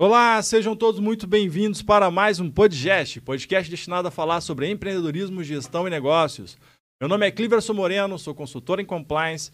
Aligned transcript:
Olá, 0.00 0.40
sejam 0.42 0.76
todos 0.76 1.00
muito 1.00 1.26
bem-vindos 1.26 1.82
para 1.82 2.08
mais 2.08 2.38
um 2.38 2.48
podcast, 2.48 3.20
podcast 3.20 3.68
destinado 3.68 4.06
a 4.06 4.12
falar 4.12 4.40
sobre 4.40 4.70
empreendedorismo, 4.70 5.42
gestão 5.42 5.88
e 5.88 5.90
negócios. 5.90 6.56
Meu 7.00 7.08
nome 7.08 7.26
é 7.26 7.32
Cliverson 7.32 7.74
Moreno, 7.74 8.16
sou 8.16 8.32
consultor 8.32 8.78
em 8.78 8.84
compliance 8.84 9.50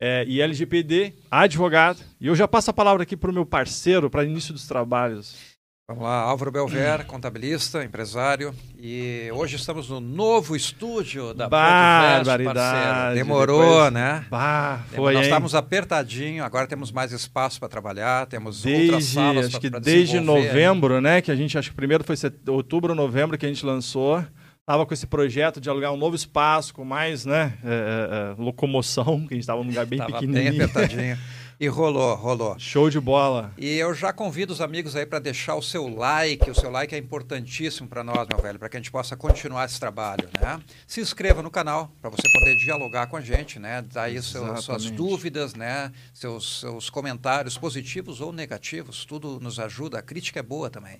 é, 0.00 0.24
e 0.28 0.40
LGPD, 0.40 1.14
advogado, 1.28 2.04
e 2.20 2.28
eu 2.28 2.36
já 2.36 2.46
passo 2.46 2.70
a 2.70 2.72
palavra 2.72 3.02
aqui 3.02 3.16
para 3.16 3.32
o 3.32 3.34
meu 3.34 3.44
parceiro 3.44 4.08
para 4.08 4.24
início 4.24 4.52
dos 4.52 4.64
trabalhos. 4.64 5.49
Vamos 5.90 6.04
lá, 6.04 6.20
Álvaro 6.20 6.52
Belver, 6.52 7.04
contabilista, 7.04 7.82
empresário. 7.82 8.54
E 8.78 9.28
hoje 9.34 9.56
estamos 9.56 9.90
no 9.90 9.98
novo 9.98 10.54
estúdio 10.54 11.34
da 11.34 11.48
Barbaridade. 11.48 13.16
Demorou, 13.16 13.60
Depois... 13.60 13.92
né? 13.92 14.24
Bah, 14.30 14.84
foi, 14.94 15.14
Nós 15.14 15.22
hein? 15.22 15.28
estávamos 15.28 15.52
apertadinho, 15.52 16.44
agora 16.44 16.68
temos 16.68 16.92
mais 16.92 17.10
espaço 17.10 17.58
para 17.58 17.68
trabalhar, 17.68 18.26
temos 18.26 18.64
outras 18.64 18.88
Desde, 18.88 19.14
salas 19.14 19.46
acho 19.46 19.50
pra- 19.50 19.60
que 19.60 19.70
pra 19.72 19.80
desde 19.80 20.20
novembro, 20.20 21.00
né? 21.00 21.20
Que 21.20 21.32
a 21.32 21.34
gente, 21.34 21.58
acho 21.58 21.70
que 21.70 21.76
primeiro 21.76 22.04
foi 22.04 22.14
outubro, 22.46 22.94
novembro 22.94 23.36
que 23.36 23.44
a 23.44 23.48
gente 23.48 23.66
lançou. 23.66 24.24
Tava 24.64 24.86
com 24.86 24.94
esse 24.94 25.08
projeto 25.08 25.60
de 25.60 25.68
alugar 25.68 25.92
um 25.92 25.96
novo 25.96 26.14
espaço 26.14 26.72
com 26.72 26.84
mais, 26.84 27.26
né? 27.26 27.54
é, 27.64 27.68
é, 27.68 28.30
é, 28.38 28.40
locomoção, 28.40 29.26
que 29.26 29.34
a 29.34 29.36
gente 29.36 29.46
tava 29.46 29.60
num 29.64 29.70
lugar 29.70 29.86
bem 29.86 29.98
Tava 29.98 30.20
bem 30.20 30.20
pequenininho. 30.20 30.64
apertadinho. 30.66 31.18
E 31.62 31.68
rolou, 31.68 32.14
rolou. 32.14 32.58
Show 32.58 32.88
de 32.88 32.98
bola. 32.98 33.52
E 33.58 33.76
eu 33.76 33.92
já 33.92 34.14
convido 34.14 34.50
os 34.50 34.62
amigos 34.62 34.96
aí 34.96 35.04
para 35.04 35.18
deixar 35.18 35.56
o 35.56 35.62
seu 35.62 35.86
like. 35.94 36.50
O 36.50 36.54
seu 36.54 36.70
like 36.70 36.94
é 36.94 36.98
importantíssimo 36.98 37.86
para 37.86 38.02
nós, 38.02 38.26
meu 38.26 38.38
velho, 38.40 38.58
para 38.58 38.66
que 38.70 38.78
a 38.78 38.80
gente 38.80 38.90
possa 38.90 39.14
continuar 39.14 39.66
esse 39.66 39.78
trabalho, 39.78 40.26
né? 40.40 40.58
Se 40.86 41.02
inscreva 41.02 41.42
no 41.42 41.50
canal 41.50 41.92
para 42.00 42.08
você 42.08 42.22
poder 42.32 42.56
dialogar 42.64 43.08
com 43.08 43.16
a 43.18 43.20
gente, 43.20 43.58
né? 43.58 43.82
Dar 43.82 44.04
aí 44.04 44.22
seu- 44.22 44.56
suas 44.56 44.90
dúvidas, 44.90 45.52
né? 45.54 45.92
Seus, 46.14 46.60
seus 46.60 46.88
comentários 46.88 47.58
positivos 47.58 48.22
ou 48.22 48.32
negativos, 48.32 49.04
tudo 49.04 49.38
nos 49.38 49.60
ajuda. 49.60 49.98
A 49.98 50.02
crítica 50.02 50.40
é 50.40 50.42
boa 50.42 50.70
também. 50.70 50.98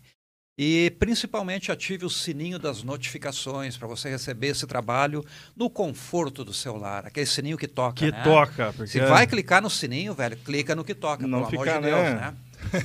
E 0.63 0.91
principalmente 0.99 1.73
ative 1.73 2.05
o 2.05 2.11
sininho 2.11 2.59
das 2.59 2.83
notificações 2.83 3.79
para 3.79 3.89
você 3.89 4.11
receber 4.11 4.49
esse 4.49 4.67
trabalho 4.67 5.25
no 5.57 5.71
conforto 5.71 6.45
do 6.45 6.53
celular. 6.53 7.07
Aquele 7.07 7.25
sininho 7.25 7.57
que 7.57 7.67
toca. 7.67 7.95
Que 7.95 8.11
né? 8.11 8.23
toca. 8.23 8.71
Porque... 8.75 8.93
Se 8.93 9.01
vai 9.01 9.27
clicar 9.27 9.63
no 9.63 9.71
sininho, 9.71 10.13
velho, 10.13 10.37
clica 10.37 10.77
no 10.77 10.85
que 10.85 10.95
toca, 10.95 11.27
Não 11.27 11.47
pelo 11.47 11.51
fica, 11.51 11.79
amor 11.79 11.83
de 11.83 11.87
Deus, 11.87 12.03
né? 12.03 12.15
né? 12.15 12.83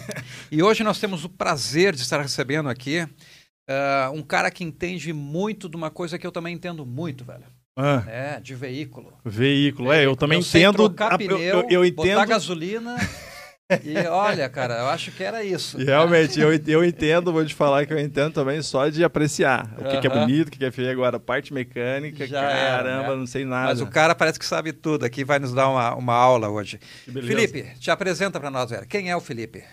e 0.49 0.63
hoje 0.63 0.85
nós 0.85 1.01
temos 1.01 1.25
o 1.25 1.29
prazer 1.29 1.93
de 1.93 2.01
estar 2.01 2.21
recebendo 2.21 2.69
aqui 2.69 3.05
ah, 3.67 4.09
um 4.13 4.21
cara 4.21 4.49
que 4.49 4.63
entende 4.63 5.11
muito 5.11 5.67
de 5.67 5.75
uma 5.75 5.91
coisa 5.91 6.17
que 6.17 6.25
eu 6.25 6.31
também 6.31 6.55
entendo 6.55 6.85
muito, 6.85 7.25
velho. 7.25 7.43
Ah, 7.77 8.05
É, 8.07 8.39
de 8.39 8.55
veículo. 8.55 9.11
veículo. 9.25 9.91
É, 9.91 10.05
eu 10.05 10.15
também 10.15 10.41
sei 10.41 10.63
entendo. 10.63 10.89
pneu, 11.17 11.37
eu, 11.39 11.67
eu, 11.69 11.83
eu 11.83 11.91
botar 11.91 12.09
entendo. 12.09 12.25
gasolina. 12.25 12.95
e 13.83 13.97
olha, 14.08 14.47
cara, 14.47 14.75
eu 14.75 14.88
acho 14.88 15.11
que 15.11 15.23
era 15.23 15.44
isso. 15.44 15.81
E 15.81 15.85
Realmente, 15.85 16.39
eu, 16.39 16.53
eu 16.53 16.83
entendo, 16.85 17.31
vou 17.33 17.44
te 17.44 17.55
falar 17.55 17.85
que 17.85 17.94
eu 17.94 17.99
entendo 17.99 18.33
também 18.33 18.61
só 18.61 18.89
de 18.89 19.03
apreciar 19.03 19.73
o 19.80 19.83
que, 19.85 20.02
que 20.02 20.07
é 20.07 20.09
bonito, 20.09 20.49
o 20.49 20.52
que, 20.52 20.59
que 20.59 20.66
é 20.66 20.72
feio. 20.72 20.91
Agora, 20.91 21.19
parte 21.19 21.53
mecânica, 21.53 22.27
Já 22.27 22.41
era, 22.44 22.77
caramba, 22.77 23.09
né? 23.09 23.16
não 23.16 23.25
sei 23.27 23.44
nada. 23.44 23.69
Mas 23.69 23.81
o 23.81 23.88
cara 23.88 24.13
parece 24.13 24.38
que 24.38 24.45
sabe 24.45 24.72
tudo 24.72 25.03
aqui, 25.03 25.23
vai 25.23 25.39
nos 25.39 25.52
dar 25.53 25.67
uma, 25.69 25.95
uma 25.95 26.13
aula 26.13 26.47
hoje. 26.49 26.80
Que. 27.05 27.11
Felipe, 27.11 27.63
te 27.80 27.89
apresenta 27.89 28.39
para 28.39 28.52
nós, 28.52 28.69
velho. 28.69 28.85
Quem 28.85 29.09
é 29.09 29.16
o 29.16 29.22
Felipe? 29.22 29.63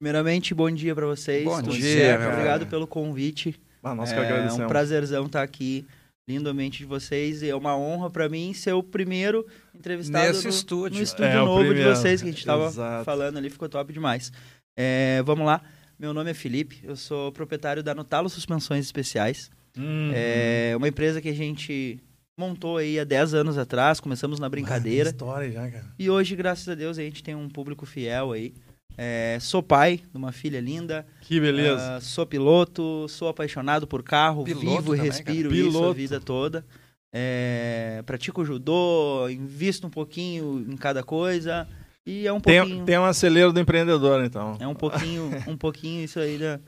Primeiramente, 0.00 0.54
bom 0.54 0.70
dia 0.70 0.94
pra 0.94 1.06
vocês. 1.06 1.44
Bom 1.44 1.60
Tudo 1.60 1.74
dia, 1.76 2.18
meu 2.18 2.30
Obrigado 2.30 2.60
velho. 2.60 2.70
pelo 2.70 2.86
convite. 2.86 3.60
Ah, 3.82 3.94
que 3.96 4.14
é 4.14 4.18
agradecemos. 4.18 4.64
um 4.64 4.68
prazerzão 4.68 5.26
estar 5.26 5.42
aqui, 5.42 5.86
lindamente 6.28 6.78
de 6.78 6.84
vocês. 6.84 7.42
E 7.42 7.48
é 7.48 7.54
uma 7.56 7.74
honra 7.76 8.10
pra 8.10 8.28
mim 8.28 8.52
ser 8.52 8.74
o 8.74 8.82
primeiro 8.82 9.46
entrevistado 9.74 10.26
Nesse 10.28 10.44
no, 10.44 10.50
estúdio. 10.50 10.98
no 10.98 11.02
estúdio 11.02 11.24
É, 11.32 11.34
novo 11.36 11.74
de 11.74 11.82
vocês 11.82 12.20
que 12.20 12.28
a 12.28 12.30
gente 12.30 12.44
tava 12.44 12.66
Exato. 12.66 13.04
falando 13.04 13.38
ali, 13.38 13.48
ficou 13.48 13.68
top 13.68 13.92
demais. 13.92 14.30
É, 14.76 15.22
vamos 15.24 15.46
lá. 15.46 15.62
Meu 15.98 16.12
nome 16.14 16.30
é 16.30 16.34
Felipe, 16.34 16.78
eu 16.84 16.94
sou 16.94 17.32
proprietário 17.32 17.82
da 17.82 17.92
Notalo 17.94 18.28
Suspensões 18.28 18.84
Especiais. 18.84 19.50
Hum. 19.76 20.10
É 20.14 20.74
uma 20.76 20.86
empresa 20.86 21.20
que 21.20 21.28
a 21.28 21.34
gente 21.34 21.98
montou 22.38 22.76
aí 22.76 23.00
há 23.00 23.04
10 23.04 23.34
anos 23.34 23.58
atrás, 23.58 23.98
começamos 23.98 24.38
na 24.38 24.48
brincadeira. 24.48 25.08
Ah, 25.08 25.10
história 25.10 25.50
já, 25.50 25.68
cara. 25.68 25.84
E 25.98 26.08
hoje, 26.08 26.36
graças 26.36 26.68
a 26.68 26.76
Deus, 26.76 26.98
a 26.98 27.02
gente 27.02 27.20
tem 27.20 27.34
um 27.34 27.48
público 27.48 27.84
fiel 27.84 28.30
aí. 28.30 28.54
É, 29.00 29.38
sou 29.40 29.62
pai 29.62 30.00
de 30.10 30.18
uma 30.18 30.32
filha 30.32 30.60
linda. 30.60 31.06
Que 31.20 31.38
beleza. 31.40 31.96
Ah, 31.96 32.00
sou 32.00 32.26
piloto, 32.26 33.06
sou 33.08 33.28
apaixonado 33.28 33.86
por 33.86 34.02
carro, 34.02 34.42
Piloto 34.42 34.66
vivo 34.66 34.96
e 34.96 34.98
respiro 34.98 35.50
cara. 35.50 35.60
isso 35.60 35.68
a 35.68 35.72
Piloto. 35.72 35.94
vida 35.94 36.20
toda. 36.20 36.66
É, 37.12 38.02
pratico 38.04 38.44
judô, 38.44 39.28
invisto 39.28 39.86
um 39.86 39.90
pouquinho 39.90 40.66
em 40.68 40.76
cada 40.76 41.04
coisa. 41.04 41.68
E 42.04 42.26
é 42.26 42.32
um 42.32 42.40
pouquinho, 42.40 42.76
tem, 42.78 42.84
tem 42.84 42.98
um 42.98 43.04
acelero 43.04 43.52
do 43.52 43.60
empreendedor, 43.60 44.24
então. 44.24 44.56
é 44.58 44.66
um 44.66 44.74
pouquinho, 44.74 45.30
um 45.46 45.56
pouquinho 45.56 46.02
isso 46.02 46.18
aí 46.18 46.36
da, 46.36 46.58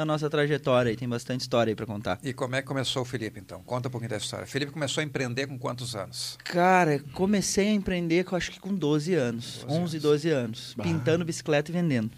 da 0.00 0.04
nossa 0.06 0.30
trajetória. 0.30 0.90
E 0.90 0.96
tem 0.96 1.06
bastante 1.08 1.42
história 1.42 1.70
aí 1.70 1.74
pra 1.76 1.84
contar. 1.84 2.18
E 2.22 2.32
como 2.32 2.56
é 2.56 2.62
que 2.62 2.68
começou 2.68 3.02
o 3.02 3.04
Felipe, 3.04 3.38
então? 3.38 3.62
Conta 3.62 3.88
um 3.88 3.90
pouquinho 3.90 4.08
da 4.10 4.16
história. 4.16 4.46
Felipe 4.46 4.72
começou 4.72 5.02
a 5.02 5.04
empreender 5.04 5.46
com 5.46 5.58
quantos 5.58 5.94
anos? 5.94 6.38
Cara, 6.42 6.98
comecei 7.12 7.68
a 7.68 7.72
empreender, 7.72 8.24
com, 8.24 8.34
acho 8.34 8.50
que 8.50 8.58
com 8.58 8.74
12 8.74 9.14
anos, 9.14 9.58
12 9.64 9.66
11, 9.66 9.76
anos. 9.96 10.02
12 10.02 10.30
anos, 10.30 10.74
Bah. 10.76 10.84
pintando 10.84 11.24
bicicleta 11.24 11.70
e 11.70 11.74
vendendo. 11.74 12.10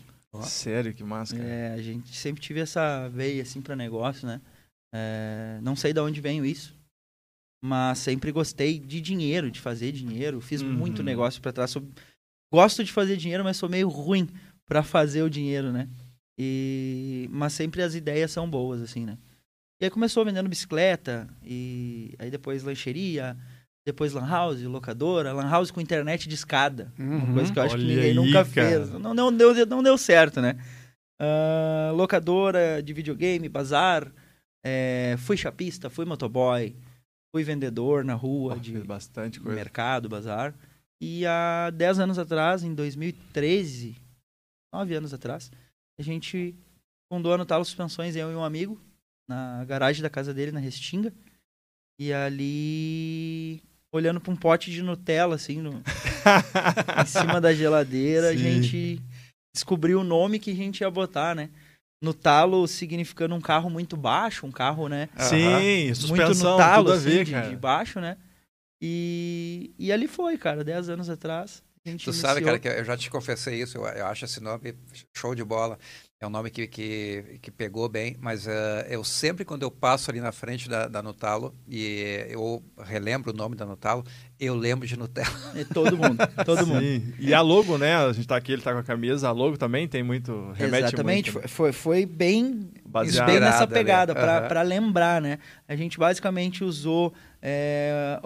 Sério, 0.44 0.94
que 0.94 1.02
massa, 1.04 1.36
cara. 1.36 1.46
É, 1.48 1.72
a 1.74 1.82
gente 1.82 2.16
sempre 2.16 2.40
tive 2.40 2.60
essa 2.60 3.08
veia 3.08 3.42
assim 3.42 3.60
para 3.60 3.76
negócio, 3.76 4.26
né? 4.26 4.40
É, 4.94 5.58
não 5.62 5.74
sei 5.76 5.92
de 5.92 6.00
onde 6.00 6.20
veio 6.22 6.44
isso, 6.44 6.74
mas 7.62 7.98
sempre 7.98 8.30
gostei 8.32 8.78
de 8.78 9.00
dinheiro, 9.00 9.50
de 9.50 9.60
fazer 9.60 9.92
dinheiro. 9.92 10.40
Fiz 10.40 10.62
Uhum. 10.62 10.72
muito 10.72 11.02
negócio 11.02 11.40
para 11.42 11.52
trás. 11.52 11.70
Sou- 11.70 11.86
gosto 12.52 12.82
de 12.84 12.92
fazer 12.92 13.16
dinheiro, 13.16 13.42
mas 13.44 13.56
sou 13.56 13.68
meio 13.68 13.88
ruim 13.88 14.28
para 14.66 14.82
fazer 14.82 15.22
o 15.22 15.28
dinheiro, 15.28 15.70
né? 15.72 15.88
E 16.38 17.28
mas 17.30 17.52
sempre 17.52 17.82
as 17.82 17.94
ideias 17.94 18.30
são 18.30 18.48
boas 18.48 18.80
assim, 18.82 19.04
né? 19.04 19.18
E 19.80 19.84
aí 19.84 19.90
começou 19.90 20.24
vendendo 20.24 20.48
bicicleta 20.48 21.28
e 21.44 22.14
aí 22.18 22.30
depois 22.30 22.62
lancheria, 22.62 23.36
depois 23.84 24.12
lan 24.12 24.26
house, 24.28 24.62
locadora, 24.62 25.32
lan 25.32 25.48
house 25.50 25.70
com 25.70 25.80
internet 25.80 26.28
de 26.28 26.34
escada. 26.34 26.92
Uma 26.98 27.34
coisa 27.34 27.52
que 27.52 27.58
eu 27.58 27.62
acho 27.64 27.76
que 27.76 27.82
Olha 27.82 27.88
ninguém 27.88 28.10
aí, 28.10 28.14
nunca 28.14 28.44
cara. 28.44 28.44
fez. 28.44 28.90
Não, 28.90 29.12
não, 29.12 29.36
deu, 29.36 29.66
não 29.66 29.82
deu 29.82 29.98
certo, 29.98 30.40
né? 30.40 30.56
Ah, 31.20 31.92
locadora 31.94 32.82
de 32.82 32.92
videogame, 32.92 33.48
bazar. 33.48 34.10
é, 34.64 35.16
fui 35.18 35.36
chapista, 35.36 35.90
fui 35.90 36.04
motoboy, 36.04 36.74
fui 37.34 37.42
vendedor 37.44 38.04
na 38.04 38.14
rua 38.14 38.54
Pô, 38.54 38.60
de 38.60 38.78
bastante 38.78 39.40
coisa. 39.40 39.54
mercado, 39.56 40.08
bazar. 40.08 40.54
E 41.00 41.26
há 41.26 41.70
10 41.70 41.98
anos 41.98 42.18
atrás, 42.18 42.62
em 42.62 42.72
2013, 42.74 43.96
9 44.72 44.94
anos 44.94 45.12
atrás, 45.12 45.50
a 46.02 46.04
gente 46.04 46.54
fundou 47.10 47.32
a 47.32 47.38
Notalo 47.38 47.64
Suspensões, 47.64 48.16
eu 48.16 48.30
e 48.30 48.34
um 48.34 48.44
amigo, 48.44 48.78
na 49.28 49.64
garagem 49.64 50.02
da 50.02 50.10
casa 50.10 50.34
dele, 50.34 50.50
na 50.50 50.60
Restinga. 50.60 51.12
E 51.98 52.12
ali, 52.12 53.62
olhando 53.92 54.20
para 54.20 54.32
um 54.32 54.36
pote 54.36 54.70
de 54.70 54.82
Nutella, 54.82 55.36
assim, 55.36 55.62
no, 55.62 55.80
em 57.00 57.06
cima 57.06 57.40
da 57.40 57.54
geladeira, 57.54 58.30
a 58.30 58.32
Sim. 58.32 58.38
gente 58.38 59.02
descobriu 59.54 60.00
o 60.00 60.04
nome 60.04 60.40
que 60.40 60.50
a 60.50 60.54
gente 60.54 60.80
ia 60.80 60.90
botar, 60.90 61.36
né? 61.36 61.50
No 62.02 62.12
talo 62.12 62.66
significando 62.66 63.34
um 63.34 63.40
carro 63.40 63.70
muito 63.70 63.96
baixo, 63.96 64.44
um 64.44 64.50
carro, 64.50 64.88
né? 64.88 65.08
Sim, 65.16 65.84
muito 65.84 65.96
suspensão, 65.96 66.52
no 66.52 66.58
talo, 66.58 66.84
tudo 66.84 66.94
a 66.94 66.96
assim, 66.96 67.08
ver, 67.10 67.24
de, 67.24 67.30
cara. 67.30 67.48
de 67.48 67.56
baixo, 67.56 68.00
né? 68.00 68.16
E, 68.80 69.70
e 69.78 69.92
ali 69.92 70.08
foi, 70.08 70.36
cara, 70.36 70.64
10 70.64 70.88
anos 70.88 71.08
atrás. 71.08 71.62
Gente 71.84 72.04
Tu 72.04 72.12
sabe, 72.12 72.42
iniciou. 72.42 72.42
cara, 72.42 72.58
que 72.58 72.66
eu 72.68 72.84
já 72.84 72.96
te 72.96 73.08
confessei 73.10 73.60
isso, 73.62 73.78
eu, 73.78 73.84
eu 73.86 74.06
acho 74.06 74.24
esse 74.24 74.40
nome 74.40 74.74
show 75.16 75.34
de 75.36 75.44
bola. 75.44 75.78
É 76.20 76.26
um 76.26 76.30
nome 76.30 76.50
que, 76.50 76.66
que, 76.66 77.38
que 77.40 77.50
pegou 77.50 77.88
bem, 77.88 78.16
mas 78.20 78.46
eh, 78.46 78.86
eu 78.90 79.04
sempre, 79.04 79.44
quando 79.44 79.62
eu 79.62 79.70
passo 79.70 80.10
ali 80.10 80.20
na 80.20 80.32
frente 80.32 80.68
da, 80.68 80.86
da 80.88 81.02
Nutalo 81.02 81.56
e 81.68 82.26
eu 82.28 82.64
relembro 82.78 83.30
o 83.32 83.34
nome 83.36 83.54
da 83.56 83.64
Nutalo, 83.66 84.04
eu 84.44 84.54
lembro 84.54 84.86
de 84.86 84.96
Nutella. 84.98 85.32
É 85.54 85.64
todo 85.64 85.96
mundo, 85.96 86.16
todo 86.44 86.66
mundo. 86.66 86.80
Sim. 86.80 87.12
E 87.18 87.32
a 87.34 87.40
logo, 87.40 87.76
né? 87.78 87.94
A 87.96 88.12
gente 88.12 88.26
tá 88.26 88.36
aqui, 88.36 88.52
ele 88.52 88.62
tá 88.62 88.72
com 88.72 88.78
a 88.78 88.82
camisa. 88.82 89.28
A 89.28 89.32
logo 89.32 89.56
também 89.56 89.86
tem 89.86 90.02
muito. 90.02 90.52
Remete 90.54 90.84
Exatamente, 90.88 91.30
muito. 91.32 91.42
né? 91.42 91.48
foi, 91.48 91.72
foi, 91.72 92.06
bem, 92.06 92.70
Baseado. 92.84 93.26
bem 93.26 93.38
nessa 93.40 93.66
pegada, 93.66 94.14
pra 94.14 94.38
Aham. 94.38 94.48
pra 94.48 94.62
lembrar, 94.62 95.20
né? 95.20 95.38
A 95.68 95.76
gente 95.76 95.98
basicamente 95.98 96.64
usou 96.64 97.12
é, 97.44 98.18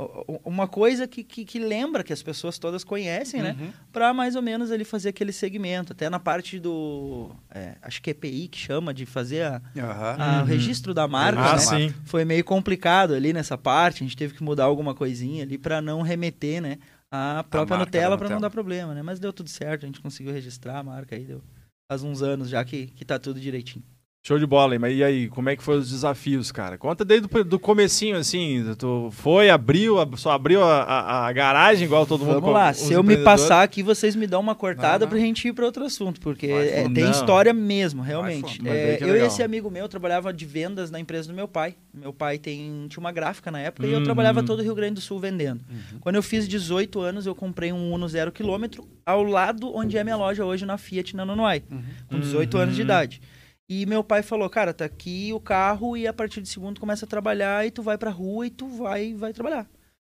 uma 0.45 0.69
coisa 0.69 1.07
que, 1.09 1.25
que, 1.25 1.45
que 1.45 1.59
lembra, 1.59 2.05
que 2.05 2.13
as 2.13 2.23
pessoas 2.23 2.59
todas 2.59 2.85
conhecem, 2.85 3.43
né? 3.43 3.57
Uhum. 3.59 3.69
Pra 3.93 4.13
mais 4.15 4.37
ou 4.37 4.43
menos 4.43 4.71
ele 4.71 4.85
fazer 4.85 5.09
aquele 5.09 5.33
segmento. 5.33 5.93
Até 5.93 6.09
na 6.09 6.21
parte 6.21 6.59
do. 6.61 7.31
é, 7.51 7.75
acho 7.83 8.01
que 8.01 8.11
é 8.11 8.13
EPI 8.13 8.49
que 8.49 8.59
chama 8.59 8.95
de 8.95 9.05
fazer 9.07 9.43
a, 9.43 9.61
a- 9.81 10.37
o 10.37 10.41
Uhum. 10.41 10.45
registro 10.45 10.95
da 10.95 11.09
marca, 11.09 11.41
Ah, 11.41 11.53
né? 11.55 11.59
sim. 11.59 11.95
foi 12.05 12.25
meio 12.25 12.45
complicado 12.45 13.15
ali 13.15 13.33
nessa 13.33 13.57
parte, 13.59 14.05
a 14.05 14.07
gente 14.07 14.17
teve 14.17 14.35
que 14.35 14.43
mudar 14.45 14.65
alguma 14.65 14.95
coisinha 14.95 15.43
ali 15.43 15.59
pra 15.59 15.81
não 15.83 16.03
remeter, 16.07 16.63
né, 16.63 16.79
a 17.11 17.45
própria 17.45 17.77
marca 17.77 17.91
Nutella 17.91 18.17
da 18.17 18.19
pra 18.19 18.29
não 18.29 18.41
dar 18.41 18.51
problema, 18.51 18.95
né? 18.95 19.03
Mas 19.03 19.19
deu 19.19 19.33
tudo 19.33 19.49
certo, 19.49 19.85
a 19.85 19.87
gente 19.87 20.01
conseguiu 20.01 20.33
registrar 20.33 20.79
a 20.79 20.83
marca 20.83 21.15
aí, 21.15 21.25
deu 21.25 21.43
faz 21.91 22.03
uns 22.03 22.23
anos 22.23 22.49
já 22.49 22.65
que, 22.65 22.87
que 22.89 23.05
tá 23.05 23.19
tudo 23.19 23.39
direitinho. 23.39 23.85
Show 24.27 24.41
de 24.41 24.47
bola, 24.47 24.77
mas 24.77 24.93
e 24.93 25.05
aí, 25.05 25.29
como 25.29 25.49
é 25.49 25.55
que 25.55 25.63
foram 25.63 25.79
os 25.79 25.89
desafios, 25.89 26.51
cara? 26.51 26.77
Conta 26.77 27.05
desde 27.05 27.29
do, 27.29 27.45
do 27.45 27.61
comecinho, 27.61 28.17
assim, 28.17 28.75
tu 28.77 29.09
foi, 29.13 29.51
abriu, 29.51 29.99
só 30.17 30.33
abriu 30.33 30.65
a, 30.65 30.83
a, 30.83 31.27
a 31.29 31.33
garagem 31.33 31.85
igual 31.85 32.05
todo 32.05 32.25
mundo. 32.25 32.41
Vamos 32.41 32.53
lá, 32.53 32.73
se 32.73 32.93
eu 32.93 33.05
me 33.05 33.19
passar 33.19 33.63
aqui, 33.63 33.85
vocês 33.85 34.17
me 34.17 34.27
dão 34.27 34.41
uma 34.41 34.57
cortada 34.57 34.99
não, 34.99 35.01
não. 35.07 35.09
pra 35.11 35.19
gente 35.21 35.47
ir 35.47 35.53
pra 35.53 35.65
outro 35.65 35.85
assunto, 35.85 36.21
porque 36.21 36.49
é, 36.49 36.89
tem 36.89 37.09
história 37.09 37.53
mesmo, 37.53 38.03
realmente. 38.03 38.61
É, 38.67 38.99
eu 39.01 39.17
e 39.17 39.21
esse 39.21 39.45
amigo 39.45 39.71
meu 39.71 39.89
trabalhava 39.89 40.33
de 40.33 40.45
vendas 40.45 40.91
na 40.91 40.99
empresa 40.99 41.29
do 41.29 41.35
meu 41.35 41.47
pai. 41.47 41.77
Meu 41.95 42.13
pai 42.13 42.37
tem, 42.37 42.89
tinha 42.89 43.01
uma 43.01 43.13
gráfica 43.13 43.53
na 43.53 43.61
época 43.61 43.87
uhum. 43.87 43.93
e 43.93 43.95
eu 43.95 44.03
trabalhava 44.03 44.43
todo 44.43 44.59
o 44.59 44.63
Rio 44.63 44.75
Grande 44.75 44.95
do 44.95 45.01
Sul 45.01 45.21
vendendo. 45.21 45.61
Uhum. 45.71 46.01
Quando 46.01 46.17
eu 46.17 46.23
fiz 46.23 46.49
18 46.49 46.99
anos, 46.99 47.27
eu 47.27 47.35
comprei 47.37 47.73
um 47.73 47.93
Uno 47.93 48.09
zero 48.09 48.33
quilômetro 48.33 48.89
ao 49.05 49.23
lado 49.23 49.73
onde 49.73 49.97
é 49.97 50.03
minha 50.03 50.17
loja 50.17 50.45
hoje 50.45 50.67
na 50.67 50.77
Fiat 50.77 51.15
na 51.15 51.25
Nonoai, 51.25 51.63
uhum. 51.71 51.83
com 52.09 52.19
18 52.19 52.59
anos 52.59 52.75
de 52.75 52.81
uhum. 52.81 52.87
idade. 52.87 53.21
E 53.69 53.85
meu 53.85 54.05
pai 54.05 54.23
falou, 54.23 54.49
cara, 54.49 54.73
tá 54.73 54.85
aqui 54.85 55.33
o 55.33 55.41
carro 55.41 55.97
e 55.97 56.07
a 56.07 56.13
partir 56.13 56.41
de 56.41 56.49
segundo 56.49 56.81
começa 56.81 57.05
a 57.05 57.09
trabalhar 57.09 57.67
e 57.67 57.71
tu 57.71 57.83
vai 57.83 57.99
pra 57.99 58.11
rua 58.11 58.47
e 58.47 58.51
tu 58.51 58.69
vai 58.69 59.13
vai 59.15 59.33
trabalhar. 59.33 59.69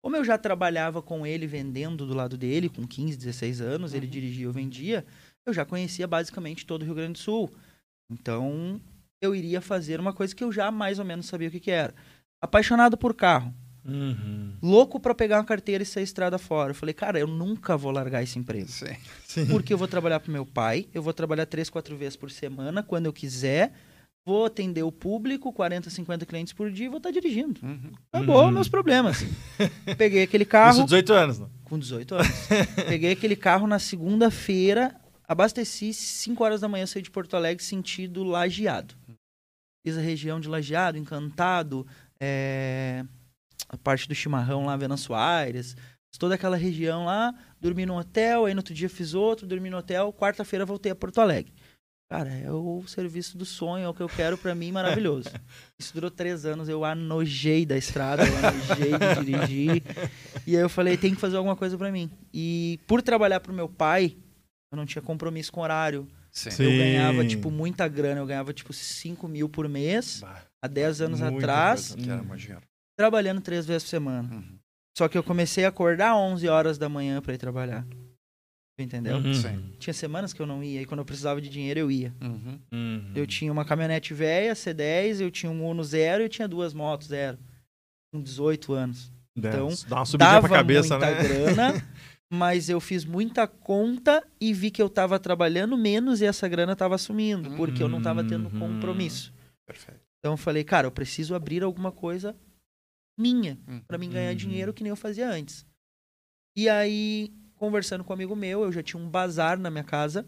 Como 0.03 0.17
eu 0.17 0.25
já 0.25 0.39
trabalhava 0.39 1.03
com 1.03 1.27
ele 1.27 1.47
vendendo 1.47 2.07
do 2.07 2.15
lado 2.15 2.37
dele, 2.37 2.69
com 2.69 2.87
15, 2.87 3.17
16 3.17 3.61
anos, 3.61 3.93
uhum. 3.93 3.97
ele 3.97 4.07
dirigia, 4.07 4.47
eu 4.47 4.53
vendia, 4.53 5.05
eu 5.47 5.53
já 5.53 5.65
conhecia 5.65 6.07
basicamente 6.07 6.67
todo 6.67 6.83
o 6.83 6.85
Rio 6.85 6.95
Grande 6.95 7.15
do 7.15 7.19
Sul. 7.19 7.51
Então, 8.11 8.81
eu 9.21 9.35
iria 9.35 9.61
fazer 9.61 9.99
uma 9.99 10.13
coisa 10.13 10.35
que 10.35 10.45
eu 10.45 10.53
já 10.53 10.71
mais 10.71 10.99
ou 10.99 11.05
menos 11.05 11.27
sabia 11.27 11.49
o 11.49 11.51
que, 11.51 11.61
que 11.61 11.71
era. 11.71 11.95
Apaixonado 12.41 12.97
por 12.97 13.15
carro. 13.15 13.53
Uhum. 13.89 14.53
Louco 14.63 15.01
para 15.01 15.15
pegar 15.15 15.39
uma 15.39 15.45
carteira 15.45 15.83
e 15.83 15.87
sair 15.87 16.05
estrada 16.05 16.39
fora. 16.39 16.71
Eu 16.71 16.75
falei, 16.75 16.93
cara, 16.93 17.19
eu 17.19 17.27
nunca 17.27 17.77
vou 17.77 17.91
largar 17.91 18.23
esse 18.23 18.39
emprego. 18.39 18.69
Sim. 18.69 18.95
Sim. 19.27 19.47
Porque 19.47 19.73
eu 19.73 19.79
vou 19.79 19.89
trabalhar 19.89 20.21
pro 20.21 20.31
meu 20.31 20.45
pai, 20.45 20.87
eu 20.93 21.03
vou 21.03 21.13
trabalhar 21.13 21.47
três, 21.47 21.71
quatro 21.71 21.97
vezes 21.97 22.17
por 22.17 22.31
semana, 22.31 22.83
quando 22.83 23.07
eu 23.07 23.13
quiser. 23.13 23.73
Vou 24.27 24.45
atender 24.45 24.83
o 24.83 24.93
público, 24.93 25.51
40, 25.51 25.89
50 25.89 26.27
clientes 26.27 26.53
por 26.53 26.71
dia 26.71 26.85
e 26.85 26.89
vou 26.91 26.99
estar 26.99 27.09
tá 27.09 27.13
dirigindo. 27.19 27.59
Uhum. 27.63 27.93
Acabou 28.13 28.45
uhum. 28.45 28.51
meus 28.51 28.69
problemas. 28.69 29.25
Peguei 29.97 30.23
aquele 30.23 30.45
carro. 30.45 30.79
Isso 30.79 30.85
18 30.85 31.13
anos, 31.15 31.39
não? 31.39 31.51
Com 31.65 31.79
18 31.79 32.15
anos. 32.15 32.29
Peguei 32.87 33.13
aquele 33.13 33.35
carro 33.35 33.67
na 33.67 33.79
segunda-feira, 33.79 34.95
abasteci 35.27 35.95
5 35.95 36.45
horas 36.45 36.61
da 36.61 36.69
manhã, 36.69 36.85
saí 36.85 37.01
de 37.01 37.11
Porto 37.11 37.37
Alegre, 37.37 37.65
sentido 37.65 38.23
lajeado. 38.23 38.95
Fiz 39.83 39.97
a 39.97 40.03
região 40.03 40.39
de 40.39 40.49
lajeado, 40.49 40.99
encantado, 40.99 41.87
é 42.21 43.07
a 43.69 43.77
parte 43.77 44.09
do 44.09 44.15
chimarrão 44.15 44.67
lá, 44.67 44.77
Venâncio 44.77 45.15
Aires, 45.15 45.77
toda 46.19 46.35
aquela 46.35 46.57
região 46.57 47.05
lá, 47.05 47.35
dormi 47.61 47.87
no 47.87 47.97
hotel, 47.99 48.47
aí 48.47 48.55
no 48.55 48.61
outro 48.61 48.75
dia 48.75 48.89
fiz 48.89 49.15
outro, 49.15 49.47
dormi 49.47 49.71
no 49.71 49.79
hotel, 49.79 50.13
quarta-feira 50.13 50.67
voltei 50.67 50.93
a 50.93 50.95
Porto 50.95 51.21
Alegre. 51.21 51.53
Cara, 52.11 52.31
é 52.31 52.51
o 52.51 52.83
serviço 52.87 53.37
do 53.37 53.45
sonho, 53.45 53.85
é 53.85 53.89
o 53.89 53.93
que 53.93 54.03
eu 54.03 54.09
quero 54.09 54.39
para 54.39 54.55
mim, 54.55 54.73
maravilhoso. 54.73 55.29
Isso 55.79 55.93
durou 55.93 56.11
três 56.11 56.47
anos, 56.47 56.67
eu 56.67 56.83
anojei 56.83 57.67
da 57.67 57.77
estrada, 57.77 58.25
eu 58.27 58.37
anojei 58.39 58.93
de 58.93 59.25
dirigir. 59.27 59.83
E 60.47 60.57
aí 60.57 60.63
eu 60.63 60.71
falei, 60.71 60.97
tem 60.97 61.15
que 61.15 61.21
fazer 61.21 61.37
alguma 61.37 61.55
coisa 61.55 61.77
para 61.77 61.93
mim. 61.93 62.11
E 62.33 62.81
por 62.87 63.03
trabalhar 63.03 63.41
pro 63.41 63.53
meu 63.53 63.69
pai, 63.69 64.17
eu 64.73 64.77
não 64.77 64.87
tinha 64.87 65.03
compromisso 65.03 65.53
com 65.53 65.61
horário. 65.61 66.09
Sim. 66.33 66.49
Eu 66.63 66.71
ganhava, 66.71 67.27
tipo, 67.27 67.51
muita 67.51 67.87
grana. 67.87 68.21
Eu 68.21 68.27
ganhava, 68.27 68.55
tipo, 68.55 68.73
5 68.73 69.29
mil 69.29 69.49
por 69.49 69.69
mês. 69.69 70.21
Bah, 70.23 70.43
há 70.63 70.67
10 70.67 71.01
anos 71.03 71.21
atrás. 71.21 71.89
Coisa. 71.89 72.03
Que 72.03 72.11
era 72.11 72.23
mais 72.23 72.41
dinheiro 72.41 72.63
trabalhando 72.99 73.41
três 73.41 73.65
vezes 73.65 73.85
por 73.85 73.91
semana. 73.91 74.29
Uhum. 74.35 74.59
Só 74.97 75.07
que 75.07 75.17
eu 75.17 75.23
comecei 75.23 75.65
a 75.65 75.69
acordar 75.69 76.17
11 76.17 76.49
horas 76.49 76.77
da 76.77 76.89
manhã 76.89 77.23
para 77.23 77.33
ir 77.33 77.39
trabalhar. 77.39 77.87
Entendeu? 78.77 79.17
Uhum. 79.17 79.73
Tinha 79.79 79.95
semanas 79.95 80.33
que 80.33 80.43
eu 80.43 80.47
não 80.47 80.63
ia, 80.63 80.83
e 80.83 80.85
quando 80.85 81.01
eu 81.01 81.05
precisava 81.05 81.41
de 81.41 81.49
dinheiro, 81.49 81.81
eu 81.81 81.91
ia. 81.91 82.13
Uhum. 82.21 82.59
uhum. 82.73 83.13
Eu 83.15 83.27
tinha 83.27 83.53
uma 83.53 83.65
caminhonete 83.65 84.13
velha, 84.13 84.53
C10, 84.53 85.21
eu 85.21 85.31
tinha 85.31 85.51
um 85.51 85.65
Uno 85.69 85.85
zero 85.85 86.23
e 86.23 86.27
eu 86.27 86.29
tinha 86.29 86.49
duas 86.49 86.75
motos 86.75 87.09
zero. 87.09 87.39
Com 88.13 88.21
18 88.21 88.73
anos. 88.73 89.13
Então, 89.37 89.69
Dá 89.89 89.97
uma 89.97 90.05
subidinha 90.05 90.35
dava 90.35 90.49
pra 90.49 90.57
cabeça, 90.59 90.99
muita 90.99 91.15
né? 91.15 91.23
grana, 91.23 91.89
mas 92.33 92.69
eu 92.69 92.81
fiz 92.81 93.05
muita 93.05 93.47
conta 93.47 94.25
e 94.41 94.53
vi 94.53 94.71
que 94.71 94.83
eu 94.83 94.89
tava 94.89 95.19
trabalhando 95.21 95.77
menos 95.77 96.21
e 96.21 96.25
essa 96.25 96.49
grana 96.49 96.75
tava 96.75 96.99
sumindo, 96.99 97.51
porque 97.53 97.81
eu 97.81 97.89
não 97.89 98.03
tava 98.03 98.25
tendo 98.25 98.49
uhum. 98.53 98.59
compromisso. 98.59 99.33
Perfeito. 99.65 100.01
Então 100.19 100.33
eu 100.33 100.37
falei, 100.37 100.65
cara, 100.65 100.89
eu 100.89 100.91
preciso 100.91 101.37
abrir 101.37 101.63
alguma 101.63 101.93
coisa 101.93 102.35
minha, 103.19 103.59
uhum. 103.67 103.81
para 103.81 103.99
mim 103.99 104.09
ganhar 104.09 104.31
uhum. 104.31 104.37
dinheiro 104.37 104.73
que 104.73 104.83
nem 104.83 104.91
eu 104.91 104.97
fazia 104.97 105.29
antes. 105.29 105.67
E 106.57 106.69
aí, 106.69 107.33
conversando 107.57 108.05
com 108.05 108.13
um 108.13 108.15
amigo 108.15 108.37
meu, 108.37 108.63
eu 108.63 108.73
já 108.73 108.83
tinha 108.83 109.03
um 109.03 109.11
bazar 109.11 109.59
na 109.59 109.71
minha 109.71 109.85
casa, 109.85 110.27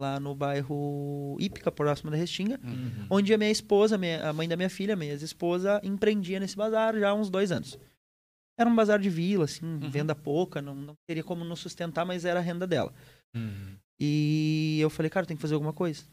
lá 0.00 0.20
no 0.20 0.34
bairro 0.34 1.36
Ípica, 1.40 1.72
próximo 1.72 2.10
da 2.10 2.16
Restinga, 2.16 2.60
uhum. 2.62 3.06
onde 3.10 3.34
a 3.34 3.38
minha 3.38 3.50
esposa, 3.50 3.98
a 4.24 4.32
mãe 4.32 4.48
da 4.48 4.56
minha 4.56 4.70
filha, 4.70 4.94
minha 4.94 5.12
ex-esposa, 5.12 5.80
empreendia 5.82 6.38
nesse 6.38 6.56
bazar 6.56 6.96
já 6.98 7.10
há 7.10 7.14
uns 7.14 7.28
dois 7.28 7.50
anos. 7.50 7.78
Era 8.58 8.68
um 8.68 8.74
bazar 8.74 8.98
de 8.98 9.10
vila, 9.10 9.44
assim, 9.44 9.64
uhum. 9.64 9.90
venda 9.90 10.14
pouca, 10.14 10.60
não, 10.62 10.74
não 10.74 10.94
teria 11.06 11.22
como 11.22 11.44
nos 11.44 11.60
sustentar, 11.60 12.04
mas 12.04 12.24
era 12.24 12.40
a 12.40 12.42
renda 12.42 12.66
dela. 12.66 12.92
Uhum. 13.34 13.76
E 14.00 14.78
eu 14.80 14.90
falei, 14.90 15.10
cara, 15.10 15.26
tem 15.26 15.36
que 15.36 15.40
fazer 15.40 15.54
alguma 15.54 15.72
coisa. 15.72 16.04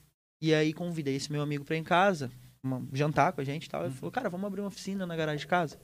E 0.42 0.54
aí 0.54 0.74
convidei 0.74 1.16
esse 1.16 1.32
meu 1.32 1.42
amigo 1.42 1.64
para 1.64 1.76
ir 1.76 1.80
em 1.80 1.84
casa, 1.84 2.32
uma, 2.64 2.88
jantar 2.94 3.34
com 3.34 3.42
a 3.42 3.44
gente 3.44 3.66
e 3.66 3.70
tal. 3.70 3.82
Ele 3.82 3.90
uhum. 3.90 3.96
falou, 3.96 4.12
cara, 4.12 4.30
vamos 4.30 4.46
abrir 4.46 4.62
uma 4.62 4.68
oficina 4.68 5.06
na 5.06 5.16
garagem 5.16 5.40
de 5.40 5.48
casa. 5.48 5.80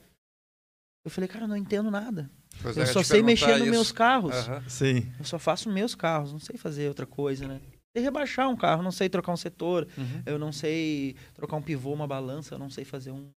Eu 1.04 1.10
falei, 1.12 1.28
cara, 1.28 1.48
não 1.48 1.58
entendo 1.58 1.90
nada. 1.90 2.30
Pois 2.62 2.78
eu 2.78 2.84
é, 2.84 2.86
só 2.86 3.02
sei 3.02 3.24
mexer 3.24 3.58
nos 3.58 3.68
meus 3.68 3.92
carros. 3.92 4.48
Uhum. 4.48 4.70
Sim. 4.70 5.14
Eu 5.18 5.26
só 5.26 5.40
faço 5.40 5.70
meus 5.70 5.96
carros, 5.96 6.32
não 6.32 6.40
sei 6.40 6.58
fazer 6.58 6.88
outra 6.88 7.06
coisa, 7.06 7.48
né? 7.48 7.60
Sei 7.96 8.04
rebaixar 8.04 8.50
um 8.50 8.56
carro, 8.56 8.84
não 8.84 8.92
sei 8.92 9.10
trocar 9.10 9.34
um 9.34 9.38
setor, 9.38 9.88
uhum. 9.98 10.24
eu 10.26 10.40
não 10.40 10.52
sei 10.52 11.16
trocar 11.34 11.58
um 11.58 11.62
pivô, 11.62 11.92
uma 11.92 12.08
balança, 12.08 12.56
eu 12.56 12.60
não 12.60 12.70
sei 12.70 12.86
fazer 12.86 13.12
um 13.12 13.30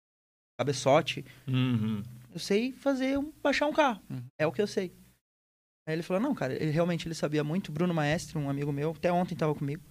cabeçote. 0.58 1.24
Uhum. 1.48 2.02
Eu 2.32 2.38
sei 2.38 2.72
fazer 2.72 3.18
um, 3.18 3.32
baixar 3.42 3.66
um 3.66 3.72
carro. 3.72 4.00
Uhum. 4.10 4.24
É 4.38 4.46
o 4.46 4.52
que 4.52 4.62
eu 4.62 4.66
sei. 4.66 4.92
Aí 5.86 5.94
ele 5.94 6.02
falou, 6.02 6.22
não, 6.22 6.34
cara, 6.34 6.54
ele 6.54 6.70
realmente 6.70 7.06
ele 7.06 7.14
sabia 7.14 7.42
muito. 7.42 7.72
Bruno 7.72 7.92
Maestre, 7.92 8.38
um 8.38 8.48
amigo 8.48 8.72
meu, 8.72 8.90
até 8.90 9.12
ontem 9.12 9.34
estava 9.34 9.54
comigo. 9.54 9.82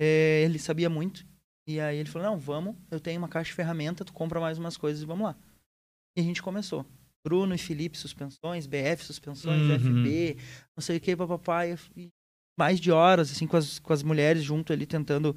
É, 0.00 0.42
ele 0.44 0.58
sabia 0.58 0.88
muito. 0.88 1.24
E 1.66 1.80
aí 1.80 1.98
ele 1.98 2.08
falou, 2.08 2.28
não, 2.28 2.38
vamos, 2.38 2.76
eu 2.90 3.00
tenho 3.00 3.18
uma 3.18 3.28
caixa 3.28 3.50
de 3.50 3.54
ferramenta, 3.54 4.04
tu 4.04 4.12
compra 4.12 4.40
mais 4.40 4.58
umas 4.58 4.76
coisas 4.76 5.02
e 5.02 5.06
vamos 5.06 5.24
lá. 5.24 5.36
E 6.16 6.20
a 6.20 6.24
gente 6.24 6.42
começou. 6.42 6.86
Bruno 7.24 7.54
e 7.54 7.58
Felipe 7.58 7.96
suspensões, 7.96 8.66
BF 8.66 9.02
suspensões, 9.02 9.62
uhum. 9.62 9.78
FB, 9.78 10.36
não 10.76 10.82
sei 10.82 10.98
o 10.98 11.00
que, 11.00 11.16
papai. 11.16 11.76
Mais 12.58 12.78
de 12.78 12.92
horas, 12.92 13.32
assim, 13.32 13.46
com 13.46 13.56
as, 13.56 13.78
com 13.78 13.92
as 13.92 14.02
mulheres 14.02 14.42
junto 14.42 14.72
ali 14.72 14.86
tentando 14.86 15.34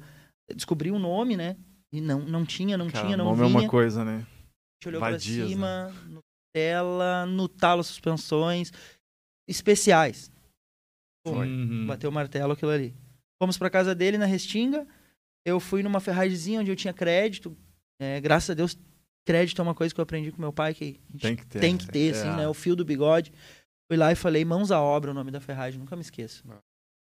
descobrir 0.54 0.92
um 0.92 0.98
nome, 0.98 1.36
né? 1.36 1.56
E 1.92 2.00
não, 2.00 2.20
não 2.20 2.44
tinha, 2.44 2.76
não 2.76 2.90
Cara, 2.90 3.04
tinha, 3.04 3.16
não 3.16 3.24
nome 3.24 3.36
vinha. 3.36 3.58
é 3.58 3.62
uma 3.62 3.68
coisa, 3.68 4.04
né? 4.04 4.16
A 4.16 4.74
gente 4.76 4.88
olhou 4.88 5.00
Vadias, 5.00 5.38
pra 5.38 5.48
cima, 5.48 5.86
né? 5.86 5.94
no 6.08 6.20
tela, 6.54 7.26
no 7.26 7.48
talo 7.48 7.82
suspensões 7.82 8.70
especiais. 9.48 10.30
Foi. 11.26 11.48
Uhum. 11.48 11.86
Bateu 11.86 12.10
o 12.10 12.12
martelo 12.12 12.52
aquilo 12.52 12.70
ali. 12.70 12.94
Fomos 13.42 13.56
pra 13.56 13.70
casa 13.70 13.94
dele 13.94 14.18
na 14.18 14.26
Restinga. 14.26 14.86
Eu 15.46 15.58
fui 15.58 15.82
numa 15.82 16.00
ferragemzinha 16.00 16.60
onde 16.60 16.70
eu 16.70 16.76
tinha 16.76 16.92
crédito. 16.92 17.56
É, 18.00 18.20
graças 18.20 18.50
a 18.50 18.54
Deus 18.54 18.78
crédito 19.28 19.60
é 19.60 19.62
uma 19.62 19.74
coisa 19.74 19.94
que 19.94 20.00
eu 20.00 20.02
aprendi 20.04 20.32
com 20.32 20.40
meu 20.40 20.54
pai 20.54 20.72
que 20.72 20.98
tem 21.20 21.36
que 21.36 21.46
ter, 21.46 21.60
tem 21.60 21.76
que 21.76 21.86
ter 21.86 22.14
assim, 22.14 22.28
é. 22.28 22.36
né? 22.36 22.48
O 22.48 22.54
fio 22.54 22.74
do 22.74 22.82
bigode. 22.82 23.30
Fui 23.86 23.94
lá 23.94 24.10
e 24.10 24.14
falei, 24.14 24.42
mãos 24.42 24.70
à 24.70 24.80
obra, 24.80 25.10
o 25.10 25.14
nome 25.14 25.30
da 25.30 25.38
ferragem, 25.38 25.78
nunca 25.78 25.94
me 25.94 26.00
esqueço. 26.00 26.48
Não. 26.48 26.56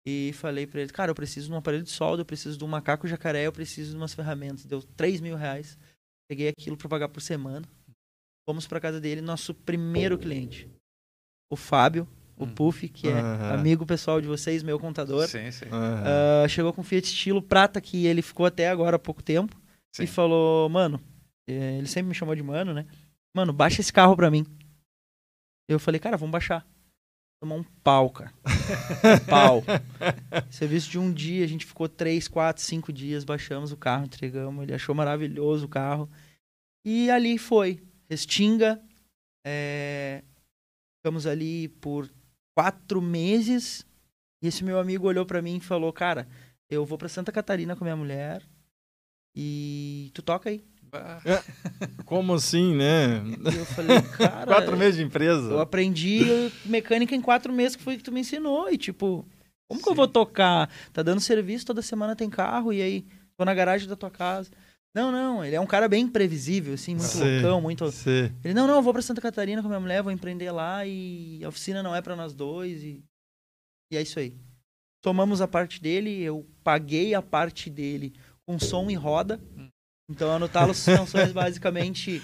E 0.08 0.32
falei 0.34 0.66
para 0.66 0.80
ele, 0.80 0.90
cara, 0.90 1.12
eu 1.12 1.16
preciso 1.16 1.48
de 1.48 1.54
um 1.54 1.58
aparelho 1.58 1.84
de 1.84 1.90
solda, 1.90 2.22
eu 2.22 2.26
preciso 2.26 2.58
de 2.58 2.64
um 2.64 2.68
macaco 2.68 3.08
jacaré, 3.10 3.46
eu 3.46 3.52
preciso 3.52 3.92
de 3.92 3.98
umas 3.98 4.14
ferramentas. 4.14 4.64
Deu 4.64 4.82
3 4.82 5.20
mil 5.20 5.36
reais. 5.36 5.78
Peguei 6.30 6.48
aquilo 6.48 6.78
para 6.78 6.88
pagar 6.88 7.10
por 7.10 7.22
semana. 7.22 7.68
Fomos 8.48 8.66
para 8.66 8.80
casa 8.80 9.02
dele, 9.02 9.20
nosso 9.20 9.54
primeiro 9.54 10.18
cliente. 10.18 10.70
O 11.52 11.58
Fábio, 11.58 12.08
o 12.38 12.46
hum. 12.46 12.56
Puff, 12.56 12.88
que 12.88 13.10
é 13.10 13.16
uhum. 13.16 13.54
amigo 13.54 13.86
pessoal 13.86 14.22
de 14.22 14.28
vocês, 14.28 14.64
meu 14.64 14.80
contador. 14.80 15.28
Sim, 15.28 15.52
sim. 15.52 15.66
Uhum. 15.66 16.46
Uh, 16.46 16.50
chegou 16.50 16.72
com 16.72 16.84
Fiat 16.84 17.06
estilo 17.06 17.42
prata, 17.42 17.82
que 17.82 18.06
ele 18.06 18.22
ficou 18.22 18.46
até 18.46 18.70
agora 18.70 18.96
há 18.96 19.00
pouco 19.00 19.22
tempo. 19.22 19.62
Sim. 19.94 20.04
E 20.04 20.08
falou, 20.08 20.70
mano, 20.70 21.00
é, 21.00 21.13
ele 21.48 21.88
sempre 21.88 22.10
me 22.10 22.16
chamou 22.16 22.36
de 22.36 22.44
mano, 22.44 22.74
né? 22.74 22.86
Mano, 23.36 23.52
baixa 23.52 23.82
esse 23.82 23.92
carro 23.92 24.16
pra 24.16 24.32
mim. 24.32 24.46
Eu 25.68 25.80
falei, 25.80 26.00
cara, 26.00 26.18
vamos 26.18 26.32
baixar. 26.32 26.66
Tomar 27.42 27.56
um 27.56 27.64
pau, 27.84 28.10
cara. 28.10 28.34
Um 28.46 29.26
pau. 29.30 29.64
Serviço 30.50 30.90
de 30.90 30.98
um 30.98 31.12
dia, 31.12 31.44
a 31.44 31.48
gente 31.48 31.66
ficou 31.66 31.90
três, 31.90 32.28
quatro, 32.28 32.64
cinco 32.64 32.94
dias, 32.94 33.24
baixamos 33.24 33.72
o 33.72 33.78
carro, 33.78 34.06
entregamos. 34.06 34.64
Ele 34.64 34.74
achou 34.74 34.96
maravilhoso 34.96 35.66
o 35.66 35.70
carro. 35.70 36.10
E 36.86 37.10
ali 37.10 37.38
foi. 37.38 37.82
Restinga. 38.10 38.82
É... 39.46 40.24
Ficamos 41.00 41.28
ali 41.28 41.68
por 41.68 42.10
quatro 42.58 43.02
meses. 43.02 43.86
E 44.42 44.48
esse 44.48 44.64
meu 44.64 44.80
amigo 44.80 45.08
olhou 45.08 45.26
para 45.26 45.42
mim 45.42 45.58
e 45.58 45.62
falou: 45.62 45.92
Cara, 45.92 46.28
eu 46.70 46.86
vou 46.86 46.98
para 46.98 47.10
Santa 47.10 47.32
Catarina 47.32 47.76
com 47.76 47.84
minha 47.84 47.98
mulher. 47.98 48.42
E 49.36 50.12
tu 50.14 50.22
toca 50.22 50.50
aí. 50.50 50.64
É. 51.26 51.44
Como 52.06 52.34
assim, 52.34 52.76
né? 52.76 53.24
E 53.52 53.58
eu 53.58 53.66
falei, 53.66 54.02
cara. 54.18 54.46
quatro 54.46 54.78
meses 54.78 54.98
de 54.98 55.04
empresa. 55.04 55.50
Eu 55.50 55.60
aprendi 55.60 56.22
mecânica 56.66 57.16
em 57.16 57.22
quatro 57.22 57.52
meses, 57.52 57.76
que 57.76 57.84
foi 57.84 57.98
que 57.98 58.04
tu 58.04 58.12
me 58.12 58.22
ensinou. 58.22 58.70
E 58.70 58.78
tipo, 58.78 59.26
como 59.68 59.80
Sim. 59.80 59.84
que 59.84 59.90
eu 59.90 59.96
vou 59.96 60.08
tocar? 60.08 60.70
Tá 60.92 61.02
dando 61.02 61.20
serviço, 61.20 61.66
toda 61.66 61.82
semana 61.82 62.16
tem 62.16 62.30
carro, 62.30 62.72
e 62.72 62.82
aí 62.82 63.06
tô 63.38 63.44
na 63.46 63.54
garagem 63.54 63.88
da 63.88 63.96
tua 63.96 64.12
casa. 64.12 64.52
Não, 64.96 65.12
não, 65.12 65.44
ele 65.44 65.56
é 65.56 65.60
um 65.60 65.66
cara 65.66 65.88
bem 65.90 66.04
imprevisível, 66.04 66.76
assim, 66.76 66.94
muito 66.94 67.08
Sim, 67.10 67.42
loucão, 67.42 67.60
muito. 67.60 67.92
sim. 67.92 68.32
Ele, 68.44 68.54
não, 68.54 68.68
não, 68.68 68.76
eu 68.76 68.82
vou 68.84 68.94
pra 68.94 69.02
Santa 69.02 69.20
Catarina 69.20 69.60
com 69.60 69.68
a 69.68 69.70
minha 69.70 69.80
mulher, 69.80 70.04
vou 70.04 70.12
empreender 70.12 70.52
lá 70.52 70.86
e 70.86 71.44
a 71.44 71.48
oficina 71.50 71.82
não 71.82 71.96
é 71.96 72.02
pra 72.02 72.16
nós 72.16 72.34
dois 72.36 72.84
e. 72.84 73.04
E 73.92 73.98
é 73.98 74.02
isso 74.02 74.20
aí. 74.20 74.36
Tomamos 75.02 75.42
a 75.42 75.48
parte 75.48 75.82
dele, 75.82 76.22
eu 76.22 76.48
paguei 76.64 77.16
a 77.16 77.22
parte 77.22 77.70
dele 77.70 78.14
com 78.46 78.60
som 78.60 78.90
e 78.90 78.94
roda. 78.94 79.42
Então 80.10 80.32
a 80.32 80.40
Nutalo 80.40 80.74
Suspensões, 80.74 81.32
basicamente, 81.32 82.22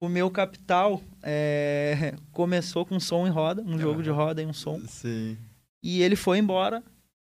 o 0.00 0.08
meu 0.08 0.30
capital 0.30 1.02
é, 1.22 2.14
começou 2.32 2.84
com 2.84 3.00
som 3.00 3.26
e 3.26 3.30
roda, 3.30 3.62
um 3.62 3.78
jogo 3.78 4.02
de 4.02 4.10
roda 4.10 4.42
e 4.42 4.46
um 4.46 4.52
som. 4.52 4.80
Sim. 4.86 5.38
E 5.82 6.02
ele 6.02 6.16
foi 6.16 6.38
embora 6.38 6.82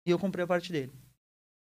e 0.07 0.11
eu 0.11 0.19
comprei 0.19 0.45
a 0.45 0.49
parte 0.49 0.73
dele. 0.73 0.93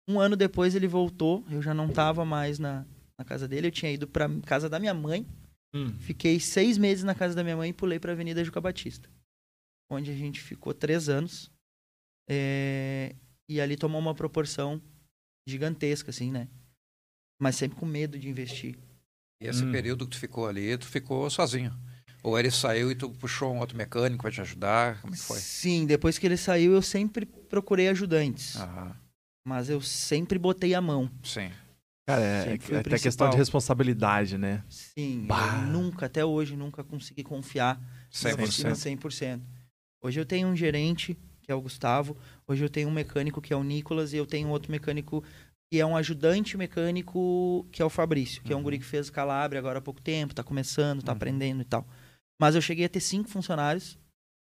Um 0.10 0.20
ano 0.20 0.36
depois 0.36 0.74
ele 0.74 0.88
voltou, 0.88 1.44
eu 1.52 1.62
já 1.62 1.74
não 1.74 1.90
tava 1.90 2.24
mais 2.24 2.60
na, 2.60 2.86
na 3.20 3.26
casa 3.26 3.48
dele, 3.48 3.68
eu 3.68 3.72
tinha 3.72 3.92
ido 3.92 4.08
pra 4.08 4.30
casa 4.46 4.70
da 4.70 4.80
minha 4.80 4.94
mãe. 4.94 5.26
Hum. 5.76 5.94
Fiquei 6.00 6.40
seis 6.40 6.78
meses 6.78 7.04
na 7.04 7.14
casa 7.14 7.36
da 7.36 7.44
minha 7.44 7.58
mãe 7.58 7.70
e 7.70 7.74
pulei 7.74 8.00
pra 8.00 8.14
Avenida 8.14 8.44
Juca 8.44 8.62
Batista. 8.62 9.10
Onde 9.92 10.12
a 10.12 10.16
gente 10.16 10.40
ficou 10.40 10.74
três 10.74 11.10
anos. 11.10 11.52
É, 12.30 13.16
E 13.50 13.62
ali 13.62 13.78
tomou 13.78 14.00
uma 14.00 14.16
proporção 14.16 14.82
gigantesca, 15.48 16.10
assim, 16.10 16.32
né? 16.32 16.48
Mas 17.40 17.56
sempre 17.56 17.78
com 17.78 17.86
medo 17.86 18.18
de 18.18 18.30
investir. 18.30 18.78
E 19.42 19.48
esse 19.48 19.64
Hum. 19.64 19.72
período 19.72 20.06
que 20.06 20.12
tu 20.12 20.20
ficou 20.20 20.48
ali, 20.48 20.78
tu 20.78 20.86
ficou 20.86 21.30
sozinho. 21.30 21.72
Ou 22.24 22.38
ele 22.38 22.50
saiu 22.50 22.92
e 22.92 22.96
tu 22.96 23.10
puxou 23.12 23.54
um 23.54 23.60
outro 23.60 23.78
mecânico 23.78 24.24
para 24.24 24.32
te 24.32 24.42
ajudar? 24.42 25.00
Como 25.02 25.14
é 25.14 25.18
que 25.18 25.24
foi? 25.24 25.40
Sim, 25.40 25.86
depois 25.86 26.18
que 26.18 26.26
ele 26.26 26.38
saiu, 26.38 26.74
eu 26.74 26.82
sempre 26.82 27.26
procurei 27.26 27.88
ajudantes. 27.88 28.56
Aham, 28.56 28.96
Mas 29.48 29.70
eu 29.70 29.80
sempre 29.80 30.38
botei 30.40 30.74
a 30.74 30.82
mão. 30.82 31.10
sim. 31.24 31.52
Cara, 32.06 32.24
é, 32.24 32.58
é 32.72 32.78
até 32.78 32.98
questão 32.98 33.30
de 33.30 33.36
responsabilidade, 33.36 34.38
né? 34.38 34.64
Sim, 34.70 35.28
nunca, 35.70 36.06
até 36.06 36.24
hoje, 36.24 36.56
nunca 36.56 36.82
consegui 36.84 37.22
confiar 37.22 37.80
100%. 38.10 38.76
100%. 38.76 39.42
Hoje 40.02 40.20
eu 40.20 40.26
tenho 40.26 40.48
um 40.48 40.56
gerente, 40.56 41.18
que 41.42 41.52
é 41.52 41.56
o 41.56 41.60
Gustavo. 41.62 42.16
Hoje 42.48 42.64
eu 42.64 42.70
tenho 42.70 42.88
um 42.88 42.92
mecânico, 42.92 43.42
que 43.42 43.52
é 43.52 43.58
o 43.58 43.64
Nicolas. 43.64 44.14
E 44.14 44.18
eu 44.18 44.26
tenho 44.26 44.48
outro 44.50 44.72
mecânico, 44.72 45.22
que 45.72 45.80
é 45.80 45.86
um 45.86 45.96
ajudante 45.98 46.58
mecânico, 46.58 47.68
que 47.72 47.82
é 47.82 47.86
o 47.86 47.90
Fabrício. 47.90 48.42
Que 48.44 48.54
é 48.54 48.56
um 48.56 48.60
Uhum. 48.60 48.64
guri 48.64 48.80
que 48.80 48.86
fez 48.86 49.10
Calabria 49.10 49.60
agora 49.60 49.80
há 49.80 49.82
pouco 49.82 50.02
tempo. 50.02 50.34
Tá 50.34 50.44
começando, 50.44 51.02
tá 51.04 51.12
Uhum. 51.12 51.16
aprendendo 51.18 51.62
e 51.62 51.66
tal. 51.66 51.86
Mas 52.40 52.56
eu 52.56 52.62
cheguei 52.62 52.86
a 52.86 52.90
ter 52.90 53.00
cinco 53.02 53.30
funcionários. 53.30 53.98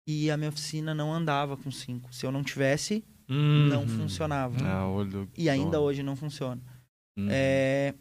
E 0.08 0.30
a 0.30 0.36
minha 0.36 0.50
oficina 0.50 0.94
não 0.94 1.14
andava 1.14 1.56
com 1.56 1.72
cinco. 1.72 2.14
Se 2.14 2.26
eu 2.26 2.32
não 2.32 2.44
tivesse, 2.44 3.04
não 3.30 3.82
Uhum. 3.84 3.88
funcionava. 3.88 4.58
Ah, 4.62 4.88
olho. 4.90 5.30
E 5.38 5.50
ainda 5.50 5.80
Uhum. 5.80 5.86
hoje 5.86 6.04
não 6.04 6.16
funciona. 6.16 6.62
Uhum. 7.18 7.28
É, 7.30 7.94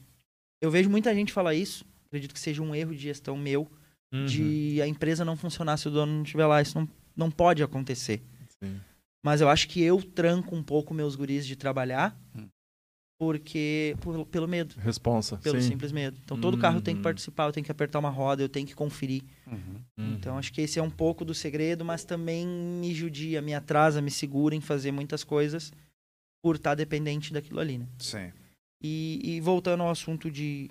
eu 0.60 0.70
vejo 0.70 0.90
muita 0.90 1.14
gente 1.14 1.32
falar 1.32 1.54
isso. 1.54 1.84
Acredito 2.06 2.34
que 2.34 2.40
seja 2.40 2.60
um 2.62 2.74
erro 2.74 2.92
de 2.92 3.02
gestão 3.02 3.36
meu 3.36 3.70
Uhum. 4.12 4.26
de 4.26 4.80
a 4.82 4.86
empresa 4.88 5.24
não 5.24 5.36
funcionar 5.36 5.76
se 5.76 5.86
o 5.86 5.90
dono 5.90 6.12
não 6.12 6.22
estiver 6.22 6.46
lá. 6.46 6.60
Isso 6.60 6.78
não, 6.78 6.88
não 7.16 7.30
pode 7.30 7.62
acontecer. 7.62 8.20
Sim. 8.62 8.80
Mas 9.24 9.40
eu 9.40 9.48
acho 9.48 9.68
que 9.68 9.80
eu 9.80 10.02
tranco 10.02 10.56
um 10.56 10.62
pouco 10.62 10.92
meus 10.92 11.14
guris 11.14 11.46
de 11.46 11.54
trabalhar 11.54 12.18
Hum. 12.36 12.48
Porque 13.26 13.94
por- 14.00 14.26
pelo 14.26 14.48
medo, 14.48 14.74
Responsa. 14.80 15.36
pelo 15.36 15.60
sim. 15.62 15.68
simples 15.68 15.92
medo. 15.92 16.18
Então 16.24 16.36
todo 16.36 16.58
carro 16.58 16.80
tem 16.80 16.92
que 16.92 16.98
Uhum. 16.98 17.02
participar, 17.04 17.46
eu 17.46 17.52
tenho 17.52 17.64
que 17.64 17.70
apertar 17.70 18.00
uma 18.00 18.10
roda, 18.10 18.42
eu 18.42 18.48
tenho 18.48 18.66
que 18.66 18.74
conferir. 18.74 19.22
Uhum. 19.46 19.56
Uhum. 19.96 20.14
Então 20.14 20.36
acho 20.36 20.52
que 20.52 20.60
esse 20.60 20.80
é 20.80 20.82
um 20.82 20.90
pouco 20.90 21.24
do 21.24 21.32
segredo, 21.32 21.84
mas 21.84 22.02
também 22.04 22.44
me 22.44 22.92
judia, 22.92 23.40
me 23.40 23.54
atrasa, 23.54 24.02
me 24.02 24.10
segura 24.10 24.56
em 24.56 24.60
fazer 24.60 24.90
muitas 24.90 25.22
coisas 25.22 25.72
por 26.42 26.56
estar 26.56 26.74
dependente 26.74 27.32
daquilo 27.32 27.60
ali, 27.60 27.78
né? 27.78 27.86
Sim. 27.96 28.32
E, 28.82 29.20
e 29.22 29.40
voltando 29.40 29.84
ao 29.84 29.90
assunto 29.90 30.28
de 30.28 30.68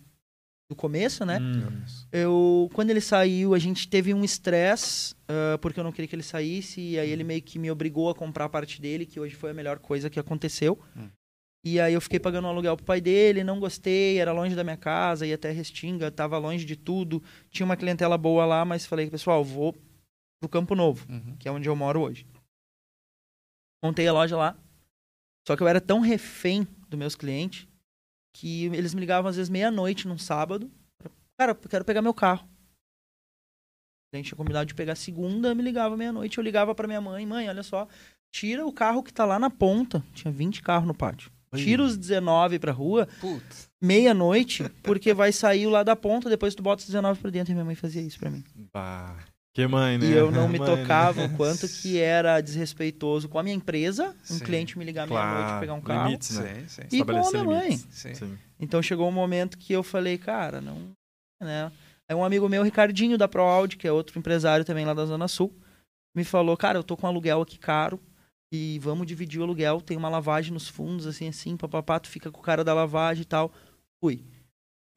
do 0.69 0.75
começo, 0.75 1.25
né? 1.25 1.37
Uhum. 1.37 1.83
Eu, 2.13 2.69
quando 2.73 2.89
ele 2.91 3.01
saiu, 3.01 3.53
a 3.53 3.59
gente 3.59 3.87
teve 3.89 4.13
um 4.13 4.23
estresse, 4.25 5.13
ah, 5.27 5.57
porque 5.61 5.77
eu 5.79 5.83
não 5.85 5.91
queria 5.91 6.07
que 6.07 6.15
ele 6.15 6.23
saísse, 6.23 6.79
e 6.81 6.99
aí 6.99 7.09
ele 7.09 7.23
meio 7.25 7.41
que 7.41 7.59
me 7.59 7.69
obrigou 7.71 8.09
a 8.09 8.15
comprar 8.15 8.45
a 8.45 8.49
parte 8.49 8.81
dele, 8.81 9.05
que 9.05 9.19
hoje 9.19 9.35
foi 9.35 9.51
a 9.51 9.53
melhor 9.53 9.79
coisa 9.79 10.09
que 10.09 10.17
aconteceu. 10.19 10.77
Hum. 10.97 11.07
E 11.63 11.79
aí 11.79 11.93
eu 11.93 12.01
fiquei 12.01 12.19
pagando 12.19 12.45
um 12.47 12.49
aluguel 12.49 12.75
pro 12.75 12.85
pai 12.85 12.99
dele, 12.99 13.43
não 13.43 13.59
gostei, 13.59 14.17
era 14.19 14.31
longe 14.33 14.55
da 14.55 14.63
minha 14.63 14.77
casa, 14.77 15.27
ia 15.27 15.35
até 15.35 15.51
Restinga, 15.51 16.09
tava 16.11 16.37
longe 16.39 16.65
de 16.65 16.75
tudo, 16.75 17.23
tinha 17.51 17.65
uma 17.65 17.77
clientela 17.77 18.17
boa 18.17 18.45
lá, 18.45 18.65
mas 18.65 18.85
falei, 18.85 19.09
pessoal, 19.11 19.43
vou 19.43 19.73
pro 20.39 20.49
Campo 20.49 20.73
Novo, 20.73 21.05
Uhum. 21.07 21.37
que 21.37 21.47
é 21.47 21.51
onde 21.51 21.69
eu 21.69 21.75
moro 21.75 22.01
hoje. 22.01 22.25
Montei 23.83 24.07
a 24.07 24.13
loja 24.13 24.35
lá, 24.37 24.57
só 25.47 25.55
que 25.55 25.61
eu 25.61 25.67
era 25.67 25.79
tão 25.79 25.99
refém 25.99 26.67
dos 26.89 26.97
meus 26.97 27.15
clientes, 27.15 27.67
que 28.35 28.65
eles 28.65 28.93
me 28.93 28.99
ligavam 29.01 29.29
às 29.29 29.35
vezes 29.35 29.49
meia-noite 29.49 30.07
num 30.07 30.17
sábado, 30.17 30.71
Cara, 31.39 31.53
eu 31.53 31.69
quero 31.69 31.83
pegar 31.83 32.03
meu 32.03 32.13
carro. 32.13 32.47
A 34.13 34.17
gente 34.17 34.27
tinha 34.27 34.37
combinado 34.37 34.67
de 34.67 34.75
pegar 34.75 34.93
segunda, 34.93 35.55
me 35.55 35.63
ligava 35.63 35.97
meia-noite. 35.97 36.37
Eu 36.37 36.43
ligava 36.43 36.75
pra 36.75 36.85
minha 36.87 37.01
mãe, 37.01 37.25
mãe, 37.25 37.49
olha 37.49 37.63
só, 37.63 37.87
tira 38.31 38.63
o 38.63 38.71
carro 38.71 39.01
que 39.01 39.11
tá 39.11 39.25
lá 39.25 39.39
na 39.39 39.49
ponta. 39.49 40.03
Tinha 40.13 40.31
20 40.31 40.61
carros 40.61 40.85
no 40.87 40.93
pátio. 40.93 41.31
Tira 41.55 41.83
os 41.83 41.97
19 41.97 42.59
pra 42.59 42.71
rua, 42.71 43.07
meia-noite, 43.81 44.63
porque 44.83 45.13
vai 45.13 45.31
sair 45.31 45.67
o 45.67 45.69
lá 45.69 45.83
da 45.83 45.95
ponta, 45.95 46.29
depois 46.29 46.55
tu 46.55 46.63
bota 46.63 46.81
os 46.81 46.87
19 46.87 47.19
pra 47.19 47.29
dentro. 47.29 47.51
E 47.51 47.55
minha 47.55 47.65
mãe 47.65 47.75
fazia 47.75 48.01
isso 48.01 48.19
pra 48.19 48.29
mim. 48.29 48.43
Bah, 48.73 49.17
que 49.53 49.67
mãe, 49.67 49.97
né? 49.97 50.05
E 50.05 50.11
eu 50.13 50.31
não 50.31 50.47
me 50.49 50.57
Mãe, 50.59 50.69
né? 50.69 50.77
tocava 50.77 51.25
o 51.25 51.29
quanto 51.35 51.67
que 51.67 51.99
era 51.99 52.39
desrespeitoso 52.39 53.27
com 53.27 53.37
a 53.37 53.43
minha 53.43 53.55
empresa, 53.55 54.15
um 54.29 54.35
Sim. 54.35 54.45
cliente 54.45 54.77
me 54.77 54.85
ligar 54.85 55.07
meia-noite 55.07 55.59
pegar 55.59 55.73
um 55.73 55.81
carro. 55.81 56.05
limites, 56.05 56.37
né? 56.37 56.63
Sim, 56.67 56.81
sim. 56.89 56.97
E 56.97 57.03
com 57.03 57.11
a 57.11 57.31
minha 57.31 57.43
mãe. 57.43 57.63
limites. 57.71 57.87
Sim. 57.91 58.13
Sim. 58.13 58.37
Então 58.59 58.81
chegou 58.81 59.09
um 59.09 59.11
momento 59.11 59.57
que 59.57 59.73
eu 59.73 59.83
falei, 59.83 60.17
cara, 60.17 60.61
não. 60.61 60.91
Né? 61.41 61.71
Aí 62.09 62.15
um 62.15 62.23
amigo 62.23 62.47
meu, 62.47 62.63
Ricardinho, 62.63 63.17
da 63.17 63.27
ProAudio, 63.27 63.77
que 63.77 63.87
é 63.87 63.91
outro 63.91 64.17
empresário 64.17 64.63
também 64.63 64.85
lá 64.85 64.93
da 64.93 65.05
Zona 65.05 65.27
Sul, 65.27 65.53
me 66.15 66.23
falou, 66.23 66.55
cara, 66.55 66.77
eu 66.77 66.83
tô 66.83 66.95
com 66.95 67.07
um 67.07 67.09
aluguel 67.09 67.41
aqui 67.41 67.57
caro 67.57 67.99
e 68.51 68.79
vamos 68.79 69.07
dividir 69.07 69.39
o 69.39 69.43
aluguel. 69.43 69.81
Tem 69.81 69.95
uma 69.95 70.09
lavagem 70.09 70.53
nos 70.53 70.67
fundos, 70.67 71.07
assim, 71.07 71.27
assim, 71.27 71.55
papapá, 71.55 71.99
tu 71.99 72.09
fica 72.09 72.29
com 72.31 72.39
o 72.39 72.43
cara 72.43 72.63
da 72.63 72.73
lavagem 72.73 73.21
e 73.21 73.25
tal. 73.25 73.51
Fui. 74.03 74.23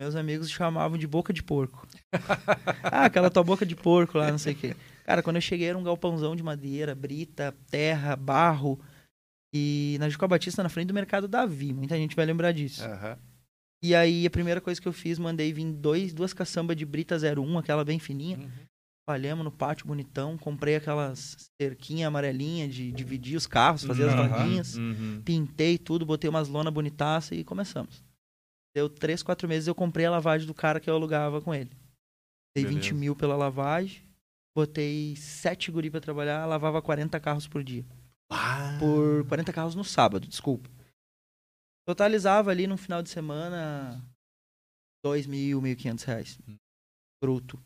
Meus 0.01 0.17
amigos 0.17 0.51
chamavam 0.51 0.99
de 0.99 1.07
boca 1.07 1.33
de 1.33 1.43
porco. 1.43 1.87
ah, 2.83 3.05
aquela 3.05 3.31
tua 3.31 3.45
boca 3.45 3.65
de 3.65 3.77
porco 3.77 4.19
lá, 4.19 4.31
não 4.31 4.39
sei 4.39 4.55
o 4.55 4.57
quê. 4.57 4.77
Cara, 5.05 5.23
quando 5.23 5.37
eu 5.37 5.43
cheguei 5.43 5.69
era 5.69 5.79
um 5.79 5.85
galpãozão 5.85 6.35
de 6.35 6.43
madeira, 6.43 6.95
brita, 6.95 7.55
terra, 7.71 8.17
barro. 8.17 8.81
E 9.55 9.97
na 10.01 10.09
Juca 10.09 10.27
Batista, 10.27 10.65
na 10.65 10.69
frente 10.69 10.89
do 10.89 10.95
Mercado 10.95 11.29
Davi. 11.29 11.73
Muita 11.73 11.97
gente 11.97 12.17
vai 12.17 12.27
lembrar 12.27 12.51
disso. 12.51 12.83
Aham. 12.85 13.17
E 13.85 13.95
aí, 13.95 14.27
a 14.27 14.31
primeira 14.31 14.63
coisa 14.63 14.81
que 14.81 14.89
eu 14.89 14.93
fiz, 14.95 15.19
mandei 15.19 15.53
vir 15.53 15.71
dois, 15.71 16.15
duas 16.15 16.33
caçambas 16.33 16.75
de 16.75 16.87
Brita 16.87 17.17
01, 17.17 17.59
aquela 17.59 17.85
bem 17.85 17.99
fininha. 17.99 18.39
Uhum. 18.39 18.51
Palhamos 19.07 19.45
no 19.45 19.53
pátio 19.53 19.87
bonitão. 19.87 20.39
Comprei 20.39 20.77
aquelas 20.77 21.51
cerquinhas 21.61 22.09
amarelinhas 22.09 22.75
de 22.75 22.91
dividir 22.91 23.37
os 23.37 23.47
carros, 23.47 23.85
fazer 23.85 24.09
as 24.09 24.15
Aham. 24.15 24.27
rodinhas. 24.29 24.77
Uhum. 24.77 25.23
Pintei 25.23 25.77
tudo, 25.77 26.07
botei 26.07 26.29
umas 26.31 26.49
lona 26.49 26.71
bonitaça 26.71 27.35
e 27.35 27.45
começamos. 27.45 28.03
Deu 28.75 28.89
três, 28.89 29.23
quatro 29.23 29.47
meses, 29.47 29.69
eu 29.69 29.75
comprei 29.75 30.07
a 30.07 30.11
lavagem 30.11 30.47
do 30.47 30.55
cara 30.55 30.81
que 30.81 30.89
eu 30.89 30.95
alugava 30.95 31.41
com 31.41 31.55
ele. 31.55 31.71
Dei 32.57 32.65
20 32.65 32.75
Beleza. 32.77 32.95
mil 32.95 33.15
pela 33.17 33.37
lavagem. 33.37 34.03
Botei 34.57 35.15
sete 35.17 35.71
guri 35.71 35.91
pra 35.91 36.01
trabalhar, 36.01 36.47
lavava 36.47 36.81
40 36.81 37.19
carros 37.21 37.47
por 37.49 37.63
dia 37.63 37.85
Ah. 38.31 38.77
por 38.79 39.27
40 39.29 39.53
carros 39.53 39.75
no 39.75 39.85
sábado, 39.85 40.27
desculpa. 40.29 40.71
Totalizava 41.87 42.51
ali 42.51 42.67
no 42.67 42.77
final 42.77 43.03
de 43.03 43.11
semana 43.11 44.01
2 45.05 45.27
mil, 45.27 45.61
1.500 45.61 46.05
reais. 46.05 46.39
Hum. 46.49 46.57
Bruto. 47.23 47.61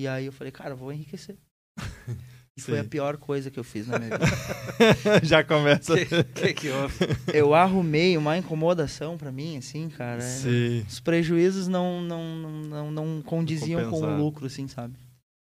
E 0.00 0.08
aí 0.08 0.24
eu 0.24 0.32
falei, 0.32 0.50
cara, 0.50 0.74
vou 0.74 0.90
enriquecer. 0.90 1.36
E 2.56 2.60
foi 2.60 2.80
a 2.80 2.84
pior 2.84 3.16
coisa 3.16 3.48
que 3.50 3.58
eu 3.58 3.64
fiz 3.64 3.86
na 3.86 3.98
minha 3.98 4.10
vida. 4.10 4.26
Já 5.24 5.42
começa. 5.42 5.94
O 5.94 5.96
que, 6.34 6.52
que 6.52 6.68
houve? 6.68 6.96
eu 7.32 7.54
arrumei 7.54 8.18
uma 8.18 8.36
incomodação 8.36 9.16
pra 9.16 9.30
mim, 9.30 9.56
assim, 9.56 9.88
cara. 9.88 10.22
é- 10.22 10.26
Sim. 10.26 10.84
Os 10.86 10.98
prejuízos 10.98 11.68
não, 11.68 12.02
não, 12.02 12.36
não, 12.36 12.90
não, 12.90 13.22
condiziam 13.22 13.88
com 13.88 14.00
o 14.00 14.16
lucro, 14.16 14.46
assim, 14.46 14.66
sabe? 14.66 14.98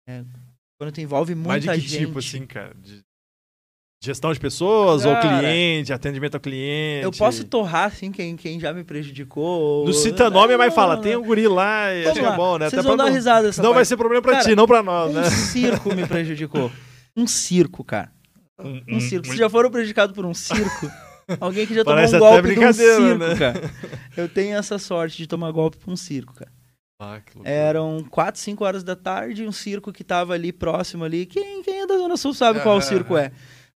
É, 0.09 0.25
quando 0.79 0.91
tu 0.91 1.00
envolve 1.00 1.35
muita 1.35 1.50
Mas 1.53 1.63
de 1.63 1.69
que 1.69 1.88
gente... 1.88 2.07
tipo, 2.07 2.19
assim, 2.19 2.45
cara? 2.45 2.74
De 2.74 3.04
gestão 4.05 4.31
de 4.31 4.39
pessoas 4.39 5.05
ou 5.05 5.13
Cara, 5.13 5.39
cliente, 5.39 5.91
atendimento 5.91 6.35
ao 6.35 6.39
cliente? 6.39 7.03
Eu 7.03 7.12
posso 7.12 7.43
torrar, 7.43 7.88
assim, 7.88 8.12
quem, 8.12 8.35
quem 8.35 8.59
já 8.59 8.71
me 8.71 8.83
prejudicou. 8.83 9.85
Não 9.85 9.93
cita 9.93 10.29
nome, 10.29 10.55
mas 10.55 10.67
Não, 10.67 10.75
fala, 10.75 10.95
não, 10.95 11.01
tem 11.01 11.15
um 11.15 11.24
guri 11.24 11.47
lá 11.47 11.93
e 11.93 12.03
Vamos 12.03 12.12
acho 12.12 12.19
que 12.19 12.25
é 12.25 12.29
lá. 12.29 12.35
bom, 12.35 12.57
né? 12.57 12.69
Vocês 12.69 12.79
Até 12.79 12.88
vão 12.88 12.97
dar 12.97 13.05
não... 13.05 13.12
risada 13.12 13.51
Senão 13.51 13.74
vai 13.74 13.85
ser 13.85 13.97
problema 13.97 14.21
pra 14.21 14.33
Cara, 14.33 14.43
ti, 14.45 14.55
não 14.55 14.67
pra 14.67 14.81
nós, 14.81 15.13
né? 15.13 15.21
Um 15.21 15.31
circo 15.31 15.93
me 15.95 16.07
prejudicou. 16.07 16.71
Um 17.17 17.27
circo, 17.27 17.83
cara. 17.83 18.12
Um 18.88 19.00
circo. 19.00 19.27
Vocês 19.27 19.39
já 19.39 19.50
foram 19.50 19.69
prejudicados 19.69 20.15
por 20.15 20.25
um 20.25 20.33
circo? 20.33 20.89
Alguém 21.41 21.65
que 21.65 21.74
já 21.74 21.83
tomou 21.83 21.97
Parece 21.97 22.15
um 22.15 22.19
golpe 22.19 22.53
de 22.53 22.65
um 22.65 22.74
circo, 22.74 23.17
né? 23.17 23.35
cara. 23.35 23.71
Eu 24.15 24.29
tenho 24.29 24.55
essa 24.55 24.77
sorte 24.77 25.17
de 25.17 25.27
tomar 25.27 25.51
golpe 25.51 25.77
por 25.77 25.91
um 25.91 25.95
circo, 25.95 26.33
cara. 26.33 26.51
Ah. 27.01 27.19
Eram 27.43 28.05
4, 28.09 28.39
5 28.39 28.63
horas 28.63 28.83
da 28.83 28.95
tarde, 28.95 29.45
um 29.45 29.51
circo 29.51 29.91
que 29.91 30.03
tava 30.03 30.33
ali 30.33 30.53
próximo 30.53 31.03
ali. 31.03 31.25
Quem, 31.25 31.62
quem 31.62 31.81
é 31.81 31.88
da 31.88 31.97
Zona 31.97 32.15
Sul 32.15 32.33
sabe 32.33 32.62
qual 32.62 32.75
Aham, 32.75 32.81
circo 32.81 33.17
é. 33.17 33.31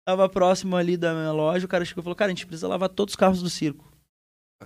Tava 0.10 0.28
próximo 0.28 0.76
ali 0.76 0.98
da 0.98 1.14
minha 1.14 1.32
loja, 1.32 1.68
o 1.68 1.70
cara 1.70 1.86
chegou 1.86 2.02
e 2.02 2.04
falou, 2.04 2.16
cara, 2.16 2.32
a 2.32 2.34
gente 2.34 2.48
precisa 2.48 2.68
lavar 2.68 2.90
todos 2.90 3.12
os 3.12 3.16
carros 3.16 3.44
do 3.44 3.50
circo. 3.50 3.94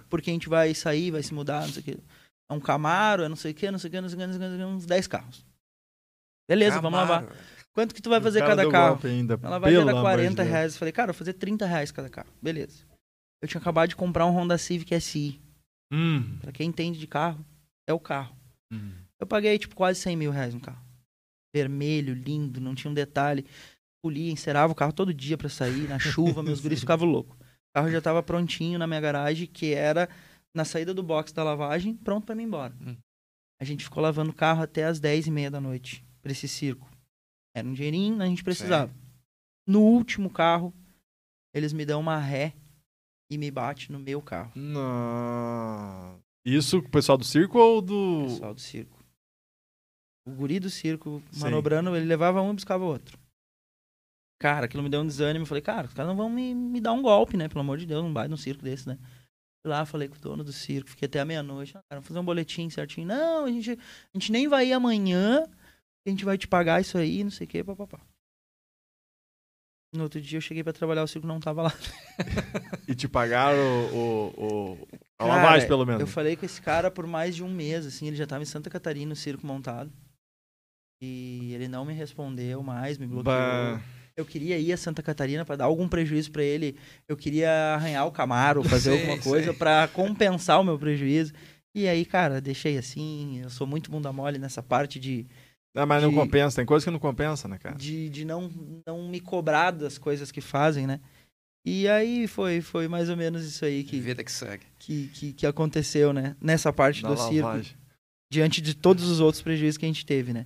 Porque 0.09 0.29
a 0.29 0.33
gente 0.33 0.47
vai 0.47 0.73
sair, 0.73 1.12
vai 1.12 1.21
se 1.21 1.33
mudar, 1.33 1.63
não 1.63 1.73
sei 1.73 1.81
o 1.81 1.83
quê. 1.83 1.97
É 2.50 2.53
um 2.53 2.62
Camaro, 2.62 3.23
é 3.23 3.27
não 3.27 3.35
sei 3.35 3.51
o 3.51 3.53
que, 3.53 3.69
não 3.69 3.77
sei 3.77 3.89
o 3.89 3.91
que, 3.91 4.00
não 4.00 4.07
sei 4.07 4.17
o 4.17 4.21
que, 4.21 4.25
não 4.25 4.33
sei 4.33 4.47
o 4.47 4.57
que, 4.57 4.63
uns 4.63 4.85
10 4.85 5.07
carros. 5.07 5.45
Beleza, 6.47 6.79
vamos 6.79 6.97
lavar. 6.97 7.23
Camaro. 7.23 7.39
Quanto 7.73 7.93
que 7.93 8.01
tu 8.01 8.09
vai 8.09 8.21
fazer 8.21 8.39
cara 8.39 8.55
cada 8.55 8.71
carro? 8.71 9.01
ainda. 9.03 9.38
A 9.43 9.50
lavagem 9.50 9.79
pelo 9.79 9.89
era 9.89 10.00
amor 10.00 10.09
de 10.12 10.15
40 10.15 10.35
Deus. 10.35 10.47
reais. 10.50 10.73
Eu 10.75 10.79
falei, 10.79 10.91
cara, 10.93 11.09
eu 11.09 11.13
vou 11.13 11.19
fazer 11.19 11.33
30 11.33 11.65
reais 11.65 11.91
cada 11.91 12.09
carro. 12.09 12.29
Beleza. 12.41 12.85
Eu 13.41 13.47
tinha 13.50 13.59
acabado 13.59 13.89
de 13.89 13.97
comprar 13.97 14.25
um 14.25 14.31
Honda 14.31 14.57
Civic 14.57 14.97
SI. 15.01 15.41
Hum. 15.91 16.38
Pra 16.39 16.53
quem 16.53 16.69
entende 16.69 16.97
de 16.97 17.05
carro, 17.05 17.45
é 17.85 17.91
o 17.91 18.00
carro. 18.00 18.33
Hum. 18.71 18.93
Eu 19.19 19.27
paguei, 19.27 19.59
tipo, 19.59 19.75
quase 19.75 20.00
100 20.00 20.15
mil 20.15 20.31
reais 20.31 20.53
no 20.53 20.62
carro. 20.62 20.81
Vermelho, 21.53 22.13
lindo, 22.13 22.62
não 22.62 22.73
tinha 22.73 22.89
um 22.89 22.93
detalhe. 22.93 23.45
Polia, 24.03 24.29
encerava 24.29 24.74
o 24.74 24.75
carro 24.75 24.91
todo 24.91 25.13
dia 25.13 25.38
pra 25.38 25.48
sair, 25.48 25.88
na 25.88 25.98
chuva, 25.98 26.43
meus 26.43 26.60
guris 26.60 26.81
ficavam 26.81 27.07
loucos. 27.07 27.38
O 27.39 27.74
carro 27.74 27.89
já 27.89 28.01
tava 28.01 28.22
prontinho 28.22 28.77
na 28.77 28.86
minha 28.86 29.00
garagem, 29.00 29.48
que 29.48 29.74
era 29.74 30.10
na 30.53 30.65
saída 30.65 30.93
do 30.93 31.01
box 31.01 31.31
da 31.31 31.41
lavagem, 31.41 31.95
pronto 31.95 32.25
pra 32.25 32.36
mim 32.36 32.43
ir 32.43 32.48
embora. 32.48 32.75
Hum. 32.81 32.98
A 33.62 33.63
gente 33.63 33.86
ficou 33.86 34.03
lavando 34.03 34.31
o 34.31 34.36
carro 34.36 34.62
até 34.62 34.83
as 34.83 35.00
10 35.00 35.27
e 35.27 35.31
meia 35.31 35.50
da 35.50 35.62
noite, 35.62 36.05
pra 36.22 36.33
esse 36.33 36.50
circo. 36.50 36.91
Era 37.55 37.65
um 37.65 37.72
dinheirinho, 37.72 38.22
a 38.22 38.25
gente 38.25 38.43
precisava. 38.43 38.93
No 39.65 39.79
último 39.79 40.29
carro, 40.29 40.74
eles 41.53 41.72
me 41.72 41.86
dão 41.86 42.01
uma 42.01 42.17
ré 42.17 42.53
e 43.31 43.38
me 43.38 43.50
bate 43.50 43.89
no 43.89 44.00
meu 44.00 44.22
carro. 44.22 44.51
Não. 44.53 46.19
Isso 46.45 46.81
com 46.81 46.89
o 46.89 46.91
pessoal 46.91 47.17
do 47.17 47.24
circo 47.24 47.57
ou 47.57 47.81
do. 47.81 48.24
pessoal 48.25 48.53
do 48.53 48.60
circo. 48.60 49.01
O 50.27 50.31
guri 50.31 50.60
do 50.60 50.69
circo 50.69 51.24
Sim. 51.31 51.39
manobrando, 51.39 51.95
ele 51.95 52.05
levava 52.05 52.41
um 52.41 52.51
e 52.51 52.55
buscava 52.55 52.83
outro. 52.83 53.17
Cara, 54.43 54.65
aquilo 54.65 54.83
me 54.83 54.89
deu 54.89 55.00
um 55.00 55.07
desânimo. 55.07 55.43
Eu 55.43 55.47
falei, 55.47 55.62
cara, 55.62 55.88
os 55.88 55.93
caras 55.93 56.09
não 56.09 56.17
vão 56.17 56.29
me, 56.29 56.53
me 56.53 56.81
dar 56.81 56.91
um 56.91 57.01
golpe, 57.01 57.38
né? 57.38 57.47
Pelo 57.47 57.62
amor 57.62 57.77
de 57.77 57.85
Deus, 57.85 58.03
não 58.03 58.12
vai 58.13 58.27
num 58.27 58.35
circo 58.35 58.62
desse, 58.62 58.85
né? 58.89 58.97
Fui 59.62 59.71
lá, 59.71 59.85
falei 59.85 60.09
com 60.09 60.17
o 60.17 60.19
dono 60.19 60.43
do 60.43 60.51
circo, 60.51 60.89
fiquei 60.89 61.05
até 61.05 61.21
a 61.21 61.25
meia-noite. 61.25 61.71
Ah, 61.77 61.81
cara, 61.89 62.01
vamos 62.01 62.07
fazer 62.09 62.19
um 62.19 62.25
boletim 62.25 62.69
certinho. 62.69 63.07
Não, 63.07 63.45
a 63.45 63.50
gente, 63.50 63.71
a 63.71 63.77
gente 64.17 64.33
nem 64.33 64.50
vai 64.50 64.67
ir 64.67 64.73
amanhã, 64.73 65.45
a 66.05 66.09
gente 66.09 66.25
vai 66.25 66.38
te 66.38 66.45
pagar 66.45 66.81
isso 66.81 66.97
aí, 66.97 67.23
não 67.23 67.31
sei 67.31 67.47
o 67.47 67.50
que, 67.50 67.63
papapá. 67.63 68.01
No 69.95 70.03
outro 70.03 70.19
dia 70.19 70.38
eu 70.39 70.41
cheguei 70.41 70.62
pra 70.62 70.73
trabalhar, 70.73 71.03
o 71.03 71.07
circo 71.07 71.25
não 71.25 71.39
tava 71.39 71.62
lá. 71.62 71.73
E 72.85 72.93
te 72.93 73.07
pagaram 73.07 73.57
o, 73.93 74.33
o, 74.35 74.73
o- 74.73 74.88
a 75.19 75.23
Cara, 75.25 75.35
lavagem, 75.38 75.67
pelo 75.69 75.85
menos. 75.85 76.01
Eu 76.01 76.07
falei 76.07 76.35
com 76.35 76.45
esse 76.45 76.62
cara 76.62 76.91
por 76.91 77.07
mais 77.07 77.33
de 77.33 77.41
um 77.45 77.50
mês, 77.50 77.85
assim, 77.85 78.07
ele 78.07 78.17
já 78.17 78.27
tava 78.27 78.43
em 78.43 78.45
Santa 78.45 78.69
Catarina, 78.69 79.07
no 79.07 79.15
circo 79.15 79.47
montado. 79.47 79.89
E 81.01 81.53
ele 81.53 81.69
não 81.69 81.85
me 81.85 81.93
respondeu 81.93 82.62
mais, 82.62 82.97
me 82.97 83.07
bloqueou. 83.07 83.33
Bah. 83.33 83.81
Eu 84.17 84.25
queria 84.25 84.58
ir 84.60 84.72
a 84.72 84.77
Santa 84.77 85.01
Catarina 85.01 85.43
pra 85.43 85.55
dar 85.55 85.65
algum 85.65 85.88
prejuízo 85.88 86.32
pra 86.32 86.43
ele. 86.43 86.75
Eu 87.08 87.17
queria 87.17 87.50
arranhar 87.75 88.05
o 88.05 88.12
Camaro, 88.12 88.63
fazer 88.63 88.91
Sei, 88.91 89.00
alguma 89.01 89.20
coisa 89.22 89.53
pra 89.53 89.88
compensar 89.88 90.60
o 90.60 90.63
meu 90.63 90.77
prejuízo. 90.77 91.34
E 91.75 91.88
aí, 91.88 92.05
cara, 92.05 92.39
deixei 92.39 92.77
assim. 92.77 93.39
Eu 93.41 93.50
sou 93.50 93.65
muito 93.65 93.89
bunda 93.89 94.13
mole 94.13 94.38
nessa 94.38 94.62
parte 94.62 95.00
de, 95.00 95.25
Ah, 95.75 95.86
mas 95.86 96.03
não 96.03 96.10
de- 96.12 96.15
compensa. 96.15 96.55
Tem 96.58 96.65
coisa 96.65 96.86
que 96.86 96.91
não 96.91 97.00
compensa, 97.00 97.48
né, 97.48 97.58
cara? 97.58 97.75
de, 97.75 98.08
de 98.10 98.24
não, 98.24 98.51
não 98.86 99.08
me 99.10 99.20
cobrar 99.20 99.72
das 99.72 99.98
coisas 99.98 100.32
que 100.32 100.41
fazem, 100.41 100.86
né? 100.86 101.00
E 101.65 101.88
aí 101.88 102.27
foi, 102.27 102.60
foi 102.62 102.88
mais 102.88 103.10
ou 103.10 103.15
menos 103.17 103.43
isso 103.46 103.63
aí 103.65 103.84
que, 103.84 104.00
Vida 104.00 104.24
que 104.24 104.32
segue. 104.32 104.65
que, 104.77 105.08
que, 105.13 105.34
que 105.34 105.48
aconteceu, 105.48 106.12
né? 106.13 106.36
Nessa 106.39 106.72
parte 106.74 107.01
Da 107.01 107.08
do 107.10 107.17
circo. 107.17 107.48
lavagem. 107.48 107.74
diante 108.32 108.62
de 108.62 108.75
todos 108.75 109.10
os 109.10 109.20
outros 109.20 109.41
prejuízos 109.41 109.77
que 109.77 109.86
a 109.86 109.88
gente 109.88 110.05
teve, 110.05 110.34
né? 110.34 110.46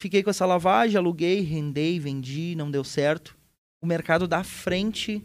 Fiquei 0.00 0.22
com 0.22 0.30
essa 0.30 0.44
lavagem, 0.46 0.96
aluguei, 0.96 1.40
rendei, 1.40 1.98
vendi, 1.98 2.54
não 2.54 2.70
deu 2.70 2.84
certo. 2.84 3.36
O 3.82 3.86
mercado 3.86 4.28
da 4.28 4.44
frente 4.44 5.24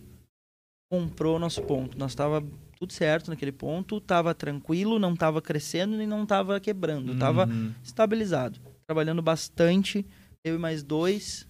comprou 0.92 1.38
nosso 1.40 1.62
ponto. 1.64 1.98
Nós 1.98 2.16
tava 2.16 2.42
tudo 2.78 2.94
certo 2.94 3.30
naquele 3.30 3.52
ponto, 3.52 4.00
tava 4.02 4.34
tranquilo, 4.34 4.98
não 4.98 5.16
tava 5.16 5.42
crescendo 5.42 6.02
e 6.02 6.08
não 6.08 6.26
tava 6.26 6.60
quebrando, 6.60 7.18
tava 7.18 7.46
Uhum. 7.48 7.74
estabilizado. 7.84 8.60
Trabalhando 8.88 9.22
bastante, 9.22 10.06
eu 10.44 10.56
e 10.56 10.58
mais 10.58 10.84
dois. 10.84 11.48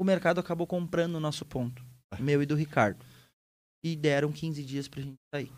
O 0.00 0.04
mercado 0.04 0.38
acabou 0.40 0.66
comprando 0.66 1.16
o 1.16 1.20
nosso 1.20 1.44
ponto, 1.44 1.84
meu 2.18 2.42
e 2.42 2.46
do 2.46 2.54
Ricardo. 2.54 3.04
E 3.84 3.96
deram 3.96 4.30
15 4.32 4.64
dias 4.64 4.88
pra 4.88 5.02
gente 5.02 5.18
sair. 5.34 5.52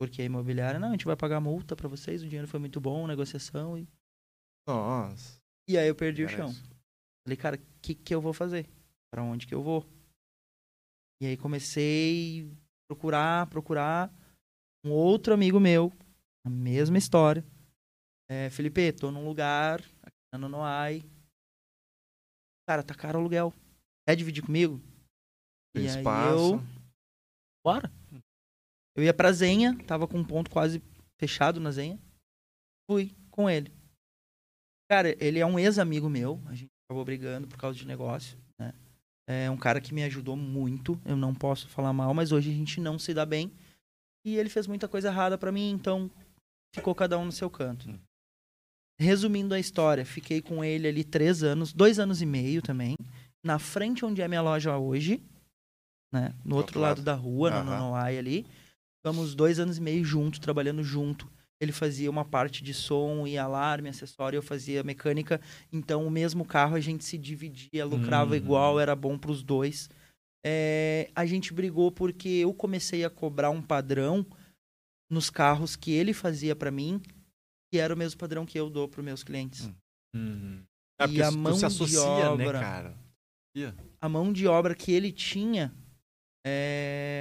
Porque 0.00 0.20
a 0.22 0.24
imobiliária, 0.24 0.80
não, 0.80 0.88
a 0.88 0.92
gente 0.92 1.04
vai 1.04 1.16
pagar 1.16 1.40
multa 1.40 1.76
pra 1.76 1.88
vocês, 1.88 2.22
o 2.22 2.26
dinheiro 2.26 2.48
foi 2.48 2.58
muito 2.58 2.80
bom, 2.80 3.06
negociação. 3.06 3.78
E, 3.78 3.86
Nossa. 4.66 5.40
E 5.68 5.78
aí 5.78 5.88
eu 5.88 5.94
perdi 5.94 6.24
o 6.24 6.28
chão. 6.28 6.52
Parece. 6.52 6.72
Falei, 7.24 7.36
cara, 7.36 7.56
o 7.56 7.80
que, 7.80 7.94
que 7.94 8.14
eu 8.14 8.20
vou 8.20 8.32
fazer? 8.32 8.68
Pra 9.12 9.22
onde 9.22 9.46
que 9.46 9.54
eu 9.54 9.62
vou? 9.62 9.86
E 11.22 11.26
aí 11.26 11.36
comecei 11.36 12.50
a 12.50 12.94
procurar, 12.94 13.46
procurar. 13.46 14.12
Um 14.84 14.90
outro 14.90 15.32
amigo 15.32 15.60
meu, 15.60 15.92
a 16.44 16.50
mesma 16.50 16.98
história. 16.98 17.44
É, 18.28 18.50
Felipe, 18.50 18.92
tô 18.92 19.12
num 19.12 19.24
lugar, 19.24 19.80
aqui 20.02 20.16
na 20.32 20.38
Nonoai. 20.38 21.02
Cara, 22.68 22.82
tá 22.82 22.94
caro 22.94 23.18
o 23.18 23.20
aluguel. 23.20 23.52
Quer 24.06 24.16
dividir 24.16 24.44
comigo? 24.44 24.80
Tem 25.72 25.84
e 25.84 25.88
aí 25.88 25.98
espaço. 25.98 26.54
eu. 26.54 26.60
Bora. 27.64 27.92
Eu 28.96 29.04
ia 29.04 29.14
pra 29.14 29.32
Zenha, 29.32 29.78
tava 29.86 30.08
com 30.08 30.18
um 30.18 30.26
ponto 30.26 30.50
quase 30.50 30.82
fechado 31.20 31.60
na 31.60 31.70
Zenha. 31.70 31.98
Fui 32.90 33.14
com 33.30 33.48
ele. 33.48 33.72
Cara, 34.92 35.16
ele 35.18 35.38
é 35.38 35.46
um 35.46 35.58
ex-amigo 35.58 36.06
meu. 36.10 36.38
A 36.44 36.54
gente 36.54 36.68
acabou 36.86 37.02
brigando 37.02 37.48
por 37.48 37.56
causa 37.56 37.78
de 37.78 37.86
negócio, 37.86 38.36
né? 38.58 38.74
É 39.26 39.50
um 39.50 39.56
cara 39.56 39.80
que 39.80 39.94
me 39.94 40.04
ajudou 40.04 40.36
muito. 40.36 41.00
Eu 41.06 41.16
não 41.16 41.34
posso 41.34 41.66
falar 41.66 41.94
mal, 41.94 42.12
mas 42.12 42.30
hoje 42.30 42.50
a 42.50 42.52
gente 42.52 42.78
não 42.78 42.98
se 42.98 43.14
dá 43.14 43.24
bem. 43.24 43.50
E 44.22 44.36
ele 44.36 44.50
fez 44.50 44.66
muita 44.66 44.86
coisa 44.86 45.08
errada 45.08 45.38
pra 45.38 45.50
mim, 45.50 45.70
então 45.70 46.10
ficou 46.74 46.94
cada 46.94 47.18
um 47.18 47.24
no 47.24 47.32
seu 47.32 47.48
canto. 47.48 47.88
Hum. 47.88 47.98
Resumindo 49.00 49.54
a 49.54 49.58
história, 49.58 50.04
fiquei 50.04 50.42
com 50.42 50.62
ele 50.62 50.86
ali 50.86 51.04
três 51.04 51.42
anos, 51.42 51.72
dois 51.72 51.98
anos 51.98 52.20
e 52.20 52.26
meio 52.26 52.60
também, 52.60 52.94
na 53.42 53.58
frente 53.58 54.04
onde 54.04 54.20
é 54.20 54.28
minha 54.28 54.42
loja 54.42 54.76
hoje, 54.76 55.22
né? 56.12 56.34
No 56.44 56.56
outro 56.56 56.78
outro 56.78 56.80
lado, 56.80 56.98
lado. 56.98 57.02
da 57.02 57.14
rua, 57.14 57.50
no 57.50 57.56
Aham. 57.56 57.78
Nonoai 57.78 58.18
ali. 58.18 58.46
Ficamos 58.98 59.34
dois 59.34 59.58
anos 59.58 59.78
e 59.78 59.80
meio 59.80 60.04
junto, 60.04 60.38
trabalhando 60.38 60.84
junto. 60.84 61.32
Ele 61.62 61.70
fazia 61.70 62.10
uma 62.10 62.24
parte 62.24 62.64
de 62.64 62.74
som 62.74 63.24
e 63.24 63.38
alarme, 63.38 63.88
acessório, 63.88 64.36
eu 64.36 64.42
fazia 64.42 64.82
mecânica. 64.82 65.40
Então, 65.72 66.04
o 66.04 66.10
mesmo 66.10 66.44
carro 66.44 66.74
a 66.74 66.80
gente 66.80 67.04
se 67.04 67.16
dividia, 67.16 67.84
lucrava 67.86 68.32
Uhum. 68.32 68.36
igual, 68.36 68.80
era 68.80 68.96
bom 68.96 69.16
pros 69.16 69.44
dois. 69.44 69.88
É, 70.44 71.08
a 71.14 71.24
gente 71.24 71.52
brigou 71.54 71.92
porque 71.92 72.28
eu 72.28 72.52
comecei 72.52 73.04
a 73.04 73.10
cobrar 73.10 73.50
um 73.50 73.62
padrão 73.62 74.26
nos 75.08 75.30
carros 75.30 75.76
que 75.76 75.92
ele 75.92 76.12
fazia 76.12 76.56
pra 76.56 76.70
mim, 76.72 77.00
que 77.72 77.78
era 77.78 77.94
o 77.94 77.96
mesmo 77.96 78.18
padrão 78.18 78.44
que 78.44 78.58
eu 78.58 78.68
dou 78.68 78.88
pros 78.88 79.04
meus 79.04 79.22
clientes. 79.22 79.66
Hum. 79.66 79.74
Uhum. 80.16 80.62
E 81.00 81.04
É 81.04 81.06
porque 81.06 81.22
a 81.22 81.30
mão 81.30 81.54
se 81.54 81.60
de 81.60 81.66
associa, 81.66 82.00
né, 82.36 82.46
obra? 82.46 82.60
cara? 82.60 82.98
a 84.00 84.08
mão 84.08 84.32
de 84.32 84.48
obra 84.48 84.74
que 84.74 84.90
ele 84.90 85.12
tinha 85.12 85.72
é, 86.44 87.11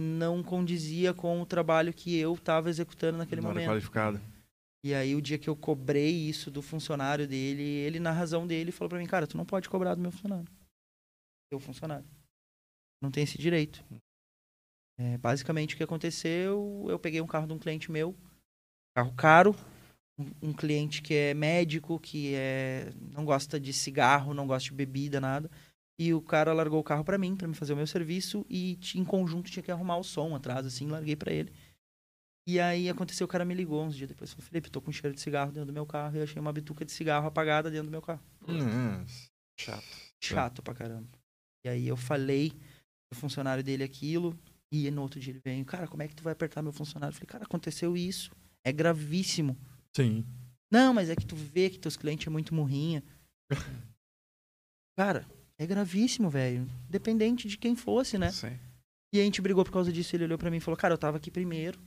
não 0.00 0.42
condizia 0.42 1.12
com 1.14 1.40
o 1.40 1.46
trabalho 1.46 1.92
que 1.92 2.16
eu 2.16 2.34
estava 2.34 2.68
executando 2.68 3.18
naquele 3.18 3.40
Não 3.40 3.50
momento. 3.50 3.68
qualificado. 3.68 4.20
E 4.82 4.94
aí, 4.94 5.14
o 5.14 5.20
dia 5.20 5.38
que 5.38 5.48
eu 5.48 5.54
cobrei 5.54 6.10
isso 6.10 6.50
do 6.50 6.62
funcionário 6.62 7.28
dele, 7.28 7.62
ele, 7.62 8.00
na 8.00 8.10
razão 8.10 8.46
dele, 8.46 8.72
falou 8.72 8.88
pra 8.88 8.98
mim, 8.98 9.06
cara, 9.06 9.26
tu 9.26 9.36
não 9.36 9.44
pode 9.44 9.68
cobrar 9.68 9.94
do 9.94 10.00
meu 10.00 10.10
funcionário. 10.10 10.48
Teu 11.50 11.60
funcionário. 11.60 12.06
Não 13.02 13.10
tem 13.10 13.24
esse 13.24 13.36
direito. 13.36 13.84
É, 14.98 15.18
basicamente, 15.18 15.74
o 15.74 15.76
que 15.76 15.82
aconteceu, 15.82 16.86
eu 16.88 16.98
peguei 16.98 17.20
um 17.20 17.26
carro 17.26 17.46
de 17.46 17.52
um 17.52 17.58
cliente 17.58 17.90
meu, 17.90 18.14
carro 18.94 19.14
caro, 19.14 19.56
um, 20.18 20.48
um 20.48 20.52
cliente 20.52 21.00
que 21.02 21.14
é 21.14 21.34
médico, 21.34 21.98
que 21.98 22.34
é, 22.34 22.92
não 23.12 23.24
gosta 23.24 23.58
de 23.58 23.72
cigarro, 23.72 24.34
não 24.34 24.46
gosta 24.46 24.68
de 24.68 24.74
bebida, 24.74 25.20
nada. 25.20 25.50
E 26.00 26.14
o 26.14 26.22
cara 26.22 26.54
largou 26.54 26.80
o 26.80 26.82
carro 26.82 27.04
pra 27.04 27.18
mim, 27.18 27.36
pra 27.36 27.46
me 27.46 27.52
fazer 27.54 27.74
o 27.74 27.76
meu 27.76 27.86
serviço, 27.86 28.46
e 28.48 28.78
em 28.94 29.04
conjunto 29.04 29.50
tinha 29.50 29.62
que 29.62 29.70
arrumar 29.70 29.98
o 29.98 30.02
som 30.02 30.34
atrás, 30.34 30.64
assim, 30.64 30.86
larguei 30.86 31.14
pra 31.14 31.30
ele. 31.30 31.52
E 32.48 32.58
aí 32.58 32.88
aconteceu, 32.88 33.26
o 33.26 33.28
cara 33.28 33.44
me 33.44 33.52
ligou 33.52 33.84
uns 33.84 33.94
dias 33.94 34.08
depois. 34.08 34.32
Falou, 34.32 34.48
Felipe, 34.48 34.70
tô 34.70 34.80
com 34.80 34.90
cheiro 34.90 35.14
de 35.14 35.20
cigarro 35.20 35.52
dentro 35.52 35.66
do 35.66 35.74
meu 35.74 35.84
carro. 35.84 36.16
E 36.16 36.18
eu 36.18 36.24
achei 36.24 36.40
uma 36.40 36.54
bituca 36.54 36.86
de 36.86 36.90
cigarro 36.90 37.26
apagada 37.26 37.70
dentro 37.70 37.88
do 37.88 37.90
meu 37.90 38.00
carro. 38.00 38.22
Nossa. 38.48 39.30
Chato. 39.58 39.86
Chato 40.18 40.62
pra 40.62 40.74
caramba. 40.74 41.06
E 41.66 41.68
aí 41.68 41.86
eu 41.86 41.98
falei 41.98 42.50
pro 43.10 43.20
funcionário 43.20 43.62
dele 43.62 43.84
aquilo. 43.84 44.34
E 44.72 44.90
no 44.90 45.02
outro 45.02 45.20
dia 45.20 45.32
ele 45.32 45.40
veio, 45.44 45.64
cara, 45.66 45.86
como 45.86 46.02
é 46.02 46.08
que 46.08 46.16
tu 46.16 46.22
vai 46.22 46.32
apertar 46.32 46.62
meu 46.62 46.72
funcionário? 46.72 47.12
Eu 47.12 47.18
falei, 47.18 47.28
cara, 47.28 47.44
aconteceu 47.44 47.94
isso. 47.94 48.32
É 48.64 48.72
gravíssimo. 48.72 49.54
Sim. 49.94 50.24
Não, 50.72 50.94
mas 50.94 51.10
é 51.10 51.14
que 51.14 51.26
tu 51.26 51.36
vê 51.36 51.68
que 51.68 51.78
teus 51.78 51.96
clientes 51.96 52.26
é 52.26 52.30
muito 52.30 52.54
murrinha. 52.54 53.04
cara, 54.98 55.26
é 55.60 55.66
gravíssimo, 55.66 56.30
velho. 56.30 56.66
Dependente 56.88 57.46
de 57.46 57.58
quem 57.58 57.76
fosse, 57.76 58.16
né? 58.16 58.30
Sim. 58.30 58.58
E 59.14 59.20
a 59.20 59.22
gente 59.22 59.42
brigou 59.42 59.62
por 59.62 59.70
causa 59.70 59.92
disso. 59.92 60.16
Ele 60.16 60.24
olhou 60.24 60.38
pra 60.38 60.50
mim 60.50 60.56
e 60.56 60.60
falou: 60.60 60.76
Cara, 60.76 60.94
eu 60.94 60.98
tava 60.98 61.18
aqui 61.18 61.30
primeiro, 61.30 61.78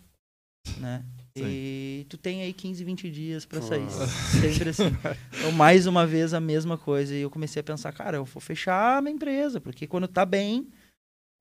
né? 0.78 1.04
Sim. 1.36 1.44
E 1.44 2.06
tu 2.08 2.16
tem 2.16 2.44
aí 2.44 2.54
15, 2.54 2.84
20 2.84 3.10
dias 3.10 3.46
pra 3.46 3.60
Pô. 3.60 3.66
sair. 3.66 3.90
Sempre 4.40 4.70
assim. 4.70 4.96
Então, 5.40 5.52
mais 5.52 5.88
uma 5.88 6.06
vez, 6.06 6.36
a 6.36 6.40
mesma 6.40 6.78
coisa. 6.78 7.16
E 7.16 7.22
eu 7.22 7.32
comecei 7.32 7.62
a 7.62 7.64
pensar: 7.64 7.92
Cara, 7.92 8.18
eu 8.18 8.26
vou 8.26 8.40
fechar 8.40 9.00
a 9.00 9.02
minha 9.02 9.16
empresa, 9.16 9.60
porque 9.60 9.88
quando 9.88 10.08
tá 10.08 10.24
bem, 10.24 10.68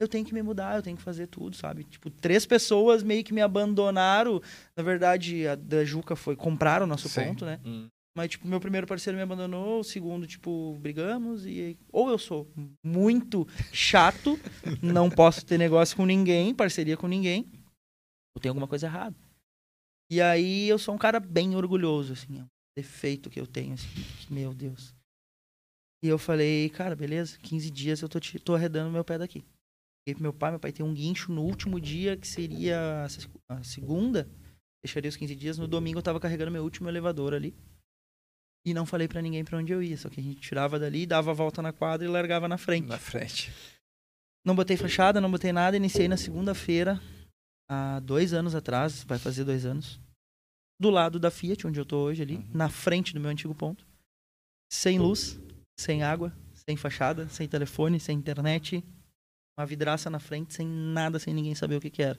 eu 0.00 0.08
tenho 0.08 0.24
que 0.24 0.32
me 0.32 0.42
mudar, 0.42 0.76
eu 0.76 0.82
tenho 0.82 0.96
que 0.96 1.02
fazer 1.02 1.26
tudo, 1.26 1.54
sabe? 1.54 1.84
Tipo, 1.84 2.08
três 2.08 2.46
pessoas 2.46 3.02
meio 3.02 3.22
que 3.22 3.34
me 3.34 3.42
abandonaram. 3.42 4.40
Na 4.74 4.82
verdade, 4.82 5.46
a 5.46 5.54
da 5.54 5.84
Juca 5.84 6.16
foi 6.16 6.34
comprar 6.34 6.80
o 6.80 6.86
nosso 6.86 7.10
Sim. 7.10 7.26
ponto, 7.26 7.44
né? 7.44 7.60
Hum. 7.62 7.88
Mas, 8.14 8.30
tipo, 8.30 8.46
meu 8.46 8.60
primeiro 8.60 8.86
parceiro 8.86 9.16
me 9.16 9.22
abandonou, 9.22 9.80
o 9.80 9.84
segundo, 9.84 10.26
tipo, 10.26 10.78
brigamos 10.80 11.46
e... 11.46 11.78
Ou 11.90 12.10
eu 12.10 12.18
sou 12.18 12.46
muito 12.84 13.46
chato, 13.72 14.38
não 14.82 15.08
posso 15.10 15.46
ter 15.46 15.56
negócio 15.58 15.96
com 15.96 16.04
ninguém, 16.04 16.54
parceria 16.54 16.96
com 16.96 17.06
ninguém, 17.08 17.50
ou 18.36 18.40
tem 18.42 18.50
alguma 18.50 18.68
coisa 18.68 18.86
errada. 18.86 19.16
E 20.10 20.20
aí 20.20 20.68
eu 20.68 20.78
sou 20.78 20.94
um 20.94 20.98
cara 20.98 21.18
bem 21.18 21.56
orgulhoso, 21.56 22.12
assim, 22.12 22.40
é 22.40 22.42
um 22.42 22.46
defeito 22.76 23.30
que 23.30 23.40
eu 23.40 23.46
tenho, 23.46 23.72
assim, 23.72 23.88
que, 24.20 24.30
meu 24.32 24.52
Deus. 24.52 24.94
E 26.04 26.08
eu 26.08 26.18
falei, 26.18 26.68
cara, 26.68 26.94
beleza, 26.94 27.38
15 27.38 27.70
dias 27.70 28.02
eu 28.02 28.08
tô, 28.10 28.20
te, 28.20 28.38
tô 28.38 28.54
arredando 28.54 28.90
meu 28.90 29.04
pé 29.04 29.16
daqui. 29.16 29.38
Liguei 30.06 30.14
pro 30.16 30.22
meu 30.22 30.32
pai, 30.34 30.50
meu 30.50 30.60
pai 30.60 30.72
tem 30.72 30.84
um 30.84 30.92
guincho 30.92 31.32
no 31.32 31.42
último 31.42 31.80
dia, 31.80 32.16
que 32.16 32.26
seria 32.28 33.04
a 33.04 33.08
se- 33.08 33.26
a 33.48 33.62
segunda, 33.62 34.28
fecharia 34.84 35.08
os 35.08 35.16
15 35.16 35.34
dias, 35.34 35.56
no 35.58 35.66
domingo 35.68 35.98
eu 36.00 36.02
tava 36.02 36.20
carregando 36.20 36.50
meu 36.50 36.64
último 36.64 36.88
elevador 36.90 37.32
ali. 37.32 37.54
E 38.64 38.72
não 38.72 38.86
falei 38.86 39.08
pra 39.08 39.20
ninguém 39.20 39.44
pra 39.44 39.58
onde 39.58 39.72
eu 39.72 39.82
ia, 39.82 39.96
só 39.96 40.08
que 40.08 40.20
a 40.20 40.22
gente 40.22 40.40
tirava 40.40 40.78
dali, 40.78 41.04
dava 41.04 41.30
a 41.32 41.34
volta 41.34 41.60
na 41.60 41.72
quadra 41.72 42.06
e 42.06 42.10
largava 42.10 42.46
na 42.48 42.56
frente. 42.56 42.86
Na 42.86 42.98
frente. 42.98 43.52
Não 44.44 44.54
botei 44.54 44.76
fachada, 44.76 45.20
não 45.20 45.30
botei 45.30 45.52
nada, 45.52 45.76
iniciei 45.76 46.06
na 46.08 46.16
segunda-feira, 46.16 47.00
há 47.68 47.98
dois 48.00 48.32
anos 48.32 48.54
atrás, 48.54 49.02
vai 49.04 49.18
fazer 49.18 49.44
dois 49.44 49.64
anos, 49.66 50.00
do 50.80 50.90
lado 50.90 51.18
da 51.18 51.30
Fiat, 51.30 51.66
onde 51.66 51.78
eu 51.80 51.84
tô 51.86 51.98
hoje 52.04 52.22
ali, 52.22 52.36
Uhum. 52.36 52.50
na 52.54 52.68
frente 52.68 53.14
do 53.14 53.20
meu 53.20 53.30
antigo 53.30 53.54
ponto, 53.54 53.86
sem 54.72 54.98
luz, 54.98 55.38
sem 55.78 56.02
água, 56.02 56.32
sem 56.54 56.76
fachada, 56.76 57.28
sem 57.28 57.48
telefone, 57.48 57.98
sem 58.00 58.16
internet, 58.18 58.84
uma 59.58 59.66
vidraça 59.66 60.08
na 60.10 60.18
frente, 60.20 60.54
sem 60.54 60.66
nada, 60.66 61.18
sem 61.18 61.34
ninguém 61.34 61.54
saber 61.54 61.76
o 61.76 61.80
que 61.80 61.90
que 61.90 62.02
era. 62.02 62.18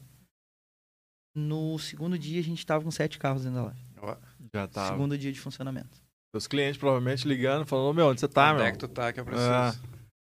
No 1.36 1.80
segundo 1.80 2.18
dia, 2.20 2.40
a 2.40 2.44
gente 2.44 2.66
tava 2.66 2.84
com 2.84 2.92
sete 2.92 3.18
carros 3.18 3.44
dentro 3.44 3.56
da 3.60 3.64
loja. 3.66 4.24
Já 4.54 4.68
tá. 4.68 4.90
Segundo 4.92 5.18
dia 5.18 5.32
de 5.32 5.40
funcionamento. 5.40 6.03
Os 6.36 6.48
clientes 6.48 6.78
provavelmente 6.78 7.28
ligando, 7.28 7.66
falando, 7.66 7.90
"Ô, 7.90 7.94
meu, 7.94 8.08
onde 8.08 8.20
você 8.20 8.28
tá, 8.28 8.50
onde 8.52 8.58
meu? 8.58 8.66
é 8.66 8.72
que 8.72 8.78
tu 8.80 8.88
tá 8.88 9.14
que 9.14 9.20
eu 9.20 9.26
preciso? 9.26 9.48
Ah. 9.50 9.76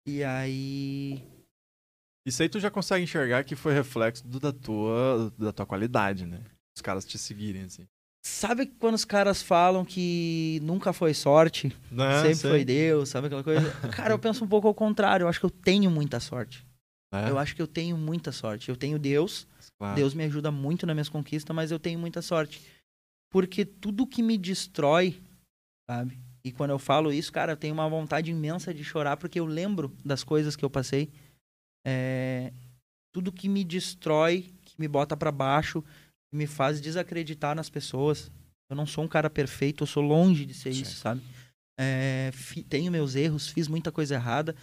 E 0.06 0.24
aí, 0.24 1.22
Isso 2.26 2.42
aí 2.42 2.48
tu 2.48 2.60
já 2.60 2.70
consegue 2.70 3.04
enxergar 3.04 3.44
que 3.44 3.56
foi 3.56 3.72
reflexo 3.72 4.26
do- 4.26 4.38
da, 4.40 4.52
tua, 4.52 5.32
da 5.38 5.52
tua 5.52 5.66
qualidade, 5.66 6.26
né? 6.26 6.40
Os 6.76 6.82
caras 6.82 7.04
te 7.04 7.18
seguirem, 7.18 7.62
assim. 7.62 7.86
sabe 8.22 8.66
quando 8.66 8.94
os 8.94 9.04
caras 9.06 9.40
falam 9.42 9.82
que 9.84 10.60
nunca 10.62 10.92
foi 10.92 11.14
sorte? 11.14 11.74
Né? 11.90 12.20
sempre 12.20 12.34
Sei. 12.36 12.50
foi 12.50 12.64
Deus, 12.64 13.08
sabe 13.08 13.26
aquela 13.26 13.42
coisa? 13.42 13.70
Cara, 13.90 14.12
eu 14.12 14.18
penso 14.18 14.44
um 14.44 14.48
pouco 14.48 14.68
ao 14.68 14.74
contrário. 14.74 15.24
Eu 15.24 15.28
acho 15.28 15.40
que 15.40 15.46
eu 15.46 15.50
tenho 15.50 15.90
muita 15.90 16.20
sorte. 16.20 16.64
É, 17.12 17.30
Eu 17.30 17.38
acho 17.38 17.56
que 17.56 17.62
eu 17.62 17.66
tenho 17.66 17.96
muita 17.96 18.30
sorte. 18.30 18.68
Eu 18.68 18.76
tenho 18.76 18.98
Deus. 18.98 19.46
claro. 19.78 19.96
Deus 19.96 20.12
me 20.14 20.22
ajuda 20.24 20.50
muito 20.50 20.86
nas 20.86 20.94
minhas 20.94 21.08
conquistas, 21.08 21.56
mas 21.56 21.70
eu 21.70 21.78
tenho 21.78 21.98
muita 21.98 22.20
sorte. 22.22 22.60
Porque 23.32 23.64
tudo 23.64 24.06
que 24.06 24.22
me 24.22 24.36
destrói, 24.36 25.18
sabe? 25.90 26.16
E 26.44 26.52
quando 26.52 26.70
eu 26.70 26.78
falo 26.78 27.12
isso, 27.12 27.32
cara, 27.32 27.52
eu 27.52 27.56
tenho 27.56 27.74
uma 27.74 27.88
vontade 27.88 28.30
imensa 28.30 28.72
de 28.72 28.84
chorar 28.84 29.16
porque 29.16 29.40
eu 29.40 29.44
lembro 29.44 29.92
das 30.04 30.22
coisas 30.22 30.54
que 30.54 30.64
eu 30.64 30.70
passei. 30.70 31.10
É... 31.84 32.52
Tudo 33.12 33.32
que 33.32 33.48
me 33.48 33.64
destrói, 33.64 34.54
que 34.62 34.74
me 34.78 34.86
bota 34.86 35.16
pra 35.16 35.32
baixo, 35.32 35.82
que 35.82 36.36
me 36.36 36.46
faz 36.46 36.80
desacreditar 36.80 37.56
nas 37.56 37.68
pessoas. 37.68 38.30
Eu 38.70 38.76
não 38.76 38.86
sou 38.86 39.02
um 39.02 39.08
cara 39.08 39.28
perfeito, 39.28 39.82
eu 39.82 39.86
sou 39.86 40.02
longe 40.02 40.46
de 40.46 40.54
ser 40.54 40.72
Sim. 40.72 40.82
isso, 40.82 40.96
sabe? 40.96 41.20
É, 41.78 42.30
Tenho 42.68 42.92
meus 42.92 43.16
erros, 43.16 43.48
fiz 43.48 43.66
muita 43.66 43.90
coisa 43.90 44.14
errada, 44.14 44.54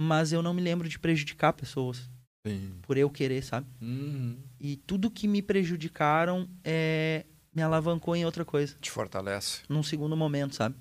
mas 0.00 0.32
eu 0.32 0.40
não 0.40 0.54
me 0.54 0.62
lembro 0.62 0.88
de 0.88 1.00
prejudicar 1.00 1.52
pessoas 1.52 2.08
Sim. 2.46 2.78
por 2.82 2.96
eu 2.96 3.10
querer, 3.10 3.42
sabe? 3.42 3.66
Uhum. 3.80 4.38
E 4.60 4.76
tudo 4.76 5.10
que 5.10 5.26
me 5.26 5.42
prejudicaram 5.42 6.48
é, 6.62 7.26
me 7.52 7.62
alavancou 7.62 8.14
em 8.14 8.24
outra 8.24 8.44
coisa, 8.44 8.76
Te 8.80 8.90
fortalece. 8.90 9.62
num 9.68 9.82
segundo 9.82 10.16
momento, 10.16 10.54
sabe? 10.54 10.76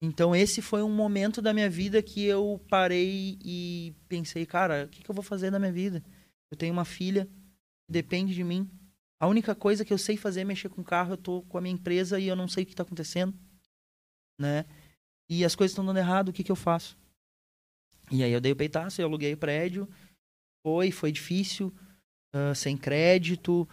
Então 0.00 0.34
esse 0.34 0.60
foi 0.60 0.82
um 0.82 0.90
momento 0.90 1.40
da 1.40 1.52
minha 1.54 1.70
vida 1.70 2.02
que 2.02 2.24
eu 2.24 2.60
parei 2.68 3.38
e 3.44 3.94
pensei, 4.08 4.44
cara, 4.44 4.84
o 4.84 4.88
que, 4.88 5.02
que 5.02 5.10
eu 5.10 5.14
vou 5.14 5.22
fazer 5.22 5.50
na 5.50 5.58
minha 5.58 5.72
vida? 5.72 6.02
Eu 6.50 6.56
tenho 6.56 6.72
uma 6.72 6.84
filha 6.84 7.26
que 7.26 7.92
depende 7.92 8.34
de 8.34 8.42
mim. 8.42 8.68
A 9.20 9.28
única 9.28 9.54
coisa 9.54 9.84
que 9.84 9.92
eu 9.92 9.98
sei 9.98 10.16
fazer 10.16 10.40
é 10.40 10.44
mexer 10.44 10.68
com 10.68 10.82
carro. 10.82 11.12
Eu 11.12 11.16
tô 11.16 11.42
com 11.42 11.56
a 11.56 11.60
minha 11.60 11.74
empresa 11.74 12.18
e 12.18 12.26
eu 12.26 12.34
não 12.34 12.48
sei 12.48 12.64
o 12.64 12.66
que 12.66 12.74
tá 12.74 12.82
acontecendo, 12.82 13.32
né? 14.40 14.64
E 15.30 15.44
as 15.44 15.54
coisas 15.54 15.70
estão 15.70 15.86
dando 15.86 15.98
errado, 15.98 16.28
o 16.30 16.32
que, 16.32 16.42
que 16.42 16.50
eu 16.50 16.56
faço? 16.56 16.98
E 18.10 18.24
aí 18.24 18.32
eu 18.32 18.40
dei 18.40 18.50
o 18.50 18.56
peitaço, 18.56 19.00
eu 19.00 19.06
aluguei 19.06 19.32
o 19.32 19.38
prédio. 19.38 19.88
Foi, 20.66 20.90
foi 20.90 21.12
difícil, 21.12 21.72
ah, 22.34 22.54
sem 22.54 22.76
crédito. 22.76 23.68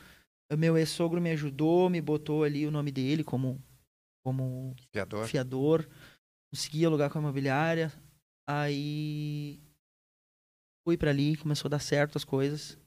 Meu 0.57 0.77
ex-sogro 0.77 1.21
me 1.21 1.31
ajudou, 1.31 1.89
me 1.89 2.01
botou 2.01 2.43
ali 2.43 2.65
o 2.65 2.71
nome 2.71 2.91
dele 2.91 3.23
como, 3.23 3.61
como 4.25 4.75
Fiador. 4.91 5.27
fiador, 5.27 5.89
consegui 6.51 6.83
alugar 6.85 7.11
com 7.11 7.19
a 7.19 7.21
imobiliária. 7.21 7.91
Aí 8.49 9.61
fui 10.83 10.97
pra 10.97 11.11
ali, 11.11 11.37
começou 11.37 11.69
a 11.69 11.71
dar 11.71 11.79
certo 11.79 12.17
as 12.17 12.23
coisas. 12.23 12.79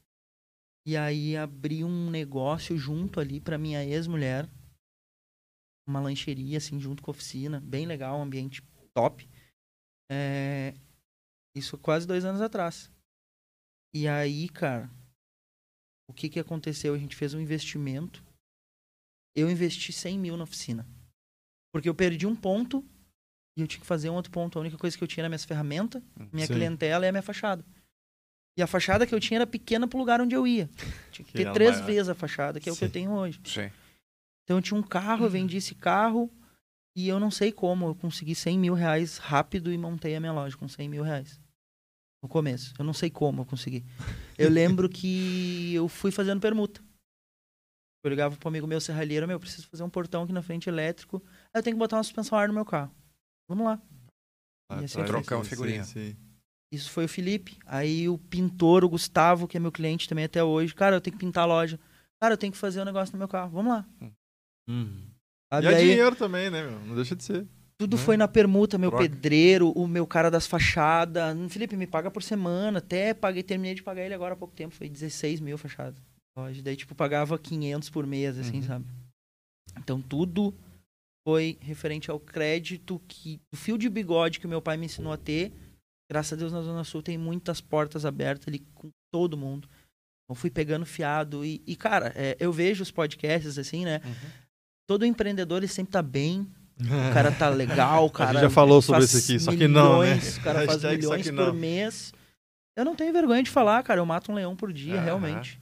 E 0.85 0.97
aí 0.97 1.37
abri 1.37 1.85
um 1.85 2.09
negócio 2.09 2.77
junto 2.77 3.21
ali 3.21 3.39
pra 3.39 3.57
minha 3.57 3.83
ex-mulher. 3.85 4.49
Uma 5.87 6.01
lancheria, 6.01 6.57
assim, 6.57 6.79
junto 6.79 7.01
com 7.01 7.11
a 7.11 7.13
oficina. 7.13 7.61
Bem 7.61 7.85
legal, 7.85 8.17
um 8.17 8.23
ambiente 8.23 8.61
top. 8.93 9.29
É, 10.11 10.73
Isso 11.55 11.77
quase 11.77 12.05
dois 12.05 12.25
anos 12.25 12.41
atrás. 12.41 12.91
E 13.95 14.07
aí, 14.07 14.49
cara, 14.49 14.89
o 16.07 16.13
que 16.13 16.29
que 16.29 16.39
aconteceu? 16.39 16.93
A 16.93 16.97
gente 16.97 17.15
fez 17.15 17.33
um 17.33 17.39
investimento. 17.39 18.23
Eu 19.35 19.49
investi 19.49 19.91
100 19.91 20.19
mil 20.19 20.37
na 20.37 20.43
oficina. 20.43 20.87
Porque 21.73 21.89
eu 21.89 21.95
perdi 21.95 22.27
um 22.27 22.35
ponto 22.35 22.85
e 23.57 23.61
eu 23.61 23.67
tinha 23.67 23.81
que 23.81 23.87
fazer 23.87 24.09
um 24.09 24.15
outro 24.15 24.31
ponto. 24.31 24.57
A 24.57 24.61
única 24.61 24.77
coisa 24.77 24.97
que 24.97 25.03
eu 25.03 25.07
tinha 25.07 25.21
era 25.23 25.29
minhas 25.29 25.45
ferramentas, 25.45 26.01
minha 26.31 26.45
Sim. 26.45 26.53
clientela 26.53 27.05
e 27.05 27.09
a 27.09 27.11
minha 27.11 27.21
fachada. 27.21 27.65
E 28.57 28.61
a 28.61 28.67
fachada 28.67 29.07
que 29.07 29.15
eu 29.15 29.19
tinha 29.19 29.39
era 29.39 29.47
pequena 29.47 29.87
pro 29.87 29.97
lugar 29.97 30.21
onde 30.21 30.35
eu 30.35 30.45
ia. 30.45 30.69
Tinha 31.11 31.25
que 31.25 31.33
ter 31.33 31.51
três 31.51 31.75
maior. 31.75 31.85
vezes 31.85 32.09
a 32.09 32.15
fachada, 32.15 32.59
que 32.59 32.69
é 32.69 32.71
o 32.71 32.75
que 32.75 32.83
eu 32.83 32.87
Sim. 32.87 32.93
tenho 32.93 33.11
hoje. 33.11 33.39
Sim. 33.45 33.71
Então 34.43 34.57
eu 34.57 34.61
tinha 34.61 34.79
um 34.79 34.83
carro, 34.83 35.25
eu 35.25 35.29
vendi 35.29 35.57
esse 35.57 35.73
carro 35.73 36.29
e 36.95 37.07
eu 37.07 37.19
não 37.19 37.31
sei 37.31 37.51
como. 37.51 37.87
Eu 37.87 37.95
consegui 37.95 38.35
100 38.35 38.59
mil 38.59 38.73
reais 38.75 39.17
rápido 39.17 39.71
e 39.73 39.77
montei 39.77 40.15
a 40.15 40.19
minha 40.19 40.33
loja 40.33 40.55
com 40.55 40.67
100 40.67 40.89
mil 40.89 41.01
reais. 41.01 41.39
No 42.23 42.29
começo. 42.29 42.73
Eu 42.79 42.85
não 42.85 42.93
sei 42.93 43.09
como 43.09 43.41
eu 43.41 43.45
consegui. 43.45 43.83
Eu 44.37 44.49
lembro 44.49 44.87
que 44.87 45.73
eu 45.73 45.87
fui 45.89 46.09
fazendo 46.09 46.39
permuta. 46.39 46.81
Eu 48.03 48.09
ligava 48.09 48.35
pro 48.37 48.47
amigo 48.49 48.65
meu 48.65 48.79
serralheiro, 48.81 49.27
meu, 49.27 49.35
eu 49.35 49.39
preciso 49.39 49.67
fazer 49.67 49.83
um 49.83 49.89
portão 49.89 50.23
aqui 50.23 50.31
na 50.33 50.41
frente 50.41 50.67
elétrico. 50.69 51.21
Aí 51.53 51.59
eu 51.59 51.63
tenho 51.63 51.75
que 51.75 51.79
botar 51.79 51.97
uma 51.97 52.03
suspensão 52.03 52.37
ar 52.37 52.47
no 52.47 52.53
meu 52.53 52.65
carro. 52.65 52.93
Vamos 53.49 53.65
lá. 53.65 53.81
Ah, 54.71 54.81
E 54.81 54.85
assim 54.85 54.99
tá. 54.99 55.05
Trocar 55.05 55.35
uma 55.37 55.43
figurinha. 55.43 55.83
sim, 55.83 56.11
sim. 56.11 56.17
Isso 56.73 56.89
foi 56.89 57.05
o 57.05 57.09
Felipe. 57.09 57.57
Aí 57.65 58.07
o 58.09 58.17
pintor, 58.17 58.83
o 58.83 58.89
Gustavo, 58.89 59.47
que 59.47 59.57
é 59.57 59.59
meu 59.59 59.71
cliente 59.71 60.07
também 60.07 60.25
até 60.25 60.43
hoje. 60.43 60.73
Cara, 60.73 60.95
eu 60.95 61.01
tenho 61.01 61.15
que 61.17 61.23
pintar 61.25 61.43
a 61.43 61.47
loja. 61.47 61.79
Cara, 62.21 62.33
eu 62.33 62.37
tenho 62.37 62.51
que 62.53 62.57
fazer 62.57 62.81
um 62.81 62.85
negócio 62.85 63.11
no 63.13 63.19
meu 63.19 63.27
carro. 63.27 63.51
Vamos 63.51 63.71
lá. 63.73 63.85
Uhum. 64.69 65.07
Sabe? 65.53 65.67
E 65.67 65.69
é 65.69 65.75
Aí- 65.75 65.87
dinheiro 65.89 66.15
também, 66.15 66.49
né, 66.49 66.63
meu? 66.63 66.79
Não 66.85 66.95
deixa 66.95 67.15
de 67.15 67.23
ser. 67.23 67.45
Tudo 67.83 67.97
né? 67.97 68.03
foi 68.03 68.17
na 68.17 68.27
permuta, 68.27 68.77
meu 68.77 68.89
Troca. 68.89 69.03
pedreiro, 69.07 69.71
o 69.71 69.87
meu 69.87 70.05
cara 70.07 70.29
das 70.31 70.47
fachadas. 70.47 71.35
Hum, 71.35 71.49
Felipe, 71.49 71.75
me 71.75 71.85
paga 71.87 72.09
por 72.11 72.23
semana. 72.23 72.79
Até 72.79 73.13
paguei, 73.13 73.43
terminei 73.43 73.75
de 73.75 73.83
pagar 73.83 74.03
ele 74.03 74.13
agora 74.13 74.33
há 74.33 74.37
pouco 74.37 74.53
tempo. 74.55 74.73
Foi 74.73 74.89
16 74.89 75.39
mil 75.39 75.57
fachada. 75.57 75.95
Hoje, 76.37 76.61
daí, 76.61 76.75
tipo, 76.75 76.95
pagava 76.95 77.37
500 77.37 77.89
por 77.89 78.07
mês, 78.07 78.37
assim, 78.37 78.57
Uhum. 78.57 78.63
sabe? 78.63 78.85
Então, 79.77 80.01
tudo 80.01 80.53
foi 81.27 81.57
referente 81.61 82.09
ao 82.11 82.19
crédito 82.19 83.01
que... 83.07 83.39
O 83.53 83.55
fio 83.57 83.77
de 83.77 83.87
bigode 83.89 84.39
que 84.39 84.47
meu 84.47 84.61
pai 84.61 84.75
me 84.77 84.85
ensinou 84.87 85.13
a 85.13 85.17
ter. 85.17 85.51
Graças 86.11 86.33
a 86.33 86.35
Deus, 86.35 86.51
na 86.51 86.61
Zona 86.61 86.83
Sul 86.83 87.01
tem 87.01 87.17
muitas 87.17 87.61
portas 87.61 88.05
abertas 88.05 88.47
ali 88.47 88.59
com 88.75 88.89
todo 89.11 89.37
mundo. 89.37 89.69
Eu 90.29 90.35
fui 90.35 90.49
pegando 90.49 90.85
fiado. 90.85 91.45
E, 91.45 91.61
e, 91.67 91.75
cara, 91.75 92.11
é, 92.15 92.35
eu 92.39 92.51
vejo 92.51 92.81
os 92.83 92.91
podcasts, 92.91 93.57
assim, 93.57 93.85
né? 93.85 94.01
Uhum. 94.03 94.13
Todo 94.87 95.05
empreendedor, 95.05 95.59
ele 95.59 95.67
sempre 95.67 95.93
tá 95.93 96.01
bem, 96.01 96.47
o 96.83 97.13
cara 97.13 97.31
tá 97.31 97.49
legal, 97.49 98.05
o 98.07 98.09
cara. 98.09 98.39
já 98.39 98.49
falou 98.49 98.81
sobre 98.81 99.03
isso 99.05 99.17
aqui, 99.17 99.39
só 99.39 99.51
que 99.55 99.67
não, 99.67 100.01
né? 100.01 100.15
milhões, 100.15 100.37
O 100.37 100.41
cara 100.41 100.65
faz 100.65 100.83
milhões 100.83 101.31
por 101.31 101.53
mês. 101.53 102.13
Eu 102.75 102.83
não 102.85 102.95
tenho 102.95 103.13
vergonha 103.13 103.43
de 103.43 103.49
falar, 103.51 103.83
cara. 103.83 103.99
Eu 104.01 104.05
mato 104.05 104.31
um 104.31 104.35
leão 104.35 104.55
por 104.55 104.73
dia, 104.73 104.95
Aham. 104.95 105.03
realmente. 105.03 105.61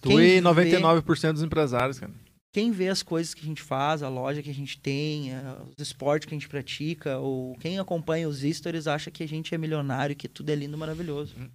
Tu 0.00 0.08
Quem 0.08 0.18
e 0.18 0.40
vê- 0.40 0.40
99% 0.40 1.32
dos 1.34 1.42
empresários, 1.42 1.98
cara. 2.00 2.12
Quem 2.52 2.72
vê 2.72 2.88
as 2.88 3.02
coisas 3.02 3.34
que 3.34 3.42
a 3.42 3.44
gente 3.44 3.62
faz, 3.62 4.02
a 4.02 4.08
loja 4.08 4.42
que 4.42 4.50
a 4.50 4.54
gente 4.54 4.78
tem, 4.80 5.32
eh, 5.32 5.42
os 5.76 5.80
esportes 5.86 6.26
que 6.26 6.34
a 6.34 6.36
gente 6.38 6.48
pratica, 6.48 7.18
ou 7.18 7.54
quem 7.58 7.78
acompanha 7.78 8.28
os 8.28 8.40
stories 8.40 8.86
acha 8.88 9.10
que 9.10 9.22
a 9.22 9.28
gente 9.28 9.54
é 9.54 9.58
milionário, 9.58 10.16
que 10.16 10.26
tudo 10.26 10.50
é 10.50 10.54
lindo 10.54 10.74
e 10.76 10.80
maravilhoso. 10.80 11.34
Hum. 11.38 11.48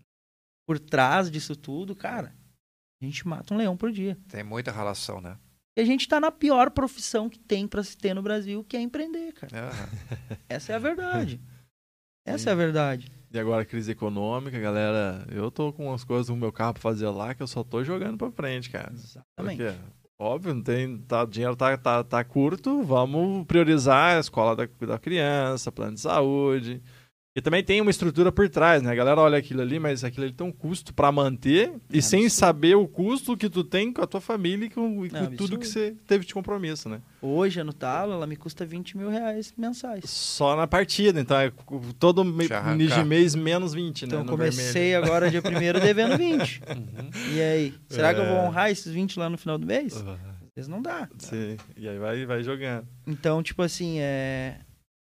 Por 0.66 0.80
trás 0.80 1.30
disso 1.30 1.56
tudo, 1.56 1.94
cara, 1.96 2.34
a 3.02 3.06
gente 3.06 3.28
mata 3.28 3.54
um 3.54 3.58
leão 3.58 3.76
por 3.76 3.92
dia. 3.92 4.18
Tem 4.30 4.44
muita 4.44 4.72
relação, 4.72 5.20
né? 5.20 5.36
E 5.76 5.82
a 5.82 5.86
gente 5.86 6.08
tá 6.08 6.20
na 6.20 6.32
pior 6.32 6.70
profissão 6.70 7.30
que 7.30 7.40
tem 7.40 7.68
pra 7.68 7.84
se 7.84 7.98
ter 7.98 8.14
no 8.14 8.22
Brasil, 8.22 8.64
que 8.64 8.78
é 8.78 8.82
empreender, 8.82 9.34
cara. 9.34 9.72
Essa 10.48 10.74
é 10.74 10.76
a 10.76 10.80
verdade. 10.80 11.42
Essa 12.26 12.52
é 12.52 12.54
a 12.54 12.56
verdade. 12.56 13.12
E 13.32 13.40
agora 13.40 13.66
crise 13.66 13.92
econômica, 13.92 14.60
galera, 14.60 15.26
eu 15.32 15.50
tô 15.50 15.74
com 15.74 15.88
umas 15.88 16.04
coisas 16.04 16.30
no 16.30 16.36
meu 16.36 16.52
carro 16.52 16.74
pra 16.74 16.82
fazer 16.82 17.10
lá 17.10 17.34
que 17.34 17.42
eu 17.42 17.48
só 17.48 17.64
tô 17.64 17.84
jogando 17.84 18.18
pra 18.18 18.32
frente, 18.32 18.70
cara. 18.70 18.94
Exatamente. 18.94 19.64
Porque, 19.64 19.76
óbvio, 20.20 20.54
não 20.54 20.62
tem, 20.62 21.00
tá, 21.00 21.24
o 21.24 21.28
dinheiro 21.28 21.56
tá, 21.56 21.76
tá, 21.76 22.04
tá 22.04 22.24
curto, 22.24 22.84
vamos 22.84 23.44
priorizar 23.48 24.18
a 24.18 24.20
escola 24.20 24.56
da, 24.56 24.70
da 24.86 25.00
criança, 25.00 25.72
plano 25.72 25.96
de 25.96 26.02
saúde. 26.02 26.84
E 27.36 27.42
também 27.42 27.64
tem 27.64 27.82
uma 27.82 27.90
estrutura 27.90 28.32
por 28.32 28.48
trás, 28.48 28.84
né? 28.84 28.92
A 28.92 28.96
galera 28.96 29.20
olha 29.20 29.40
aquilo 29.40 29.60
ali, 29.64 29.80
mas 29.80 30.04
aquilo 30.04 30.24
ali 30.28 30.34
tem 30.34 30.46
um 30.46 30.52
custo 30.52 30.94
pra 30.94 31.12
manter 31.12 31.74
e 31.90 32.00
sem 32.00 32.26
Absurdo. 32.26 32.40
saber 32.40 32.76
o 32.76 32.88
custo 32.88 33.36
que 33.36 33.50
tu 33.50 33.64
tem 33.64 33.92
com 33.92 34.04
a 34.04 34.06
tua 34.06 34.22
família 34.22 34.68
e 34.68 34.70
com, 34.70 35.04
e 35.04 35.10
com 35.10 35.18
Não, 35.18 35.32
tudo 35.36 35.58
que 35.58 35.68
você 35.68 35.96
teve 36.06 36.26
de 36.28 36.32
compromisso, 36.34 36.88
né? 36.88 37.02
Hoje, 37.20 37.60
a 37.60 37.64
Nutalo, 37.64 38.14
ela 38.14 38.28
me 38.28 38.36
custa 38.36 38.64
20 38.68 38.96
mil 38.98 39.10
reais 39.10 39.52
mensais. 39.58 40.04
Só 40.08 40.56
na 40.56 40.68
partida, 40.68 41.20
então 41.20 41.36
é 41.40 41.52
todo 41.98 42.24
me- 42.24 42.48
de 42.48 43.04
mês 43.04 43.34
menos 43.34 43.74
20, 43.74 44.06
Então, 44.06 44.20
né? 44.20 44.22
eu 44.22 44.26
no 44.26 44.32
comecei 44.32 44.92
vermelho. 44.92 45.04
agora 45.04 45.32
dia 45.32 45.42
primeiro 45.42 45.80
devendo 45.80 46.16
20. 46.16 46.62
Uhum. 46.70 47.10
E 47.34 47.42
aí? 47.42 47.74
Será 47.90 48.14
que 48.14 48.20
eu 48.20 48.26
vou 48.28 48.36
É. 48.38 48.48
honrar 48.48 48.70
esses 48.70 48.92
20 48.94 49.18
lá 49.18 49.28
no 49.28 49.40
final 49.40 49.58
do 49.58 49.66
mês? 49.66 49.96
Às 49.96 50.08
Ah, 50.08 50.18
vezes 50.56 50.70
não 50.70 50.84
dá. 50.84 51.10
Sim, 51.18 51.58
e 51.76 51.88
aí 51.90 51.98
vai, 51.98 52.26
vai 52.28 52.44
jogando. 52.44 52.88
Então, 53.08 53.42
tipo 53.42 53.64
assim, 53.64 53.98
é... 54.00 54.58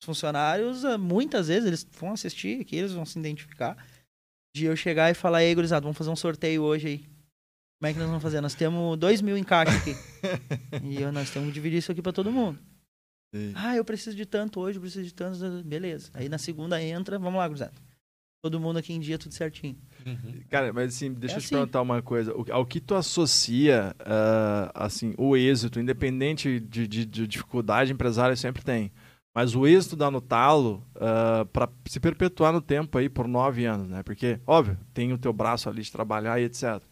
os 0.00 0.06
funcionários, 0.06 0.84
ah, 0.84 0.96
muitas 0.98 1.48
vezes, 1.48 1.66
eles 1.66 1.86
vão 1.98 2.12
assistir 2.12 2.60
aqui, 2.60 2.76
eles 2.76 2.92
vão 2.92 3.04
se 3.04 3.18
identificar. 3.18 3.76
De 4.56 4.64
eu 4.64 4.74
chegar 4.76 5.10
e 5.10 5.14
falar, 5.14 5.44
ei, 5.44 5.54
gurizada, 5.54 5.82
vamos 5.82 5.96
fazer 5.98 6.10
um 6.10 6.16
sorteio 6.16 6.62
hoje 6.62 6.86
aí. 6.88 6.98
Como 7.80 7.86
é 7.90 7.92
que 7.92 7.98
nós 7.98 8.08
vamos 8.08 8.22
fazer? 8.22 8.40
Nós 8.40 8.54
temos 8.54 8.98
2 8.98 9.20
mil 9.20 9.36
em 9.36 9.44
caixa 9.44 9.76
aqui. 9.76 9.94
e 10.82 11.00
eu- 11.00 11.12
nós 11.12 11.30
temos 11.30 11.48
que 11.48 11.54
dividir 11.54 11.78
isso 11.78 11.92
aqui 11.92 12.02
pra 12.02 12.12
todo 12.12 12.32
mundo. 12.32 12.58
Sim. 13.34 13.52
Ah, 13.54 13.76
eu 13.76 13.84
preciso 13.84 14.16
de 14.16 14.24
tanto 14.24 14.58
hoje, 14.58 14.78
eu 14.78 14.80
preciso 14.82 15.04
de 15.04 15.12
tanto. 15.14 15.38
Beleza. 15.64 16.10
Aí 16.14 16.28
na 16.28 16.38
segunda 16.38 16.82
entra, 16.82 17.18
vamos 17.18 17.38
lá, 17.38 17.46
gurizada. 17.46 17.74
Todo 18.42 18.58
mundo 18.58 18.78
aqui 18.78 18.92
em 18.92 19.00
dia, 19.00 19.18
tudo 19.18 19.34
certinho. 19.34 19.76
Uhum. 20.06 20.42
Cara, 20.48 20.72
mas 20.72 20.94
assim, 20.94 21.12
deixa 21.12 21.34
É 21.34 21.38
eu 21.38 21.40
te 21.40 21.44
assim. 21.46 21.54
perguntar 21.56 21.82
uma 21.82 22.00
coisa. 22.00 22.32
O- 22.34 22.46
Ao 22.50 22.64
que 22.64 22.80
tu 22.80 22.94
associa, 22.94 23.94
ah, 24.00 24.70
assim, 24.74 25.12
o 25.18 25.36
êxito, 25.36 25.78
independente 25.78 26.58
de, 26.60 26.86
de- 26.88 27.04
de 27.04 27.26
dificuldade, 27.26 27.92
empresário 27.92 28.36
sempre 28.36 28.64
tem. 28.64 28.90
Mas 29.38 29.54
o 29.54 29.68
êxito 29.68 29.94
da 29.94 30.10
Nutalo 30.10 30.84
para 31.52 31.68
se 31.86 32.00
perpetuar 32.00 32.52
no 32.52 32.60
tempo 32.60 32.98
aí 32.98 33.08
por 33.08 33.28
nove 33.28 33.66
anos, 33.66 33.88
né? 33.88 34.02
Porque, 34.02 34.40
óbvio, 34.44 34.76
tem 34.92 35.12
o 35.12 35.18
teu 35.18 35.32
braço 35.32 35.68
ali 35.68 35.80
de 35.80 35.92
trabalhar 35.92 36.40
e 36.40 36.44
etc. 36.44 36.82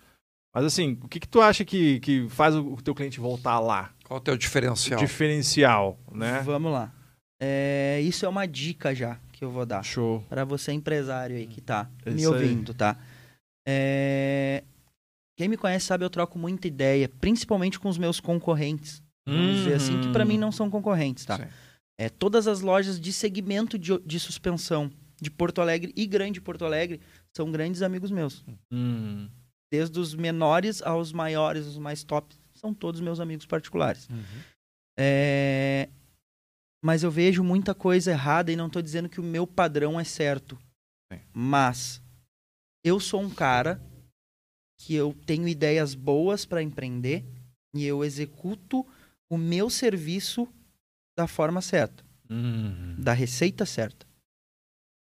Mas 0.54 0.64
assim, 0.64 0.96
o 1.02 1.08
que, 1.08 1.18
que 1.18 1.26
tu 1.26 1.40
acha 1.40 1.64
que, 1.64 1.98
que 1.98 2.28
faz 2.28 2.54
o, 2.54 2.76
teu 2.76 2.94
cliente 2.94 3.18
voltar 3.18 3.58
lá? 3.58 3.90
Qual 4.04 4.20
o 4.20 4.22
teu 4.22 4.34
O 4.34 4.38
diferencial? 4.38 5.00
diferencial, 5.00 5.98
né? 6.12 6.40
Vamos 6.42 6.70
lá. 6.70 6.92
É, 7.42 8.00
isso 8.04 8.24
é 8.24 8.28
uma 8.28 8.46
dica 8.46 8.94
já 8.94 9.18
que 9.32 9.44
eu 9.44 9.50
vou 9.50 9.66
dar. 9.66 9.82
Show. 9.82 10.24
Pra 10.28 10.44
você 10.44 10.70
empresário 10.70 11.34
aí 11.36 11.48
que 11.48 11.60
tá 11.60 11.90
É 12.04 12.10
me 12.10 12.22
isso 12.22 12.32
aí. 12.32 12.44
ouvindo, 12.44 12.72
tá? 12.72 12.96
É, 13.66 14.62
Quem 15.36 15.48
me 15.48 15.56
conhece 15.56 15.86
sabe 15.86 16.04
eu 16.04 16.10
troco 16.10 16.38
muita 16.38 16.68
ideia, 16.68 17.08
principalmente 17.08 17.80
com 17.80 17.88
os 17.88 17.98
meus 17.98 18.20
concorrentes. 18.20 19.02
Vamos 19.26 19.56
dizer 19.56 19.74
assim, 19.74 19.98
que 19.98 20.08
pra 20.10 20.22
Uhum. 20.22 20.28
mim 20.28 20.38
não 20.38 20.52
são 20.52 20.70
concorrentes, 20.70 21.24
tá? 21.24 21.38
Sim. 21.38 21.46
É, 21.98 22.08
todas 22.08 22.46
as 22.46 22.60
lojas 22.60 23.00
de 23.00 23.12
segmento 23.12 23.78
de, 23.78 23.98
de 24.00 24.20
suspensão 24.20 24.90
de 25.20 25.30
Porto 25.30 25.60
Alegre 25.60 25.92
e 25.96 26.06
Grande 26.06 26.40
Porto 26.40 26.64
Alegre 26.64 27.00
são 27.34 27.50
grandes 27.50 27.82
amigos 27.82 28.10
meus. 28.10 28.44
Hum. 28.70 29.28
Desde 29.70 29.98
os 29.98 30.14
menores 30.14 30.82
aos 30.82 31.12
maiores, 31.12 31.66
os 31.66 31.78
mais 31.78 32.04
top, 32.04 32.34
são 32.54 32.72
todos 32.72 33.00
meus 33.00 33.18
amigos 33.18 33.46
particulares. 33.46 34.08
Uhum. 34.08 34.42
É, 34.98 35.88
Mas 36.82 37.02
eu 37.02 37.10
vejo 37.10 37.42
muita 37.42 37.74
coisa 37.74 38.10
errada 38.10 38.52
e 38.52 38.56
não 38.56 38.70
tô 38.70 38.80
dizendo 38.80 39.08
que 39.08 39.20
o 39.20 39.24
meu 39.24 39.46
padrão 39.46 39.98
é 39.98 40.04
certo. 40.04 40.58
Mas 41.32 42.02
eu 42.84 43.00
sou 43.00 43.20
um 43.20 43.30
cara 43.30 43.80
que 44.78 44.94
eu 44.94 45.14
tenho 45.26 45.48
ideias 45.48 45.94
boas 45.94 46.44
para 46.44 46.62
empreender 46.62 47.24
e 47.74 47.84
eu 47.84 48.04
executo 48.04 48.86
o 49.30 49.36
meu 49.36 49.68
serviço 49.70 50.48
da 51.16 51.26
forma 51.26 51.62
certa, 51.62 52.04
Hum. 52.30 52.96
da 52.98 53.12
receita 53.12 53.64
certa. 53.64 54.06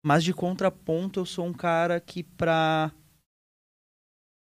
Mas 0.05 0.23
de 0.23 0.33
contraponto, 0.33 1.19
eu 1.19 1.25
sou 1.25 1.45
um 1.47 1.53
cara 1.53 1.99
que 1.99 2.21
para 2.23 2.91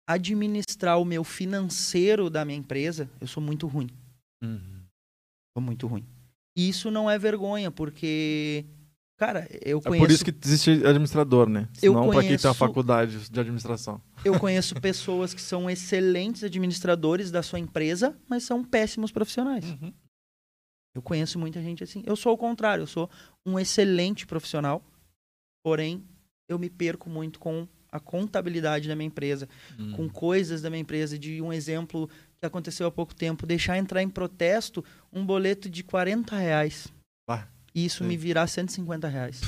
administrar 0.07 1.01
o 1.01 1.05
meu 1.05 1.25
financeiro 1.25 2.29
da 2.29 2.45
minha 2.45 2.59
empresa, 2.59 3.11
eu 3.21 3.27
sou 3.27 3.43
muito 3.43 3.67
ruim. 3.67 3.89
Hum. 4.43 4.83
Sou 5.57 5.63
muito 5.63 5.87
ruim. 5.87 6.07
E 6.57 6.69
isso 6.69 6.91
não 6.91 7.09
é 7.11 7.19
vergonha, 7.19 7.71
porque, 7.71 8.65
cara, 9.17 9.47
eu 9.65 9.79
É 9.79 9.83
conheço, 9.83 10.07
por 10.07 10.11
isso 10.13 10.25
que 10.25 10.35
existe 10.45 10.71
administrador, 10.87 11.49
né? 11.49 11.69
Eu 11.83 11.93
Não 11.95 12.09
pra 12.11 12.21
quem 12.21 12.23
tem 12.23 12.37
uma 12.37 12.39
conheço- 12.41 12.55
faculdade 12.55 13.31
de 13.31 13.41
administração. 13.41 14.03
eu 14.25 14.39
conheço 14.45 14.75
pessoas 14.81 15.33
que 15.33 15.41
são 15.41 15.69
excelentes 15.71 16.43
administradores 16.45 17.31
da 17.31 17.43
sua 17.43 17.59
empresa, 17.59 18.19
mas 18.29 18.43
são 18.45 18.63
péssimos 18.65 19.11
profissionais. 19.13 19.65
Uhum. 19.65 19.93
Eu 20.99 21.03
conheço 21.03 21.39
muita 21.39 21.63
gente 21.63 21.85
assim. 21.85 22.03
Eu 22.05 22.17
sou 22.17 22.33
o 22.35 22.37
contrário, 22.37 22.83
eu 22.83 22.87
sou 22.87 23.09
um 23.47 23.57
excelente 23.59 24.27
profissional, 24.27 24.83
porém 25.63 26.03
eu 26.49 26.59
me 26.59 26.69
perco 26.69 27.09
muito 27.09 27.39
com 27.39 27.67
a 27.91 28.01
contabilidade 28.01 28.89
da 28.89 28.97
minha 28.97 29.07
empresa, 29.07 29.49
Hum. 29.79 29.93
com 29.93 30.09
coisas 30.09 30.61
da 30.61 30.69
minha 30.69 30.81
empresa. 30.83 31.19
De 31.19 31.41
um 31.41 31.53
exemplo 31.53 32.09
que 32.41 32.45
aconteceu 32.47 32.87
há 32.87 32.91
pouco 32.91 33.15
tempo, 33.15 33.47
deixar 33.47 33.79
entrar 33.79 34.03
em 34.03 34.09
protesto 34.11 34.85
um 35.13 35.25
boleto 35.25 35.71
de 35.71 35.83
40 35.85 36.37
reais. 36.37 36.89
Bah, 37.29 37.49
E 37.75 37.85
isso 37.85 37.99
sim. 38.03 38.09
me 38.09 38.17
virar 38.17 38.47
150 38.49 39.07
reais. 39.09 39.41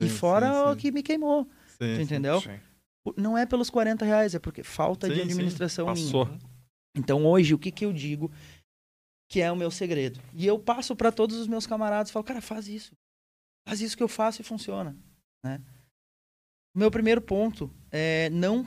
e 0.00 0.08
Sim, 0.08 0.14
fora 0.16 0.46
sim, 0.52 0.72
o 0.72 0.76
que 0.76 0.90
me 0.92 1.02
queimou, 1.02 1.48
entendeu? 1.80 2.40
Sim. 2.40 2.60
Não 3.16 3.36
é 3.36 3.44
pelos 3.44 3.68
40 3.70 4.04
reais, 4.04 4.34
é 4.34 4.38
porque 4.38 4.62
falta 4.62 5.08
de 5.08 5.20
administração 5.20 5.92
minha. 5.92 6.04
Passou. 6.06 6.28
Então 6.96 7.26
hoje, 7.26 7.52
o 7.52 7.58
que, 7.58 7.70
que 7.72 7.84
eu 7.84 7.92
digo 7.92 8.30
que 9.34 9.40
é 9.40 9.50
o 9.50 9.56
meu 9.56 9.68
segredo? 9.68 10.20
E 10.32 10.46
eu 10.46 10.56
passo 10.60 10.94
para 10.94 11.10
todos 11.10 11.36
os 11.36 11.48
meus 11.48 11.66
camaradas, 11.66 12.12
falo, 12.12 12.24
cara, 12.24 12.40
faz 12.40 12.68
isso. 12.68 12.96
Faz 13.66 13.80
isso 13.80 13.96
que 13.96 14.02
eu 14.02 14.06
faço 14.06 14.40
e 14.40 14.44
funciona. 14.44 14.96
Né? 15.44 15.60
Meu 16.72 16.88
primeiro 16.88 17.20
ponto 17.20 17.68
é 17.90 18.30
não. 18.30 18.64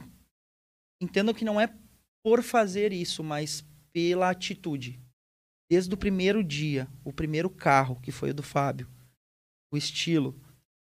Entendam 1.01 1.34
que 1.34 1.45
não 1.45 1.62
é 1.62 1.73
por 2.21 2.43
fazer 2.43 2.91
isso, 2.91 3.23
mas 3.23 3.63
pela 3.93 4.30
atitude. 4.30 5.01
Desde 5.71 5.93
o 5.93 5.97
primeiro 5.97 6.43
dia, 6.43 6.86
o 7.01 7.13
primeiro 7.13 7.49
carro, 7.49 7.97
que 8.01 8.12
foi 8.12 8.32
o 8.32 8.34
do 8.34 8.43
Fábio, 8.43 8.89
o 9.71 9.77
estilo. 9.77 10.38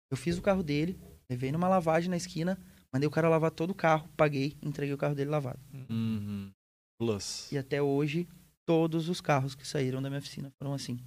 Eu 0.08 0.16
fiz 0.16 0.38
o 0.38 0.42
carro 0.42 0.62
dele, 0.62 0.96
levei 1.28 1.50
numa 1.50 1.66
lavagem 1.66 2.08
na 2.08 2.16
esquina, 2.16 2.64
mandei 2.92 3.08
o 3.08 3.10
cara 3.10 3.28
lavar 3.28 3.50
todo 3.50 3.70
o 3.70 3.74
carro, 3.74 4.08
paguei, 4.16 4.56
entreguei 4.62 4.94
o 4.94 4.98
carro 4.98 5.16
dele 5.16 5.30
lavado. 5.30 5.58
Uhum. 5.90 6.52
Plus. 6.96 7.50
E 7.50 7.58
até 7.58 7.82
hoje, 7.82 8.28
todos 8.66 9.08
os 9.08 9.20
carros 9.20 9.54
que 9.54 9.66
saíram 9.66 10.00
da 10.02 10.08
minha 10.08 10.18
oficina 10.18 10.50
foram 10.58 10.72
assim. 10.74 10.98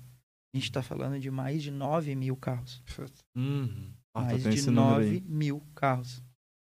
A 0.53 0.57
gente 0.57 0.71
tá 0.71 0.81
falando 0.81 1.19
de 1.19 1.29
mais 1.29 1.61
de 1.61 1.71
9 1.71 2.15
mil 2.15 2.35
carros. 2.35 2.81
Uhum. 3.35 3.93
Ah, 4.13 4.21
tu 4.23 4.31
mais 4.31 4.43
de 4.43 4.49
esse 4.49 4.71
número 4.71 4.95
9 4.95 5.09
aí. 5.09 5.21
mil 5.21 5.61
carros. 5.75 6.21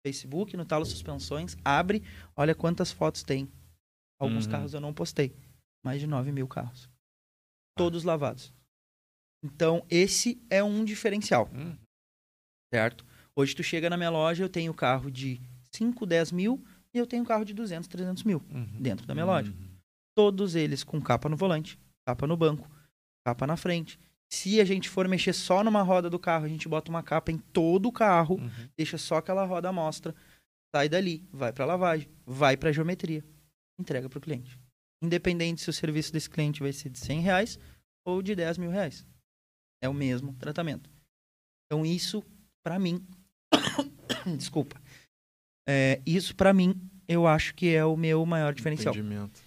Facebook, 0.04 0.56
no 0.56 0.64
Talo 0.64 0.86
Suspensões, 0.86 1.56
abre, 1.64 2.02
olha 2.34 2.54
quantas 2.54 2.90
fotos 2.90 3.22
tem. 3.22 3.48
Alguns 4.18 4.46
Uhum. 4.46 4.52
carros 4.52 4.74
eu 4.74 4.80
não 4.80 4.92
postei. 4.94 5.34
Mais 5.84 6.00
de 6.00 6.06
9 6.06 6.32
mil 6.32 6.48
carros. 6.48 6.88
Ah. 6.88 6.92
Todos 7.76 8.04
lavados. 8.04 8.52
Então, 9.44 9.84
esse 9.88 10.40
é 10.50 10.62
um 10.64 10.84
diferencial, 10.84 11.48
Uhum. 11.52 11.76
certo? 12.72 13.04
Hoje 13.36 13.54
tu 13.54 13.62
chega 13.62 13.88
na 13.88 13.96
minha 13.96 14.10
loja, 14.10 14.42
eu 14.42 14.48
tenho 14.48 14.74
carro 14.74 15.10
de 15.10 15.40
5, 15.72 16.04
10 16.04 16.32
mil 16.32 16.64
e 16.92 16.98
eu 16.98 17.06
tenho 17.06 17.24
carro 17.24 17.44
de 17.44 17.54
200, 17.54 17.86
300 17.88 18.24
mil 18.24 18.42
Uhum. 18.50 18.80
dentro 18.80 19.06
da 19.06 19.14
minha 19.14 19.26
loja. 19.26 19.52
Todos 20.18 20.56
eles 20.56 20.82
com 20.82 21.00
capa 21.00 21.28
no 21.28 21.36
volante, 21.36 21.78
capa 22.04 22.26
no 22.26 22.36
banco, 22.36 22.68
capa 23.24 23.46
na 23.46 23.56
frente. 23.56 24.00
Se 24.28 24.60
a 24.60 24.64
gente 24.64 24.88
for 24.88 25.06
mexer 25.06 25.32
só 25.32 25.62
numa 25.62 25.80
roda 25.80 26.10
do 26.10 26.18
carro, 26.18 26.44
a 26.44 26.48
gente 26.48 26.68
bota 26.68 26.90
uma 26.90 27.04
capa 27.04 27.30
em 27.30 27.38
todo 27.38 27.86
o 27.86 27.92
carro, 27.92 28.34
Uhum. 28.34 28.68
deixa 28.76 28.98
só 28.98 29.18
aquela 29.18 29.44
roda 29.44 29.68
à 29.68 29.72
mostra, 29.72 30.12
sai 30.74 30.88
dali, 30.88 31.24
vai 31.32 31.52
para 31.52 31.64
lavagem, 31.64 32.08
vai 32.26 32.56
para 32.56 32.72
geometria, 32.72 33.24
entrega 33.78 34.08
para 34.08 34.18
o 34.18 34.20
cliente. 34.20 34.58
Independente 35.00 35.60
se 35.60 35.70
o 35.70 35.72
serviço 35.72 36.12
desse 36.12 36.28
cliente 36.28 36.62
vai 36.62 36.72
ser 36.72 36.90
de 36.90 36.98
100 36.98 37.20
reais 37.20 37.56
ou 38.04 38.20
de 38.20 38.34
10 38.34 38.58
mil 38.58 38.70
reais. 38.72 39.06
É 39.80 39.88
o 39.88 39.94
mesmo 39.94 40.34
tratamento. 40.34 40.90
Então 41.66 41.86
isso, 41.86 42.24
para 42.64 42.76
mim, 42.76 43.06
desculpa, 44.36 44.82
É, 45.68 46.02
isso 46.04 46.34
para 46.34 46.52
mim, 46.52 46.74
eu 47.06 47.24
acho 47.24 47.54
que 47.54 47.72
é 47.72 47.84
o 47.84 47.96
meu 47.96 48.26
maior 48.26 48.52
diferencial. 48.52 48.92
Entendimento. 48.92 49.46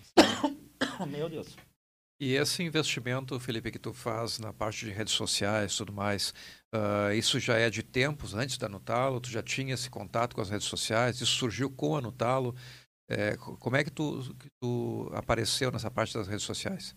Meu 1.05 1.29
Deus. 1.29 1.55
E 2.19 2.33
esse 2.35 2.61
investimento, 2.61 3.39
Felipe, 3.39 3.71
que 3.71 3.79
tu 3.79 3.93
faz 3.93 4.37
na 4.37 4.53
parte 4.53 4.85
de 4.85 4.91
redes 4.91 5.13
sociais 5.13 5.73
e 5.73 5.77
tudo 5.77 5.91
mais, 5.91 6.33
ah, 6.71 7.13
isso 7.15 7.39
já 7.39 7.57
é 7.57 7.67
de 7.69 7.81
tempos 7.81 8.35
antes 8.35 8.57
da 8.59 8.69
Nutalo? 8.69 9.19
Tu 9.19 9.31
já 9.31 9.41
tinha 9.41 9.73
esse 9.73 9.89
contato 9.89 10.35
com 10.35 10.41
as 10.41 10.49
redes 10.49 10.67
sociais? 10.67 11.15
Isso 11.19 11.35
surgiu 11.37 11.69
com 11.71 11.95
a 11.95 12.01
Nutalo? 12.01 12.55
É, 13.09 13.35
co- 13.37 13.57
como 13.57 13.75
é 13.75 13.83
que 13.83 13.89
tu, 13.89 14.35
que 14.35 14.47
tu 14.61 15.09
apareceu 15.15 15.71
nessa 15.71 15.89
parte 15.89 16.13
das 16.13 16.27
redes 16.27 16.43
sociais? 16.45 16.93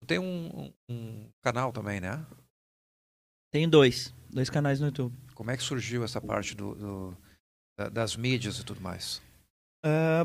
Tu 0.00 0.06
tem 0.06 0.18
um, 0.18 0.48
um- 0.66 0.72
um 0.90 1.30
canal 1.44 1.70
também, 1.70 2.00
né? 2.00 2.24
Tenho 3.52 3.68
dois. 3.68 4.14
Dois 4.30 4.48
canais 4.48 4.80
no 4.80 4.86
YouTube. 4.86 5.14
Como 5.34 5.50
é 5.50 5.56
que 5.56 5.62
surgiu 5.62 6.02
essa 6.02 6.20
parte 6.20 6.56
do, 6.56 6.74
do- 6.74 7.16
da- 7.78 7.88
das 7.90 8.16
mídias 8.16 8.58
e 8.58 8.64
tudo 8.64 8.80
mais? 8.80 9.20
Ah, 9.84 10.24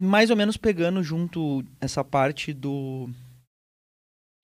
mais 0.00 0.30
ou 0.30 0.36
menos 0.36 0.56
pegando 0.56 1.02
junto 1.02 1.64
essa 1.80 2.04
parte 2.04 2.52
do 2.52 3.08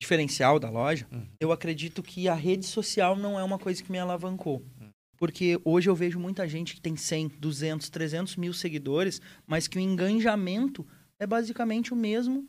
diferencial 0.01 0.59
da 0.59 0.69
loja, 0.69 1.07
Uhum. 1.11 1.25
eu 1.39 1.51
acredito 1.51 2.03
que 2.03 2.27
a 2.27 2.35
rede 2.35 2.65
social 2.65 3.15
não 3.15 3.39
é 3.39 3.43
uma 3.43 3.57
coisa 3.57 3.81
que 3.81 3.91
me 3.91 3.97
alavancou. 3.97 4.61
Hum. 4.81 4.89
Porque 5.17 5.59
hoje 5.63 5.89
eu 5.89 5.95
vejo 5.95 6.19
muita 6.19 6.45
gente 6.47 6.75
que 6.75 6.81
tem 6.81 6.97
100, 6.97 7.29
200, 7.39 7.89
300 7.89 8.35
mil 8.35 8.53
seguidores, 8.53 9.21
mas 9.47 9.67
que 9.67 9.77
o 9.77 9.81
engajamento 9.81 10.85
é 11.17 11.25
basicamente 11.25 11.93
o 11.93 11.95
mesmo 11.95 12.41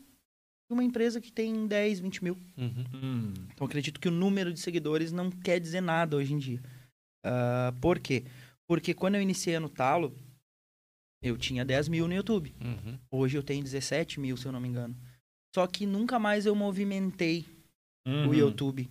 de 0.69 0.75
uma 0.75 0.83
empresa 0.83 1.21
que 1.21 1.31
tem 1.31 1.69
10, 1.69 2.01
20 2.01 2.25
mil. 2.25 2.37
Hum. 2.59 3.33
Então 3.45 3.61
eu 3.61 3.67
acredito 3.67 4.01
que 4.01 4.09
o 4.09 4.13
número 4.13 4.53
de 4.53 4.59
seguidores 4.59 5.13
não 5.13 5.31
quer 5.31 5.61
dizer 5.61 5.81
nada 5.81 6.17
hoje 6.17 6.35
em 6.35 6.39
dia. 6.39 6.61
Ah, 7.25 7.73
por 7.81 8.01
quê? 8.01 8.25
Porque 8.69 8.93
quando 8.93 9.15
eu 9.15 9.23
iniciei 9.23 9.57
no 9.61 9.69
Talo, 9.69 10.13
eu 11.23 11.37
tinha 11.37 11.65
10 11.65 11.89
mil 11.89 12.07
no 12.09 12.15
YouTube. 12.15 12.55
Uhum. 12.61 12.99
Hoje 13.11 13.37
eu 13.37 13.43
tenho 13.43 13.63
17 13.63 14.21
mil, 14.21 14.37
se 14.37 14.47
eu 14.47 14.53
não 14.53 14.61
me 14.61 14.69
engano. 14.69 14.97
Só 15.55 15.67
que 15.67 15.87
nunca 15.87 16.19
mais 16.19 16.47
eu 16.47 16.55
movimentei 16.55 17.47
Uhum. 18.07 18.29
o 18.29 18.35
YouTube. 18.35 18.89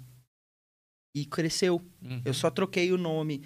E 1.16 1.26
cresceu. 1.26 1.82
Uhum. 2.02 2.22
Eu 2.26 2.34
só 2.34 2.50
troquei 2.52 2.92
o 2.92 2.98
nome, 2.98 3.42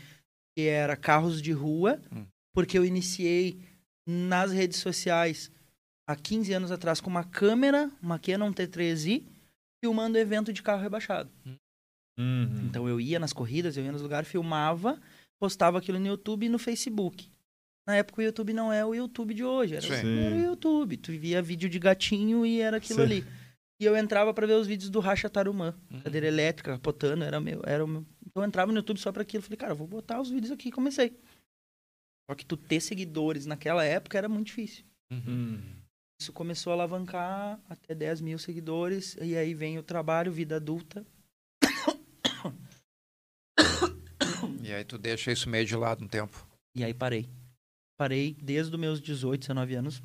que 0.58 0.66
era 0.66 0.96
Carros 0.98 1.42
de 1.42 1.52
Rua, 1.52 2.02
Hum. 2.12 2.26
porque 2.56 2.78
eu 2.78 2.84
iniciei 2.84 3.60
nas 4.08 4.52
redes 4.52 4.80
sociais 4.80 5.52
há 6.08 6.16
15 6.16 6.52
anos 6.54 6.72
atrás 6.72 7.00
com 7.00 7.10
uma 7.10 7.24
câmera, 7.24 7.92
uma 8.02 8.18
Canon 8.18 8.52
T3i, 8.52 9.24
filmando 9.84 10.18
evento 10.18 10.52
de 10.52 10.64
carro 10.64 10.82
rebaixado. 10.82 11.30
Uhum. 12.18 12.66
Então 12.66 12.90
eu 12.90 13.00
ia 13.00 13.20
nas 13.20 13.32
corridas, 13.32 13.78
eu 13.78 13.84
ia 13.84 13.92
nos 13.92 14.02
lugares, 14.02 14.28
filmava, 14.28 15.00
postava 15.40 15.78
aquilo 15.78 16.00
no 16.00 16.08
YouTube 16.08 16.48
e 16.48 16.50
no 16.50 16.58
Facebook. 16.58 17.30
Na 17.90 17.96
época 17.96 18.22
o 18.22 18.24
YouTube 18.24 18.54
não 18.54 18.72
é 18.72 18.86
o 18.86 18.94
YouTube 18.94 19.34
de 19.34 19.44
hoje, 19.44 19.74
era, 19.76 19.82
Sim. 19.82 20.20
era 20.20 20.36
o 20.36 20.40
YouTube. 20.40 20.96
Tu 20.98 21.12
via 21.18 21.42
vídeo 21.42 21.68
de 21.68 21.80
gatinho 21.80 22.46
e 22.46 22.62
era 22.62 22.78
aquilo 22.78 23.00
Sim. 23.00 23.06
ali. 23.06 23.26
E 23.82 23.86
eu 23.86 23.98
entrava 23.98 24.32
pra 24.32 24.46
ver 24.46 24.54
os 24.54 24.68
vídeos 24.68 24.92
do 24.92 25.00
Racha 25.00 25.28
Tarumã, 25.28 25.74
Uhum. 25.90 26.02
cadeira 26.02 26.28
elétrica, 26.28 26.74
capotando, 26.74 27.24
era 27.24 27.40
meu, 27.42 27.64
era 27.66 27.88
meu. 27.88 28.06
Então 28.28 28.44
eu 28.44 28.48
entrava 28.48 28.72
no 28.72 28.78
YouTube 28.78 29.00
só 29.00 29.12
pra 29.12 29.24
aquilo, 29.24 29.42
falei, 29.42 29.58
cara, 29.58 29.72
eu 29.72 29.76
vou 29.76 29.88
botar 29.88 30.22
os 30.22 30.30
vídeos 30.30 30.52
aqui 30.52 30.70
e 30.70 30.72
comecei. 30.72 31.18
Só 32.30 32.36
que 32.36 32.46
tu 32.46 32.56
ter 32.56 32.80
seguidores 32.80 33.48
naquela 33.48 33.84
época 33.84 34.20
era 34.20 34.30
muito 34.30 34.46
difícil. 34.48 34.86
Uhum. 35.12 35.24
Hum. 35.28 35.62
Isso 36.22 36.32
começou 36.32 36.70
a 36.70 36.76
alavancar 36.76 37.60
até 37.68 37.96
10 37.96 38.22
mil 38.22 38.38
seguidores, 38.38 39.18
e 39.20 39.36
aí 39.36 39.56
vem 39.56 39.80
o 39.80 39.84
trabalho, 39.84 40.32
vida 40.32 40.58
adulta. 40.58 41.04
E 44.62 44.72
aí 44.72 44.84
tu 44.84 44.98
deixa 45.00 45.32
isso 45.32 45.50
meio 45.50 45.66
de 45.66 45.76
lado 45.76 46.06
um 46.06 46.08
tempo. 46.08 46.48
E 46.76 46.84
aí 46.84 46.94
parei. 46.94 47.28
Parei 48.00 48.34
desde 48.42 48.74
os 48.74 48.80
meus 48.80 49.02
18, 49.02 49.42
19 49.42 49.76
anos. 49.76 50.02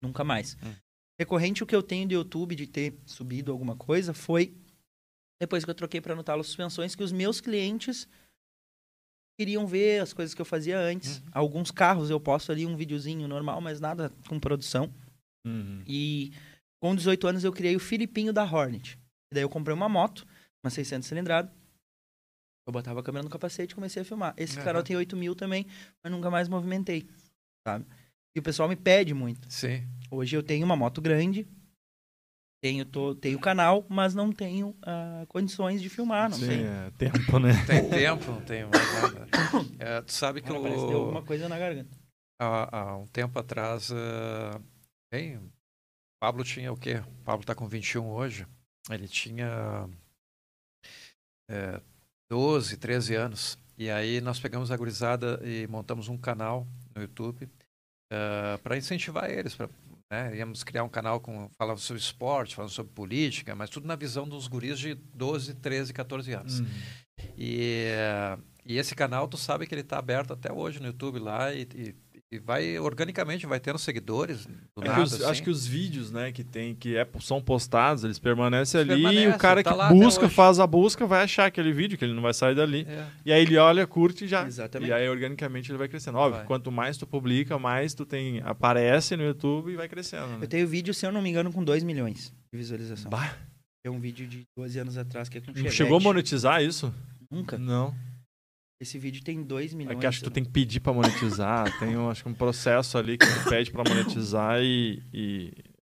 Nunca 0.00 0.22
mais. 0.22 0.56
Hum. 0.62 0.72
Recorrente 1.18 1.64
o 1.64 1.66
que 1.66 1.74
eu 1.74 1.82
tenho 1.82 2.06
do 2.06 2.14
YouTube 2.14 2.54
de 2.54 2.64
ter 2.64 2.96
subido 3.04 3.50
alguma 3.50 3.74
coisa 3.74 4.14
foi 4.14 4.54
depois 5.40 5.64
que 5.64 5.70
eu 5.70 5.74
troquei 5.74 6.00
para 6.00 6.14
Nutalo 6.14 6.44
Suspensões 6.44 6.94
que 6.94 7.02
os 7.02 7.10
meus 7.10 7.40
clientes 7.40 8.08
queriam 9.36 9.66
ver 9.66 10.00
as 10.00 10.12
coisas 10.12 10.32
que 10.32 10.40
eu 10.40 10.46
fazia 10.46 10.78
antes. 10.78 11.18
Uhum. 11.18 11.24
Alguns 11.32 11.72
carros 11.72 12.08
eu 12.08 12.20
posto 12.20 12.52
ali 12.52 12.64
um 12.64 12.76
videozinho 12.76 13.26
normal, 13.26 13.60
mas 13.60 13.80
nada 13.80 14.12
com 14.28 14.38
produção. 14.38 14.92
Uhum. 15.44 15.82
E 15.88 16.32
com 16.80 16.94
18 16.94 17.26
anos 17.26 17.42
eu 17.42 17.52
criei 17.52 17.74
o 17.74 17.80
Filipinho 17.80 18.32
da 18.32 18.44
Hornet. 18.44 18.96
E 19.32 19.34
daí 19.34 19.42
eu 19.42 19.48
comprei 19.48 19.74
uma 19.74 19.88
moto, 19.88 20.24
uma 20.62 20.70
600 20.70 21.08
cilindrada. 21.08 21.52
Eu 22.68 22.72
botava 22.72 23.00
a 23.00 23.02
câmera 23.02 23.24
no 23.24 23.30
capacete 23.30 23.72
e 23.72 23.74
comecei 23.74 24.02
a 24.02 24.04
filmar. 24.04 24.34
Esse 24.36 24.56
Aham. 24.56 24.64
canal 24.66 24.82
tem 24.82 24.94
8 24.94 25.16
mil 25.16 25.34
também, 25.34 25.66
mas 26.04 26.12
nunca 26.12 26.30
mais 26.30 26.50
movimentei, 26.50 27.08
sabe? 27.66 27.86
E 28.36 28.38
o 28.38 28.42
pessoal 28.42 28.68
me 28.68 28.76
pede 28.76 29.14
muito. 29.14 29.50
Sim. 29.50 29.88
Hoje 30.10 30.36
eu 30.36 30.42
tenho 30.42 30.66
uma 30.66 30.76
moto 30.76 31.00
grande, 31.00 31.48
tenho, 32.62 32.84
tô, 32.84 33.14
tenho 33.14 33.40
canal, 33.40 33.86
mas 33.88 34.14
não 34.14 34.30
tenho 34.30 34.76
ah, 34.82 35.24
condições 35.28 35.80
de 35.80 35.88
filmar, 35.88 36.28
não 36.28 36.38
Sim, 36.38 36.46
tenho. 36.46 36.66
é 36.66 36.90
tempo, 36.98 37.38
né? 37.38 37.52
Tem 37.66 37.88
tempo, 37.88 38.30
não 38.30 38.44
tem 38.44 38.66
mais 38.66 38.92
nada. 38.92 39.26
É, 39.80 40.02
tu 40.02 40.12
sabe 40.12 40.42
que 40.42 40.48
Cara, 40.48 40.60
parece 40.60 40.82
que 40.82 40.88
deu 40.88 40.98
o, 40.98 41.02
alguma 41.04 41.22
coisa 41.22 41.48
na 41.48 41.58
garganta. 41.58 41.96
há, 42.38 42.78
há 42.80 42.96
um 42.98 43.06
tempo 43.06 43.38
atrás, 43.38 43.90
eh, 43.90 44.60
bem, 45.10 45.38
o 45.38 45.50
Pablo 46.20 46.44
tinha 46.44 46.70
o 46.70 46.76
quê? 46.76 46.96
O 46.96 47.24
Pablo 47.24 47.40
está 47.40 47.54
com 47.54 47.66
21 47.66 48.10
hoje. 48.10 48.46
Ele 48.90 49.06
tinha 49.08 49.88
eh, 51.48 51.80
12, 52.30 52.76
13 52.76 53.14
anos. 53.14 53.58
E 53.76 53.90
aí 53.90 54.20
nós 54.20 54.40
pegamos 54.40 54.70
a 54.70 54.76
gurizada 54.76 55.40
e 55.44 55.66
montamos 55.68 56.08
um 56.08 56.18
canal 56.18 56.66
no 56.94 57.02
YouTube 57.02 57.48
para 58.62 58.76
incentivar 58.76 59.30
eles. 59.30 59.54
Pra, 59.54 59.68
né? 60.10 60.36
Íamos 60.36 60.64
criar 60.64 60.84
um 60.84 60.88
canal 60.88 61.20
com 61.20 61.48
falava 61.56 61.78
sobre 61.78 62.00
esporte, 62.02 62.54
falando 62.54 62.70
sobre 62.70 62.92
política, 62.92 63.54
mas 63.54 63.70
tudo 63.70 63.86
na 63.86 63.94
visão 63.96 64.26
dos 64.26 64.48
guris 64.48 64.78
de 64.78 64.94
12, 64.94 65.54
13, 65.54 65.92
14 65.92 66.32
anos. 66.32 66.60
Uhum. 66.60 66.66
E, 67.36 67.84
eh, 67.92 68.38
e 68.64 68.78
esse 68.78 68.94
canal, 68.94 69.28
tu 69.28 69.36
sabe 69.36 69.66
que 69.66 69.74
ele 69.74 69.82
está 69.82 69.98
aberto 69.98 70.32
até 70.32 70.52
hoje 70.52 70.80
no 70.80 70.86
YouTube 70.86 71.18
lá 71.18 71.52
e, 71.52 71.62
e- 71.74 71.94
e 72.30 72.38
vai 72.38 72.78
organicamente, 72.78 73.46
vai 73.46 73.58
tendo 73.58 73.78
seguidores 73.78 74.44
do 74.46 74.52
É 74.78 74.82
que 74.82 74.88
nada. 74.88 75.02
os- 75.02 75.14
assim. 75.14 75.24
Acho 75.24 75.42
que 75.42 75.48
os 75.48 75.66
vídeos, 75.66 76.10
né, 76.12 76.30
que 76.30 76.44
tem, 76.44 76.74
que 76.74 76.94
é, 76.96 77.06
são 77.20 77.40
postados, 77.40 78.04
eles 78.04 78.18
permanecem 78.18 78.80
Eles 78.82 78.92
ali 78.92 79.00
e 79.00 79.04
permanecem, 79.04 79.34
o 79.34 79.38
cara 79.38 79.62
tá 79.62 79.88
que 79.88 79.94
busca, 79.94 80.28
faz 80.28 80.60
a 80.60 80.66
busca, 80.66 81.06
vai 81.06 81.22
achar 81.22 81.46
aquele 81.46 81.72
vídeo, 81.72 81.96
que 81.96 82.04
ele 82.04 82.12
não 82.12 82.20
vai 82.22 82.34
sair 82.34 82.54
dali. 82.54 82.84
É, 82.86 83.06
E 83.24 83.32
aí 83.32 83.40
ele 83.42 83.56
olha, 83.56 83.86
curte 83.86 84.26
e 84.26 84.28
já. 84.28 84.46
Exatamente. 84.46 84.90
E 84.90 84.92
aí 84.92 85.08
organicamente 85.08 85.70
ele 85.70 85.78
vai 85.78 85.88
crescendo. 85.88 86.18
Óbvio, 86.18 86.38
Vai. 86.38 86.46
quanto 86.46 86.70
mais 86.70 86.98
tu 86.98 87.06
publica, 87.06 87.58
mais 87.58 87.94
tu 87.94 88.04
tem 88.04 88.40
aparece 88.44 89.16
no 89.16 89.22
YouTube 89.24 89.72
e 89.72 89.76
vai 89.76 89.88
crescendo. 89.88 90.26
Né? 90.26 90.38
Eu 90.42 90.48
tenho 90.48 90.68
vídeo, 90.68 90.92
se 90.92 91.06
eu 91.06 91.12
não 91.12 91.22
me 91.22 91.30
engano, 91.30 91.50
com 91.50 91.64
2 91.64 91.82
milhões 91.82 92.30
de 92.52 92.58
visualização. 92.58 93.10
Bah, 93.10 93.34
Tem 93.82 93.90
um 93.90 94.00
vídeo 94.00 94.26
de 94.26 94.42
12 94.54 94.78
anos 94.78 94.98
atrás 94.98 95.28
que 95.30 95.38
é 95.38 95.40
com 95.40 95.50
não 95.52 95.70
chegou 95.70 95.96
a 95.96 96.00
monetizar 96.00 96.62
isso? 96.62 96.92
Nunca. 97.30 97.56
Não. 97.56 97.94
Esse 98.80 98.98
vídeo 98.98 99.22
tem 99.24 99.42
2 99.42 99.72
É 99.72 99.76
milhões. 99.76 99.98
que 99.98 100.06
acho 100.06 100.18
que 100.18 100.24
tu 100.24 100.30
tem 100.30 100.44
que 100.44 100.50
pedir 100.50 100.80
pra 100.80 100.92
monetizar. 100.92 101.66
tem 101.80 101.96
um, 101.96 102.08
acho 102.08 102.22
que 102.22 102.28
um 102.28 102.34
processo 102.34 102.96
ali 102.96 103.18
que 103.18 103.26
tu 103.26 103.48
pede 103.50 103.70
pra 103.72 103.82
monetizar 103.86 104.60
e, 104.62 105.02
e 105.12 105.52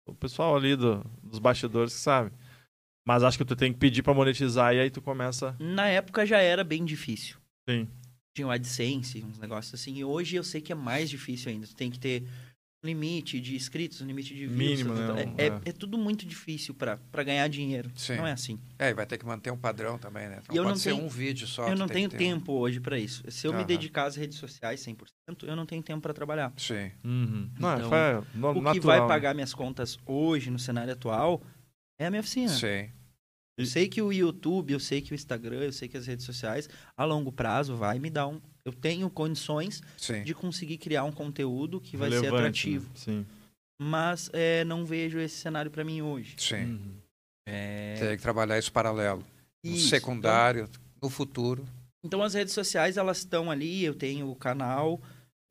o 0.08 0.14
pessoal 0.16 0.56
ali 0.56 0.76
do- 0.76 1.04
dos 1.24 1.38
bastidores 1.40 1.94
que 1.94 2.00
sabe. 2.00 2.32
Mas 3.08 3.24
acho 3.24 3.38
que 3.38 3.46
tu 3.46 3.56
tem 3.56 3.72
que 3.72 3.80
pedir 3.80 4.02
pra 4.04 4.14
monetizar 4.14 4.74
e 4.74 4.80
aí 4.80 4.90
tu 4.90 5.02
começa. 5.02 5.56
Na 5.60 5.88
época 5.88 6.26
já 6.26 6.40
era 6.40 6.64
bem 6.64 6.84
difícil. 6.84 7.38
Sim. 7.70 7.88
Tinha 8.36 8.48
o 8.48 8.52
AdSense, 8.52 9.24
uns 9.24 9.38
negócios 9.38 9.74
assim. 9.80 9.94
E 9.96 10.04
hoje 10.06 10.36
eu 10.36 10.44
sei 10.44 10.62
que 10.62 10.72
é 10.72 10.76
mais 10.76 11.10
difícil 11.10 11.52
ainda. 11.52 11.68
Tu 11.68 11.76
tem 11.76 11.92
que 11.92 12.00
ter 12.00 12.24
limite 12.84 13.40
de 13.40 13.56
inscritos, 13.56 14.02
um 14.02 14.06
limite 14.06 14.34
de 14.34 14.48
views. 14.48 14.82
Mínimo, 14.82 14.94
né? 14.96 15.24
É, 15.38 15.52
Um- 15.52 15.56
é- 15.58 15.62
é 15.66 15.72
tudo 15.72 15.98
muito 15.98 16.26
difícil 16.26 16.74
pra 16.74 16.98
pra 17.12 17.24
ganhar 17.24 17.48
dinheiro. 17.48 17.92
Sim. 17.96 18.16
Não 18.18 18.26
é 18.26 18.32
assim. 18.32 18.60
É, 18.80 18.90
e 18.90 18.94
vai 18.94 19.06
ter 19.06 19.18
que 19.18 19.26
manter 19.26 19.52
um 19.52 19.58
padrão 19.58 19.98
também, 20.00 20.28
né? 20.28 20.42
Não 20.48 20.56
E 20.56 20.58
eu 20.58 20.64
pode 20.64 20.74
não 20.76 20.76
ser 20.76 20.92
tenho- 20.92 21.04
um 21.06 21.08
vídeo 21.08 21.46
só. 21.48 21.68
eu 21.68 21.76
não 21.78 21.88
tenho 21.88 22.10
ter 22.10 22.16
um- 22.16 22.20
tempo 22.20 22.54
hoje 22.54 22.80
pra 22.80 22.98
isso. 22.98 23.24
Se 23.30 23.46
eu 23.48 23.52
me 23.52 23.60
Aham. 23.60 23.68
dedicar 23.68 24.06
às 24.06 24.16
redes 24.16 24.38
sociais 24.40 24.80
100%, 24.80 25.46
eu 25.46 25.56
não 25.56 25.66
tenho 25.66 25.84
tempo 25.84 26.02
pra 26.02 26.14
trabalhar. 26.14 26.52
Sim. 26.58 26.92
Uhum. 27.04 27.52
Não, 27.60 27.78
Então, 27.78 27.90
foi 27.90 28.40
no- 28.40 28.50
o 28.50 28.54
que 28.56 28.62
natural, 28.62 28.82
vai 28.82 29.02
né? 29.02 29.08
pagar 29.08 29.36
minhas 29.36 29.54
contas 29.54 30.00
hoje, 30.06 30.50
no 30.50 30.58
cenário 30.58 30.92
atual, 30.94 31.42
é 32.00 32.08
a 32.08 32.10
minha 32.10 32.20
oficina. 32.22 32.50
Sim. 32.50 32.90
Eu 33.58 33.66
sei 33.68 33.88
que 33.88 34.02
o 34.02 34.12
YouTube, 34.12 34.74
eu 34.74 34.80
sei 34.80 35.02
que 35.02 35.12
o 35.12 35.16
Instagram, 35.16 35.58
eu 35.60 35.72
sei 35.74 35.88
que 35.88 35.96
as 35.98 36.08
redes 36.08 36.26
sociais, 36.26 36.68
a 36.98 37.06
longo 37.06 37.32
prazo, 37.32 37.76
vai 37.76 38.00
me 38.00 38.10
dar 38.10 38.28
um. 38.28 38.42
Eu 38.64 38.74
tenho 38.74 39.10
condições 39.10 39.82
Sim. 39.98 40.24
de 40.24 40.34
conseguir 40.34 40.78
criar 40.78 41.04
um 41.04 41.12
conteúdo 41.12 41.80
que 41.82 41.98
vai 41.98 42.10
ser 42.10 42.16
Relevante, 42.22 42.40
atrativo. 42.42 42.86
né? 42.86 42.92
Sim. 42.96 43.26
Mas 43.82 44.30
é, 44.34 44.64
não 44.66 44.86
vejo 44.86 45.20
esse 45.20 45.36
cenário 45.38 45.72
pra 45.72 45.84
mim 45.84 46.02
hoje. 46.02 46.36
Sim. 46.38 46.64
Uhum. 46.66 46.94
É, 47.48 47.96
Tem 48.00 48.18
que 48.18 48.22
trabalhar 48.22 48.60
isso 48.60 48.72
paralelo. 48.72 49.26
No 49.64 49.72
isso. 49.72 49.90
secundário, 49.90 50.70
no 51.02 51.10
futuro. 51.10 51.64
Então, 51.64 52.20
então 52.20 52.24
as 52.24 52.34
redes 52.34 52.54
sociais, 52.54 52.98
elas 52.98 53.18
estão 53.20 53.50
ali. 53.50 53.84
Eu 53.84 53.96
tenho 53.96 54.30
o 54.30 54.36
canal 54.36 55.02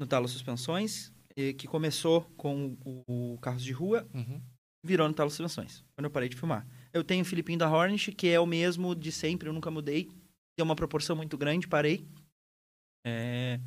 no 0.00 0.06
Talo 0.06 0.28
Suspensões, 0.28 1.12
eh, 1.36 1.52
que 1.52 1.66
começou 1.66 2.22
com 2.36 2.76
o, 2.84 3.02
o 3.34 3.38
Carros 3.38 3.62
de 3.62 3.72
Rua, 3.72 4.06
Uhum. 4.14 4.40
virou 4.84 5.06
no 5.08 5.12
Talo 5.14 5.30
Suspensões, 5.30 5.84
quando 5.96 6.04
eu 6.06 6.10
parei 6.10 6.28
de 6.28 6.36
filmar. 6.36 6.66
Eu 6.92 7.04
tenho 7.04 7.22
o 7.22 7.24
Filipinho 7.26 7.58
da 7.58 7.70
Hornet, 7.70 8.10
que 8.12 8.28
é 8.28 8.40
o 8.40 8.46
mesmo 8.46 8.94
de 8.94 9.12
sempre, 9.12 9.48
eu 9.48 9.52
nunca 9.52 9.70
mudei. 9.70 10.08
Deu 10.56 10.64
uma 10.64 10.74
proporção 10.76 11.14
muito 11.16 11.36
grande, 11.36 11.68
parei. 11.68 12.04
É, 13.04 13.60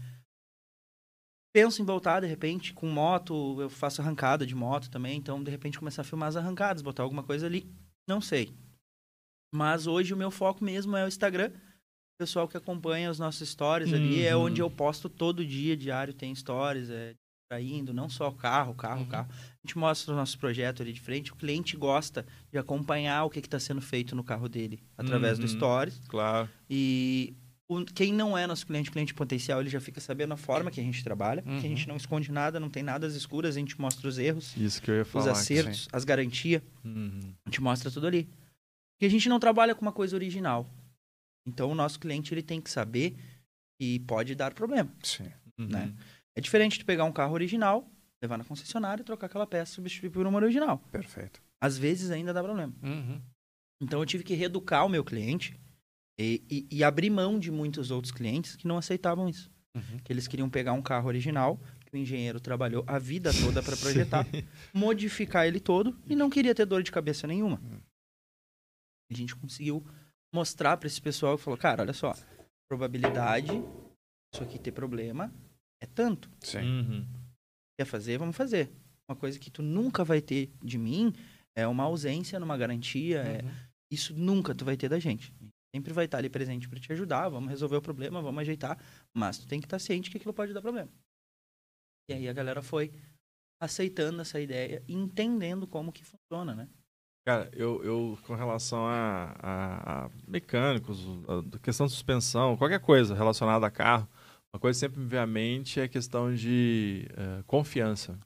Penso 1.56 1.84
em 1.84 1.86
voltar, 1.86 2.20
de 2.22 2.26
repente, 2.26 2.74
com 2.74 2.90
moto, 2.90 3.62
eu 3.62 3.70
faço 3.70 4.02
arrancada 4.02 4.44
de 4.44 4.56
moto 4.56 4.90
também, 4.90 5.16
então, 5.18 5.44
de 5.44 5.52
repente, 5.52 5.78
começar 5.78 6.02
a 6.02 6.06
filmar 6.06 6.28
as 6.30 6.36
arrancadas, 6.36 6.82
botar 6.82 7.04
alguma 7.04 7.22
coisa 7.22 7.46
ali. 7.46 7.72
Não 8.08 8.20
sei. 8.20 8.52
Mas 9.54 9.86
hoje 9.86 10.16
o 10.16 10.18
meu 10.18 10.32
foco 10.32 10.64
mesmo 10.64 10.98
é 10.98 11.06
o 11.06 11.08
Instagram. 11.08 11.50
O 11.52 12.18
pessoal 12.18 12.48
que 12.48 12.58
acompanha 12.58 13.12
os 13.12 13.20
nossos 13.20 13.48
stories 13.48 13.94
ali 13.94 14.20
é 14.26 14.36
Uhum. 14.36 14.46
onde 14.46 14.62
eu 14.62 14.70
posto 14.70 15.08
todo 15.08 15.46
dia, 15.46 15.78
diário 15.78 16.12
tem 16.12 16.34
stories, 16.34 16.90
é 16.90 17.14
indo, 17.62 17.94
não 17.94 18.10
só 18.10 18.32
carro, 18.32 18.74
carro, 18.74 19.02
Uhum. 19.02 19.08
carro. 19.10 19.30
A 19.32 19.60
gente 19.68 19.78
mostra 19.78 20.12
o 20.12 20.18
nosso 20.18 20.40
projeto 20.40 20.82
ali 20.82 20.92
de 20.92 21.00
frente, 21.02 21.32
o 21.32 21.36
cliente 21.36 21.78
gosta 21.78 22.26
de 22.52 22.58
acompanhar 22.58 23.26
o 23.26 23.30
que 23.30 23.38
está 23.38 23.60
sendo 23.60 23.80
feito 23.80 24.16
no 24.16 24.24
carro 24.24 24.50
dele 24.50 24.84
através 24.98 25.38
do 25.38 25.44
Uhum. 25.44 25.50
stories. 25.50 26.00
Claro. 26.08 26.50
E 26.68 27.36
o- 27.70 27.86
quem 27.86 28.14
não 28.14 28.38
é 28.38 28.46
nosso 28.46 28.66
cliente, 28.68 28.92
cliente 28.92 29.14
potencial, 29.14 29.60
ele 29.62 29.70
já 29.70 29.80
fica 29.80 30.00
sabendo 30.02 30.34
a 30.34 30.38
forma 30.38 30.70
que 30.70 30.80
a 30.80 30.84
gente 30.84 31.04
trabalha, 31.04 31.42
que 31.42 31.50
a 31.50 31.54
Uhum. 31.54 31.60
gente 31.62 31.88
não 31.88 31.96
esconde 31.96 32.32
nada, 32.32 32.60
não 32.60 32.70
tem 32.70 32.84
nada 32.84 33.08
às 33.08 33.14
escuras, 33.16 33.56
a 33.56 33.60
gente 33.60 33.80
mostra 33.80 34.08
os 34.08 34.18
erros, 34.18 34.56
Isso 34.58 34.82
que 34.82 34.92
eu 34.92 34.96
ia 34.96 35.02
os 35.04 35.08
falar. 35.08 35.32
acertos, 35.32 35.88
as 35.92 36.04
garantias, 36.04 36.62
Uhum. 36.84 37.34
a 37.46 37.50
gente 37.50 37.62
mostra 37.62 37.90
tudo 37.90 38.08
ali. 38.08 38.26
Porque 38.96 39.06
a 39.06 39.10
gente 39.10 39.28
não 39.30 39.40
trabalha 39.40 39.74
com 39.74 39.82
uma 39.82 39.92
coisa 39.94 40.16
original. 40.16 40.70
Então 41.48 41.72
o 41.72 41.76
nosso 41.76 42.00
cliente 42.00 42.34
ele 42.34 42.44
tem 42.44 42.62
que 42.62 42.70
saber 42.70 43.16
que 43.80 44.00
pode 44.02 44.36
dar 44.36 44.54
problema. 44.54 44.90
Sim. 45.04 45.30
Uhum. 45.60 45.68
Né? 45.68 45.94
É 46.36 46.42
diferente 46.42 46.78
de 46.80 46.86
pegar 46.86 47.04
um 47.06 47.12
carro 47.12 47.34
original, 47.34 47.90
levar 48.22 48.38
na 48.38 48.44
concessionária 48.44 49.02
e 49.02 49.06
trocar 49.06 49.28
aquela 49.28 49.46
peça 49.48 49.72
e 49.74 49.76
substituir 49.76 50.10
por 50.10 50.26
uma 50.26 50.38
original. 50.40 50.78
Perfeito. 50.92 51.42
Às 51.62 51.78
vezes 51.78 52.12
ainda 52.12 52.34
dá 52.34 52.42
problema. 52.44 52.74
Uhum. 52.82 53.22
Então 53.82 54.00
eu 54.00 54.06
tive 54.06 54.24
que 54.24 54.34
reeducar 54.34 54.86
o 54.86 54.90
meu 54.90 55.04
cliente 55.04 55.60
e, 56.20 56.44
e- 56.50 56.68
e 56.78 56.84
abrir 56.84 57.10
mão 57.10 57.40
de 57.40 57.52
muitos 57.52 57.92
outros 57.92 58.12
clientes 58.12 58.56
que 58.56 58.68
não 58.68 58.78
aceitavam 58.78 59.28
isso. 59.30 59.52
Uhum. 59.76 59.98
Que 60.04 60.14
eles 60.14 60.28
queriam 60.28 60.50
pegar 60.50 60.74
um 60.74 60.82
carro 60.82 61.08
original, 61.08 61.60
que 61.86 61.96
o 61.96 61.98
engenheiro 61.98 62.40
trabalhou 62.40 62.84
a 62.88 63.00
vida 63.00 63.32
toda 63.34 63.62
para 63.64 63.76
projetar, 63.78 64.26
modificar 64.74 65.48
ele 65.48 65.60
todo 65.60 65.98
e 66.08 66.16
não 66.16 66.30
queria 66.30 66.54
ter 66.54 66.66
dor 66.66 66.84
de 66.84 66.92
cabeça 66.92 67.26
nenhuma. 67.26 67.60
A 69.12 69.16
gente 69.16 69.36
conseguiu 69.36 69.84
mostrar 70.34 70.78
para 70.78 70.88
esse 70.88 71.02
pessoal 71.02 71.38
que 71.38 71.44
falou, 71.44 71.58
cara, 71.58 71.82
olha 71.84 71.94
só, 71.94 72.14
probabilidade 72.70 73.52
isso 74.34 74.44
aqui 74.44 74.58
ter 74.58 74.72
problema 74.72 75.32
é 75.82 75.86
tanto. 75.86 76.30
Sim. 76.40 76.60
Uhum. 76.60 77.08
Quer 77.80 77.86
fazer, 77.86 78.18
vamos 78.18 78.36
fazer. 78.36 78.72
Uma 79.10 79.16
coisa 79.16 79.38
que 79.38 79.52
tu 79.52 79.62
nunca 79.62 80.04
vai 80.04 80.22
ter 80.22 80.52
de 80.64 80.78
mim 80.78 81.14
é 81.56 81.68
uma 81.68 81.84
ausência 81.84 82.40
numa 82.40 82.58
garantia, 82.58 83.20
é 83.22 83.44
Uhum. 83.44 83.52
isso 83.92 84.14
nunca 84.16 84.56
tu 84.56 84.64
vai 84.66 84.76
ter 84.78 84.90
da 84.90 84.98
gente. 85.00 85.32
Sempre 85.76 85.92
vai 85.92 86.06
estar 86.06 86.20
ali 86.20 86.30
presente 86.30 86.70
para 86.70 86.80
te 86.80 86.92
ajudar, 86.94 87.30
vamos 87.30 87.50
resolver 87.50 87.78
o 87.78 87.82
problema, 87.82 88.22
vamos 88.22 88.42
ajeitar, 88.42 88.78
mas 89.14 89.40
tu 89.40 89.48
tem 89.48 89.60
que 89.60 89.66
estar 89.66 89.80
ciente 89.80 90.12
que 90.12 90.18
aquilo 90.18 90.34
pode 90.34 90.54
dar 90.54 90.62
problema. 90.62 90.92
E 92.10 92.14
aí 92.14 92.28
a 92.30 92.34
galera 92.34 92.62
foi 92.62 92.94
aceitando 93.62 94.22
essa 94.22 94.40
ideia 94.40 94.84
e 94.88 94.94
entendendo 94.94 95.66
como 95.68 95.92
que 95.92 96.04
funciona, 96.04 96.54
né? 96.54 96.70
Cara, 97.26 97.50
eu, 97.54 97.82
eu 97.84 98.20
com 98.28 98.36
relação 98.36 98.86
a, 98.86 99.34
a- 99.42 100.06
a 100.06 100.10
mecânicos, 100.28 101.00
a, 101.56 101.60
questão 101.60 101.86
de 101.88 101.94
suspensão, 101.94 102.58
qualquer 102.58 102.82
coisa 102.82 103.16
relacionada 103.16 103.66
a 103.66 103.72
carro, 103.72 104.08
uma 104.54 104.60
coisa 104.60 104.78
sempre 104.78 105.00
me 105.00 105.08
vem 105.08 105.20
à 105.20 105.26
mente 105.26 105.80
é 105.80 105.84
a 105.84 105.88
questão 105.90 106.34
de 106.36 107.08
eh, 107.18 107.44
confiança. 107.48 108.20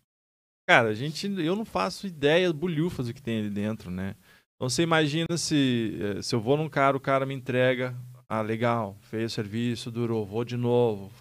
Cara, 0.67 0.89
a 0.89 0.93
gente, 0.93 1.27
eu 1.27 1.55
não 1.55 1.63
faço 1.65 2.07
ideia 2.07 2.51
bolhufas 2.51 3.07
do 3.07 3.13
que 3.13 3.21
tem 3.21 3.39
ali 3.39 3.49
dentro, 3.49 3.89
né? 3.91 4.15
Então 4.57 4.69
você 4.69 4.81
imagina 4.81 5.37
se, 5.37 5.97
eh, 6.01 6.21
se 6.21 6.33
eu 6.33 6.41
vou 6.41 6.57
num 6.57 6.67
cara, 6.67 6.97
o 6.97 6.99
cara 6.99 7.25
me 7.25 7.33
entrega, 7.33 7.95
ah, 8.27 8.41
legal, 8.41 8.97
fez 9.01 9.31
o 9.31 9.35
serviço, 9.35 9.91
durou, 9.91 10.25
vou 10.25 10.43
de 10.43 10.57
novo. 10.57 11.11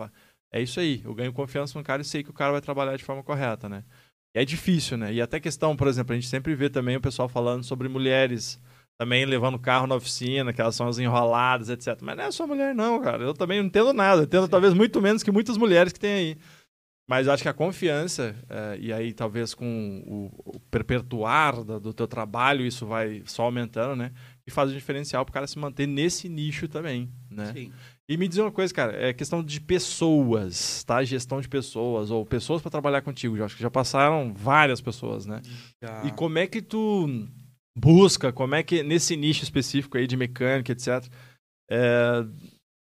É 0.53 0.61
isso 0.61 0.81
aí, 0.81 1.03
eu 1.05 1.15
ganho 1.15 1.33
confiança 1.33 1.79
no 1.79 1.85
cara 1.85 2.01
e 2.01 2.05
sei 2.05 2.23
que 2.23 2.31
o 2.31 2.35
cara 2.35 2.53
vai 2.53 2.61
trabalhar 2.63 2.97
de 2.97 3.05
forma 3.05 3.23
correta, 3.23 3.69
né? 3.69 3.85
E 4.35 4.41
é 4.41 4.45
difícil, 4.45 4.97
né? 4.97 5.13
E 5.13 5.21
até 5.21 5.39
questão, 5.39 5.77
por 5.77 5.87
exemplo, 5.87 6.13
a 6.13 6.15
gente 6.17 6.29
sempre 6.29 6.55
vê 6.55 6.71
também 6.71 6.97
o 6.97 7.01
pessoal 7.01 7.29
falando 7.29 7.63
sobre 7.63 7.89
mulheres 7.89 8.59
também 8.99 9.27
levando 9.27 9.59
carro 9.59 9.87
na 9.87 9.95
oficina, 9.95 10.53
que 10.53 10.61
elas 10.61 10.75
são 10.75 10.89
as 10.89 10.99
enroladas, 10.99 11.69
etc. 11.69 11.99
Mas 12.01 12.17
não 12.17 12.25
é 12.25 12.31
só 12.31 12.47
mulher, 12.47 12.75
não, 12.75 13.01
cara. 13.01 13.23
Eu 13.23 13.35
também 13.35 13.59
não 13.59 13.67
entendo 13.67 13.93
nada. 13.93 14.23
Eu 14.23 14.25
entendo 14.25 14.49
talvez 14.49 14.73
muito 14.73 15.01
menos 15.03 15.23
que 15.23 15.31
muitas 15.31 15.59
mulheres 15.59 15.93
que 15.93 16.01
tem 16.01 16.13
aí. 16.13 16.39
Mas 17.09 17.27
eu 17.27 17.33
acho 17.33 17.43
que 17.43 17.49
a 17.49 17.55
confiança, 17.55 18.35
eh, 18.51 18.79
e 18.81 18.93
aí 18.93 19.13
talvez 19.13 19.55
com 19.55 20.03
o, 20.07 20.57
o 20.57 20.61
perpetuar 20.71 21.63
da- 21.63 21.79
do 21.79 21.93
teu 21.95 22.09
trabalho, 22.09 22.67
isso 22.67 22.85
vai 22.85 23.23
só 23.27 23.45
aumentando, 23.45 23.95
né? 23.95 24.11
E 24.45 24.51
faz 24.51 24.71
o 24.71 24.75
diferencial 24.75 25.25
pro 25.25 25.33
cara 25.33 25.47
se 25.47 25.57
manter 25.59 25.87
nesse 25.87 26.29
nicho 26.29 26.67
também, 26.67 27.09
né? 27.31 27.53
Sim. 27.53 27.73
E 28.09 28.17
me 28.17 28.27
dizer 28.27 28.43
uma 28.43 28.51
coisa, 28.53 28.73
cara, 28.75 28.93
é 29.01 29.13
questão 29.13 29.43
de 29.43 29.61
pessoas, 29.61 30.83
tá? 30.85 31.03
Gestão 31.05 31.41
de 31.41 31.49
pessoas, 31.49 32.11
ou 32.11 32.25
pessoas 32.27 32.61
para 32.63 32.71
trabalhar 32.71 33.03
contigo. 33.03 33.37
Já 33.37 33.45
acho 33.45 33.57
que 33.57 33.63
já 33.63 33.71
passaram 33.71 34.33
várias 34.35 34.81
pessoas, 34.81 35.27
né? 35.27 35.43
E 36.07 36.11
como 36.13 36.39
é 36.39 36.47
que 36.47 36.61
tu 36.63 37.09
busca, 37.77 38.33
como 38.33 38.55
é 38.55 38.63
que 38.63 38.83
nesse 38.83 39.17
nicho 39.17 39.43
específico 39.45 39.97
aí 39.97 40.07
de 40.07 40.17
mecânica, 40.17 40.73
etc. 40.73 41.05
é, 41.71 42.25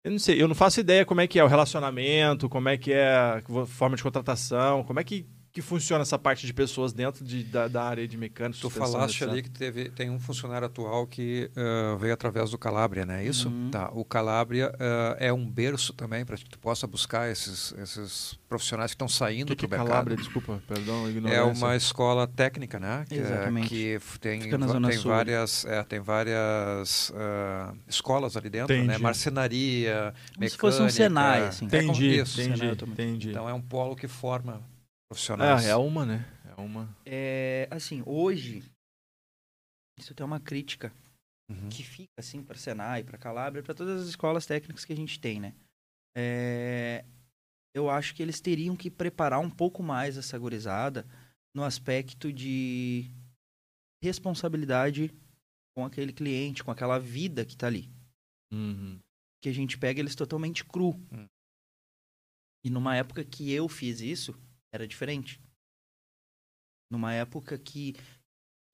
eu 0.06 0.12
não 0.12 0.20
sei, 0.20 0.40
eu 0.40 0.46
não 0.46 0.54
faço 0.54 0.78
ideia 0.78 1.04
como 1.04 1.20
é 1.20 1.26
que 1.26 1.36
é 1.36 1.42
o 1.42 1.48
relacionamento, 1.48 2.48
como 2.48 2.68
é 2.68 2.76
que 2.76 2.92
é 2.92 3.12
a 3.12 3.42
forma 3.66 3.96
de 3.96 4.04
contratação, 4.04 4.84
como 4.84 5.00
é 5.00 5.04
que, 5.04 5.26
que 5.56 5.62
funciona 5.62 6.02
essa 6.02 6.18
parte 6.18 6.46
de 6.46 6.52
pessoas 6.52 6.92
dentro 6.92 7.24
de, 7.24 7.42
da, 7.42 7.66
da 7.66 7.82
área 7.82 8.06
de 8.06 8.18
mecânica. 8.18 8.60
Tu 8.60 8.68
falaste 8.68 9.24
ali 9.24 9.42
que 9.42 9.48
teve, 9.48 9.88
tem 9.88 10.10
um 10.10 10.20
funcionário 10.20 10.66
atual 10.66 11.06
que 11.06 11.50
ah, 11.56 11.96
veio 11.98 12.12
através 12.12 12.50
do 12.50 12.58
Calabria, 12.58 13.06
não 13.06 13.14
é 13.14 13.24
isso? 13.24 13.48
Uhum. 13.48 13.70
Tá. 13.70 13.88
O 13.94 14.04
Calabria 14.04 14.70
ah, 14.78 15.16
é 15.18 15.32
um 15.32 15.48
berço 15.48 15.94
também 15.94 16.26
para 16.26 16.36
que 16.36 16.44
tu 16.44 16.58
possa 16.58 16.86
buscar 16.86 17.30
esses, 17.32 17.72
esses 17.78 18.38
profissionais 18.46 18.90
que 18.90 18.96
estão 18.96 19.08
saindo 19.08 19.56
que, 19.56 19.62
que 19.62 19.66
para 19.66 19.78
é 19.78 19.80
o 19.80 19.84
mercado. 19.84 19.94
Calabria? 19.94 20.16
Desculpa, 20.18 20.62
perdão, 20.68 21.06
É 21.06 21.10
ignorância. 21.10 21.64
uma 21.64 21.74
escola 21.74 22.26
técnica, 22.26 22.78
né? 22.78 23.06
Que, 23.08 23.14
é- 23.14 23.18
Exatamente. 23.20 23.68
que 23.68 23.98
tem, 24.20 24.40
tem 24.40 24.98
várias, 25.04 25.64
é, 25.64 25.82
tem 25.84 26.00
várias 26.00 27.10
ah, 27.16 27.72
escolas 27.88 28.36
ali 28.36 28.50
dentro, 28.50 28.76
né? 28.76 28.84
Entendi. 28.84 29.02
Marcenaria, 29.02 30.12
Como 30.34 30.48
se 30.50 30.58
fosse 30.58 30.82
um 30.82 30.84
mecânica. 30.84 31.02
Senai, 31.08 31.46
assim. 31.46 31.64
É 31.64 31.66
Entendi, 31.68 32.18
isso. 32.18 32.42
entendi, 32.42 32.68
automático. 32.68 32.90
entendi. 32.90 33.30
Então 33.30 33.48
é 33.48 33.54
um 33.54 33.62
polo 33.62 33.96
que 33.96 34.06
forma 34.06 34.60
profissionais. 35.08 35.64
é, 35.64 35.70
é 35.70 35.76
uma, 35.76 36.04
né? 36.04 36.24
É 36.56 36.60
uma. 36.60 36.96
É, 37.04 37.68
assim, 37.70 38.02
hoje, 38.06 38.62
isso 39.98 40.14
tem 40.14 40.24
uma 40.24 40.40
crítica 40.40 40.92
Uhum. 41.48 41.68
que 41.68 41.84
fica 41.84 42.10
assim 42.18 42.42
para 42.42 42.58
Senai, 42.58 43.04
para 43.04 43.16
Calabria, 43.16 43.62
para 43.62 43.74
todas 43.74 44.02
as 44.02 44.08
escolas 44.08 44.46
técnicas 44.46 44.84
que 44.84 44.92
a 44.92 44.96
gente 44.96 45.20
tem, 45.20 45.38
né? 45.38 45.54
É, 46.16 47.04
eu 47.72 47.88
acho 47.88 48.14
que 48.16 48.22
eles 48.22 48.40
teriam 48.40 48.74
que 48.74 48.90
preparar 48.90 49.38
um 49.38 49.50
pouco 49.50 49.80
mais 49.82 50.16
essa 50.16 50.36
gurizada 50.36 51.06
no 51.54 51.62
aspecto 51.62 52.32
de 52.32 53.08
responsabilidade 54.02 55.14
com 55.76 55.84
aquele 55.84 56.12
cliente, 56.12 56.64
com 56.64 56.70
aquela 56.70 56.98
vida 56.98 57.44
que 57.44 57.56
tá 57.56 57.68
ali. 57.68 57.88
Uhum. 58.52 58.98
Que 59.40 59.48
a 59.48 59.52
gente 59.52 59.78
pega 59.78 60.00
eles 60.00 60.16
totalmente 60.16 60.64
cru. 60.64 60.94
Hum. 61.12 61.26
E 62.64 62.70
numa 62.70 62.96
época 62.96 63.24
que 63.24 63.52
eu 63.52 63.68
fiz 63.68 64.00
isso, 64.00 64.34
era 64.76 64.86
diferente. 64.86 65.40
Numa 66.90 67.12
época 67.12 67.58
que, 67.58 67.94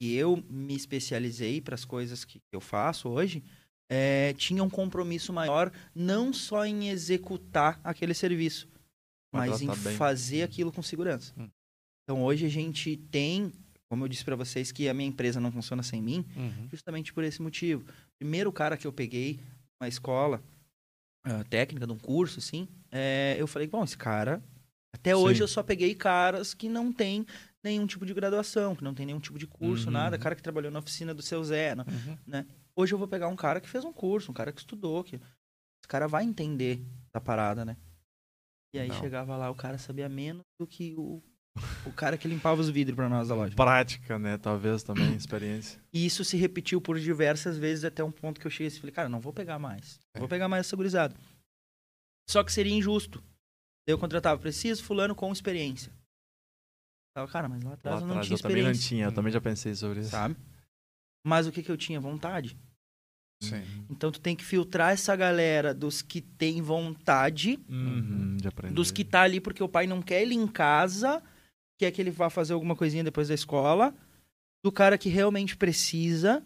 que 0.01 0.15
eu 0.15 0.37
me 0.49 0.75
especializei 0.77 1.61
para 1.61 1.75
as 1.75 1.85
coisas 1.85 2.25
que 2.25 2.41
eu 2.53 2.61
faço 2.61 3.09
hoje, 3.09 3.43
é, 3.91 4.33
tinha 4.35 4.63
um 4.63 4.71
compromisso 4.71 5.33
maior, 5.33 5.73
não 5.95 6.33
só 6.33 6.65
em 6.67 6.89
executar 6.89 7.81
aquele 7.83 8.15
serviço, 8.15 8.69
Mas 9.35 9.63
mas 9.63 9.63
em 9.63 9.97
fazer 9.97 10.43
aquilo 10.43 10.71
com 10.73 10.83
segurança. 10.83 11.33
Hum. 11.39 11.49
Então 12.05 12.23
hoje 12.23 12.45
a 12.45 12.49
gente 12.51 12.97
tem, 12.97 13.53
como 13.89 14.05
eu 14.05 14.09
disse 14.09 14.25
para 14.25 14.37
vocês, 14.37 14.71
que 14.73 14.89
a 14.89 14.95
minha 14.95 15.09
empresa 15.09 15.41
não 15.41 15.51
funciona 15.53 15.83
sem 15.83 16.03
mim, 16.03 16.25
Uhum. 16.37 16.69
justamente 16.71 17.13
por 17.13 17.25
esse 17.25 17.41
motivo. 17.41 17.85
Primeiro 18.19 18.53
cara 18.53 18.77
que 18.77 18.87
eu 18.87 18.93
peguei 18.93 19.41
uma 19.81 19.89
escola 19.89 20.43
ah, 21.25 21.45
técnica, 21.45 21.87
de 21.87 21.93
um 21.93 21.99
curso, 21.99 22.41
assim, 22.41 22.69
é, 22.91 23.37
eu 23.39 23.47
falei, 23.47 23.69
bom, 23.69 23.85
esse 23.85 23.97
cara. 23.97 24.43
Até 24.95 25.17
hoje 25.17 25.37
Sim. 25.39 25.43
eu 25.45 25.49
só 25.49 25.63
peguei 25.63 25.95
caras 25.95 26.53
que 26.55 26.69
não 26.69 26.93
tem 26.93 27.27
nenhum 27.65 27.87
tipo 27.87 28.05
de 28.05 28.13
graduação, 28.13 28.75
que 28.77 28.85
não 28.85 28.95
tem 28.95 29.07
nenhum 29.07 29.21
tipo 29.21 29.39
de 29.39 29.47
curso, 29.47 29.87
Uhum. 29.87 29.93
nada. 29.93 30.19
Cara 30.19 30.35
que 30.35 30.43
trabalhou 30.43 30.71
na 30.71 30.81
oficina 30.81 31.15
do 31.15 31.23
seu 31.23 31.43
Zé. 31.43 31.75
Uhum. 31.75 32.45
Hoje 32.77 32.93
eu 32.95 32.99
vou 32.99 33.09
pegar 33.09 33.29
um 33.29 33.37
cara 33.37 33.61
que 33.61 33.69
fez 33.69 33.85
um 33.85 33.93
curso, 33.93 34.31
um 34.31 34.35
cara 34.35 34.53
que 34.53 34.61
estudou, 34.61 35.03
que 35.03 35.17
esse 35.17 35.89
cara 35.89 36.07
vai 36.07 36.25
entender 36.25 36.85
da 37.13 37.21
parada, 37.21 37.65
né? 37.65 37.77
E 38.75 38.79
aí 38.79 38.89
Não. 38.89 38.99
chegava 39.01 39.37
lá, 39.37 39.51
o 39.51 39.55
cara 39.55 39.77
sabia 39.79 40.09
menos 40.09 40.43
do 40.59 40.67
que 40.67 40.95
o, 40.97 41.23
o 41.85 41.93
cara 41.93 42.17
que 42.17 42.27
limpava 42.27 42.61
os 42.61 42.71
vidros 42.71 42.97
pra 42.97 43.09
nós 43.09 43.29
da 43.29 43.35
loja. 43.35 43.55
Prática, 43.55 44.19
né? 44.19 44.39
Talvez 44.39 44.83
também, 44.83 45.13
experiência. 45.17 45.81
E 45.93 46.05
isso 46.07 46.25
se 46.25 46.37
repetiu 46.37 46.81
por 46.81 46.99
diversas 46.99 47.59
vezes 47.59 47.85
até 47.85 48.03
um 48.03 48.11
ponto 48.13 48.41
que 48.41 48.47
eu 48.47 48.51
cheguei 48.51 48.69
e 48.69 48.81
falei, 48.81 48.93
cara, 48.95 49.09
não 49.09 49.21
vou 49.21 49.33
pegar 49.33 49.59
mais. 49.59 49.99
É. 50.15 50.19
Não 50.19 50.21
vou 50.21 50.29
pegar 50.29 50.49
mais 50.49 50.67
essa 50.67 50.77
gurizada. 50.77 51.15
Só 52.29 52.43
que 52.43 52.53
seria 52.53 52.73
injusto. 52.75 53.23
Daí 53.87 53.95
eu 53.95 53.99
contratava, 53.99 54.41
preciso 54.41 54.83
fulano 54.85 55.15
com 55.15 55.33
experiência. 55.33 55.93
Tava, 57.15 57.31
cara, 57.31 57.49
mas 57.49 57.63
lá 57.63 57.75
atrás 57.75 57.97
Lá 57.97 58.03
eu 58.03 58.07
não 58.07 58.15
atrás 58.21 58.27
tinha 58.27 58.37
eu 58.39 58.43
também 58.43 58.63
não 58.63 58.71
experiência, 58.71 58.89
tinha, 58.89 59.05
eu 59.07 59.13
também 59.13 59.33
já 59.33 59.41
pensei 59.41 59.75
sobre 59.75 60.01
isso. 60.01 60.11
sabe? 60.11 60.37
Mas 61.27 61.47
o 61.47 61.53
que 61.53 61.63
que 61.63 61.71
eu 61.71 61.77
tinha? 61.77 62.01
Vontade. 62.01 62.57
Sim. 63.43 63.63
Então 63.91 64.11
tu 64.13 64.21
tem 64.21 64.37
que 64.37 64.45
filtrar 64.45 64.93
essa 64.93 65.15
galera 65.17 65.75
dos 65.75 66.01
que 66.01 66.21
tem 66.21 66.63
vontade, 66.63 67.59
Uhum, 67.69 68.37
de 68.37 68.49
aprender. 68.49 68.75
dos 68.75 68.91
que 68.91 69.05
tá 69.05 69.23
ali 69.23 69.41
porque 69.41 69.63
o 69.63 69.69
pai 69.69 69.87
não 69.87 70.01
quer 70.01 70.23
ele 70.23 70.35
em 70.35 70.47
casa, 70.47 71.23
quer 71.79 71.91
que 71.91 72.01
ele 72.01 72.11
vá 72.11 72.31
fazer 72.31 72.53
alguma 72.53 72.77
coisinha 72.77 73.03
depois 73.05 73.29
da 73.29 73.35
escola, 73.35 73.95
do 74.65 74.71
cara 74.71 74.97
que 74.97 75.09
realmente 75.09 75.57
precisa, 75.57 76.45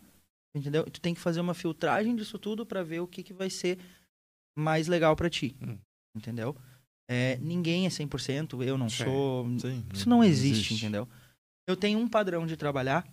entendeu? 0.54 0.84
Tu 0.90 1.00
tem 1.00 1.14
que 1.14 1.20
fazer 1.20 1.40
uma 1.40 1.54
filtragem 1.54 2.16
disso 2.16 2.38
tudo 2.38 2.64
pra 2.64 2.82
ver 2.82 3.00
o 3.00 3.06
que, 3.06 3.22
que 3.22 3.34
vai 3.34 3.50
ser 3.50 3.78
mais 4.58 4.88
legal 4.88 5.14
pra 5.14 5.28
ti, 5.30 5.54
Hum. 5.62 5.78
entendeu? 6.16 6.56
É, 7.08 7.36
ninguém 7.40 7.86
é 7.86 7.88
100%, 7.88 8.62
eu 8.64 8.76
não 8.76 8.88
sou... 8.88 9.46
Sim, 9.58 9.84
Isso 9.92 10.08
não 10.08 10.24
existe, 10.24 10.74
entendeu? 10.74 11.08
Eu 11.68 11.76
tenho 11.76 11.98
um 11.98 12.08
padrão 12.08 12.46
de 12.46 12.56
trabalhar, 12.56 13.06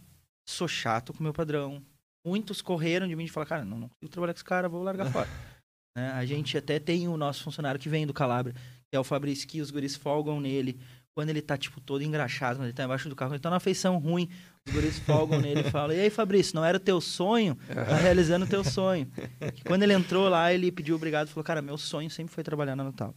sou 0.48 0.68
chato 0.68 1.14
com 1.14 1.20
o 1.20 1.24
meu 1.24 1.34
padrão. 1.34 1.82
Muitos 2.26 2.62
correram 2.62 3.08
de 3.08 3.16
mim 3.16 3.26
e 3.26 3.30
falaram, 3.30 3.50
cara, 3.50 3.66
não, 3.66 3.80
não 3.80 3.90
consigo 3.90 4.10
trabalhar 4.10 4.34
com 4.34 4.38
esse 4.38 4.46
cara, 4.46 4.70
vou 4.70 4.84
largar 4.84 5.12
fora. 5.12 5.30
Né? 5.96 6.10
A 6.12 6.26
gente 6.26 6.58
até 6.58 6.80
tem 6.80 7.08
o 7.08 7.16
nosso 7.16 7.44
funcionário 7.44 7.80
que 7.80 7.88
vem 7.88 8.08
do 8.08 8.16
Calabria, 8.16 8.56
que 8.90 8.98
é 8.98 9.00
o 9.00 9.04
Fabrício, 9.04 9.48
que 9.48 9.62
os 9.62 9.70
guris 9.70 9.96
folgam 9.96 10.42
nele. 10.42 10.80
Quando 11.16 11.30
ele 11.30 11.40
tá, 11.40 11.56
tipo, 11.56 11.80
todo 11.80 12.02
engraxado, 12.02 12.58
quando 12.58 12.66
ele 12.66 12.74
tá 12.74 12.84
embaixo 12.84 13.08
do 13.08 13.16
carro, 13.16 13.34
ele 13.34 13.40
tá 13.40 13.52
numa 13.52 13.60
feição 13.60 14.00
ruim, 14.00 14.28
os 14.68 14.74
guris 14.74 14.98
folgam 14.98 15.40
nele 15.40 15.62
e 15.62 15.70
falam, 15.70 15.96
e 15.96 16.00
aí, 16.00 16.10
Fabrício, 16.10 16.56
não 16.56 16.66
era 16.66 16.78
o 16.78 16.80
teu 16.80 17.00
sonho? 17.00 17.56
Tá 17.68 17.98
realizando 17.98 18.46
o 18.46 18.50
teu 18.50 18.64
sonho. 18.64 19.08
Quando 19.68 19.84
ele 19.84 19.94
entrou 19.94 20.28
lá, 20.28 20.52
ele 20.52 20.72
pediu 20.72 20.96
obrigado, 20.96 21.28
falou, 21.28 21.44
cara, 21.44 21.62
meu 21.62 21.78
sonho 21.78 22.10
sempre 22.10 22.34
foi 22.34 22.44
trabalhar 22.44 22.76
na 22.76 22.86
Natal. 22.86 23.14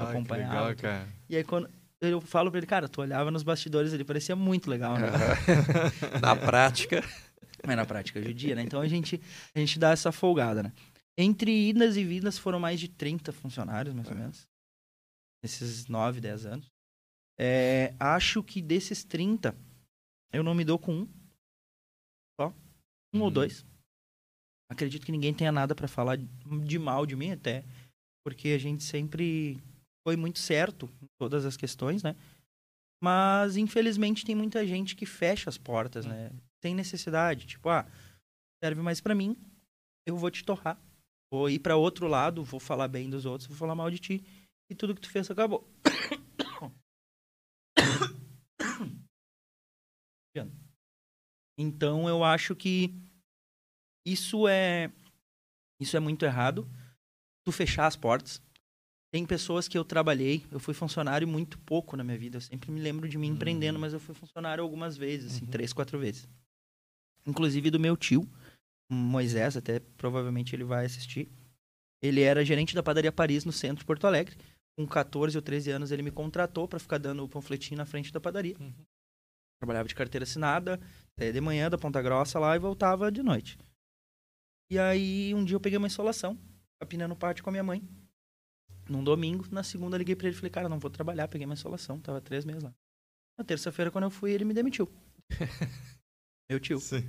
Ai, 0.00 0.06
que 0.06 0.12
acompanhava. 0.18 0.54
legal, 0.68 0.76
cara. 0.76 1.08
E 1.28 1.36
aí, 1.36 1.44
quando 1.44 1.70
eu 2.00 2.20
falo 2.20 2.50
pra 2.50 2.58
ele, 2.58 2.66
cara, 2.66 2.88
tu 2.88 3.00
olhava 3.00 3.30
nos 3.30 3.42
bastidores, 3.42 3.92
ele 3.92 4.04
parecia 4.04 4.34
muito 4.34 4.68
legal, 4.70 4.96
né? 4.98 5.08
Na 6.22 6.34
prática. 6.36 7.02
Mas 7.66 7.76
na 7.76 7.84
prática 7.84 8.22
judia, 8.22 8.54
né? 8.54 8.62
Então 8.62 8.80
a 8.80 8.88
gente, 8.88 9.20
a 9.54 9.58
gente 9.58 9.78
dá 9.78 9.90
essa 9.90 10.10
folgada, 10.10 10.62
né? 10.62 10.72
Entre 11.18 11.68
idas 11.68 11.96
e 11.96 12.04
vindas 12.04 12.38
foram 12.38 12.58
mais 12.58 12.80
de 12.80 12.88
30 12.88 13.32
funcionários, 13.32 13.94
mais 13.94 14.08
ou 14.08 14.14
menos. 14.16 14.48
Nesses 15.42 15.86
9, 15.86 16.20
10 16.22 16.46
anos. 16.46 16.66
É, 17.38 17.94
acho 18.00 18.42
que 18.42 18.62
desses 18.62 19.04
30, 19.04 19.54
eu 20.32 20.42
não 20.42 20.54
me 20.54 20.64
dou 20.64 20.78
com 20.78 21.00
um. 21.00 21.08
Só. 22.40 22.48
Um 23.14 23.20
ou 23.20 23.26
Uhum. 23.26 23.32
dois. 23.32 23.64
Acredito 24.70 25.04
que 25.04 25.12
ninguém 25.12 25.34
tenha 25.34 25.52
nada 25.52 25.74
pra 25.74 25.88
falar 25.88 26.16
de 26.16 26.78
mal 26.78 27.04
de 27.04 27.16
mim 27.16 27.32
até. 27.32 27.64
Porque 28.24 28.48
a 28.50 28.58
gente 28.58 28.84
sempre 28.84 29.58
foi 30.06 30.16
muito 30.16 30.38
certo 30.38 30.88
em 31.02 31.06
todas 31.18 31.44
as 31.44 31.56
questões, 31.56 32.02
né? 32.02 32.16
Mas, 33.02 33.56
infelizmente, 33.56 34.24
tem 34.24 34.34
muita 34.34 34.66
gente 34.66 34.94
que 34.94 35.06
fecha 35.06 35.48
as 35.48 35.56
portas, 35.56 36.04
né? 36.04 36.30
Sem 36.62 36.74
necessidade. 36.74 37.46
Tipo, 37.46 37.70
ah, 37.70 37.86
serve 38.62 38.82
mais 38.82 39.00
pra 39.00 39.14
mim, 39.14 39.36
eu 40.06 40.16
vou 40.16 40.30
te 40.30 40.44
torrar. 40.44 40.78
Vou 41.32 41.48
ir 41.48 41.60
pra 41.60 41.76
outro 41.76 42.06
lado, 42.08 42.44
vou 42.44 42.60
falar 42.60 42.88
bem 42.88 43.08
dos 43.08 43.24
outros, 43.24 43.48
vou 43.48 43.56
falar 43.56 43.74
mal 43.74 43.90
de 43.90 43.98
ti. 43.98 44.24
E 44.68 44.74
tudo 44.74 44.94
que 44.94 45.00
tu 45.00 45.10
fez 45.10 45.30
acabou. 45.30 45.66
Então, 51.62 52.08
eu 52.08 52.24
acho 52.24 52.56
que 52.56 52.94
isso 54.06 54.48
é 54.48 54.90
isso 55.78 55.94
é 55.94 56.00
muito 56.00 56.24
errado. 56.24 56.66
Tu 57.44 57.52
fechar 57.52 57.86
as 57.86 57.96
portas. 57.96 58.40
Tem 59.12 59.26
pessoas 59.26 59.66
que 59.66 59.76
eu 59.76 59.84
trabalhei, 59.84 60.44
eu 60.52 60.60
fui 60.60 60.72
funcionário 60.72 61.26
muito 61.26 61.58
pouco 61.58 61.96
na 61.96 62.04
minha 62.04 62.16
vida. 62.16 62.36
Eu 62.36 62.40
sempre 62.40 62.70
me 62.70 62.80
lembro 62.80 63.08
de 63.08 63.18
mim 63.18 63.28
empreendendo, 63.28 63.78
mas 63.78 63.92
eu 63.92 63.98
fui 63.98 64.14
funcionário 64.14 64.62
algumas 64.62 64.96
vezes, 64.96 65.32
assim, 65.34 65.44
Uhum. 65.44 65.50
três, 65.50 65.72
quatro 65.72 65.98
vezes. 65.98 66.28
Inclusive 67.26 67.70
do 67.70 67.80
meu 67.80 67.96
tio, 67.96 68.28
Moisés, 68.90 69.56
até 69.56 69.80
provavelmente 69.80 70.54
ele 70.54 70.64
vai 70.64 70.86
assistir. 70.86 71.28
Ele 72.02 72.22
era 72.22 72.44
gerente 72.44 72.74
da 72.74 72.82
padaria 72.82 73.12
Paris 73.12 73.44
no 73.44 73.52
centro 73.52 73.78
de 73.80 73.84
Porto 73.84 74.06
Alegre. 74.06 74.36
Com 74.78 74.86
14 74.86 75.36
ou 75.36 75.42
13 75.42 75.70
anos, 75.70 75.90
ele 75.90 76.02
me 76.02 76.10
contratou 76.10 76.66
para 76.66 76.78
ficar 76.78 76.98
dando 76.98 77.22
o 77.24 77.28
panfletinho 77.28 77.76
na 77.78 77.84
frente 77.84 78.12
da 78.12 78.20
padaria. 78.20 78.56
Uhum. 78.58 78.72
Trabalhava 79.60 79.88
de 79.88 79.94
carteira 79.94 80.22
assinada, 80.22 80.80
até 81.16 81.30
de 81.32 81.40
manhã, 81.40 81.68
da 81.68 81.76
Ponta 81.76 82.00
Grossa 82.00 82.38
lá, 82.38 82.56
e 82.56 82.58
voltava 82.58 83.12
de 83.12 83.22
noite. 83.22 83.58
E 84.70 84.78
aí, 84.78 85.34
um 85.34 85.44
dia 85.44 85.56
eu 85.56 85.60
peguei 85.60 85.76
uma 85.76 85.88
insolação, 85.88 86.38
capinando 86.80 87.10
no 87.12 87.16
pátio 87.18 87.44
com 87.44 87.50
a 87.50 87.52
minha 87.52 87.64
mãe. 87.64 87.82
Num 88.90 89.04
domingo, 89.04 89.46
na 89.52 89.62
segunda 89.62 89.94
eu 89.94 89.98
liguei 89.98 90.16
pra 90.16 90.26
ele 90.26 90.34
e 90.34 90.36
falei, 90.36 90.50
cara, 90.50 90.68
não 90.68 90.80
vou 90.80 90.90
trabalhar, 90.90 91.28
peguei 91.28 91.46
uma 91.46 91.54
insolação, 91.54 92.00
tava 92.00 92.20
três 92.20 92.44
meses 92.44 92.64
lá. 92.64 92.74
Na 93.38 93.44
terça-feira, 93.44 93.88
quando 93.88 94.02
eu 94.02 94.10
fui, 94.10 94.32
ele 94.32 94.44
me 94.44 94.52
demitiu. 94.52 94.90
Meu 96.50 96.58
tio. 96.58 96.80
Sim. 96.80 97.08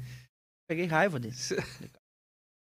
Peguei 0.69 0.85
raiva 0.85 1.19
dele. 1.19 1.33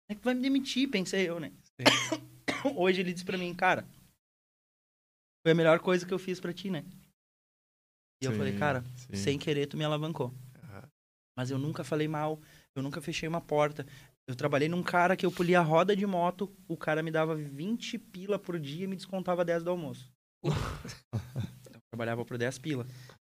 É 0.09 0.15
que 0.15 0.23
vai 0.23 0.33
me 0.33 0.41
demitir, 0.41 0.89
pensei 0.89 1.27
eu, 1.27 1.41
né? 1.41 1.51
Hoje 2.73 3.01
ele 3.01 3.11
disse 3.11 3.25
pra 3.25 3.37
mim, 3.37 3.53
cara, 3.53 3.85
foi 5.43 5.51
a 5.51 5.55
melhor 5.55 5.79
coisa 5.79 6.05
que 6.05 6.13
eu 6.13 6.19
fiz 6.19 6.39
pra 6.39 6.53
ti, 6.53 6.69
né? 6.69 6.85
E 8.21 8.25
eu 8.25 8.31
Sim, 8.31 8.37
falei, 8.37 8.57
cara, 8.57 8.81
sim. 8.95 9.13
sem 9.13 9.37
querer 9.37 9.67
tu 9.67 9.75
me 9.75 9.83
alavancou. 9.83 10.33
Aham. 10.63 10.89
Mas 11.35 11.51
eu 11.51 11.57
nunca 11.57 11.83
falei 11.83 12.07
mal, 12.07 12.39
eu 12.73 12.81
nunca 12.81 13.01
fechei 13.01 13.27
uma 13.27 13.41
porta. 13.41 13.85
Eu 14.31 14.35
trabalhei 14.37 14.69
num 14.69 14.81
cara 14.81 15.17
que 15.17 15.25
eu 15.25 15.31
polia 15.31 15.59
a 15.59 15.61
roda 15.61 15.93
de 15.93 16.05
moto, 16.05 16.49
o 16.65 16.77
cara 16.77 17.03
me 17.03 17.11
dava 17.11 17.35
20 17.35 17.97
pila 17.97 18.39
por 18.39 18.57
dia 18.57 18.85
e 18.85 18.87
me 18.87 18.95
descontava 18.95 19.43
10 19.43 19.61
do 19.61 19.69
almoço. 19.69 20.09
Eu 20.41 21.81
trabalhava 21.91 22.23
por 22.23 22.37
10 22.37 22.57
pila. 22.59 22.87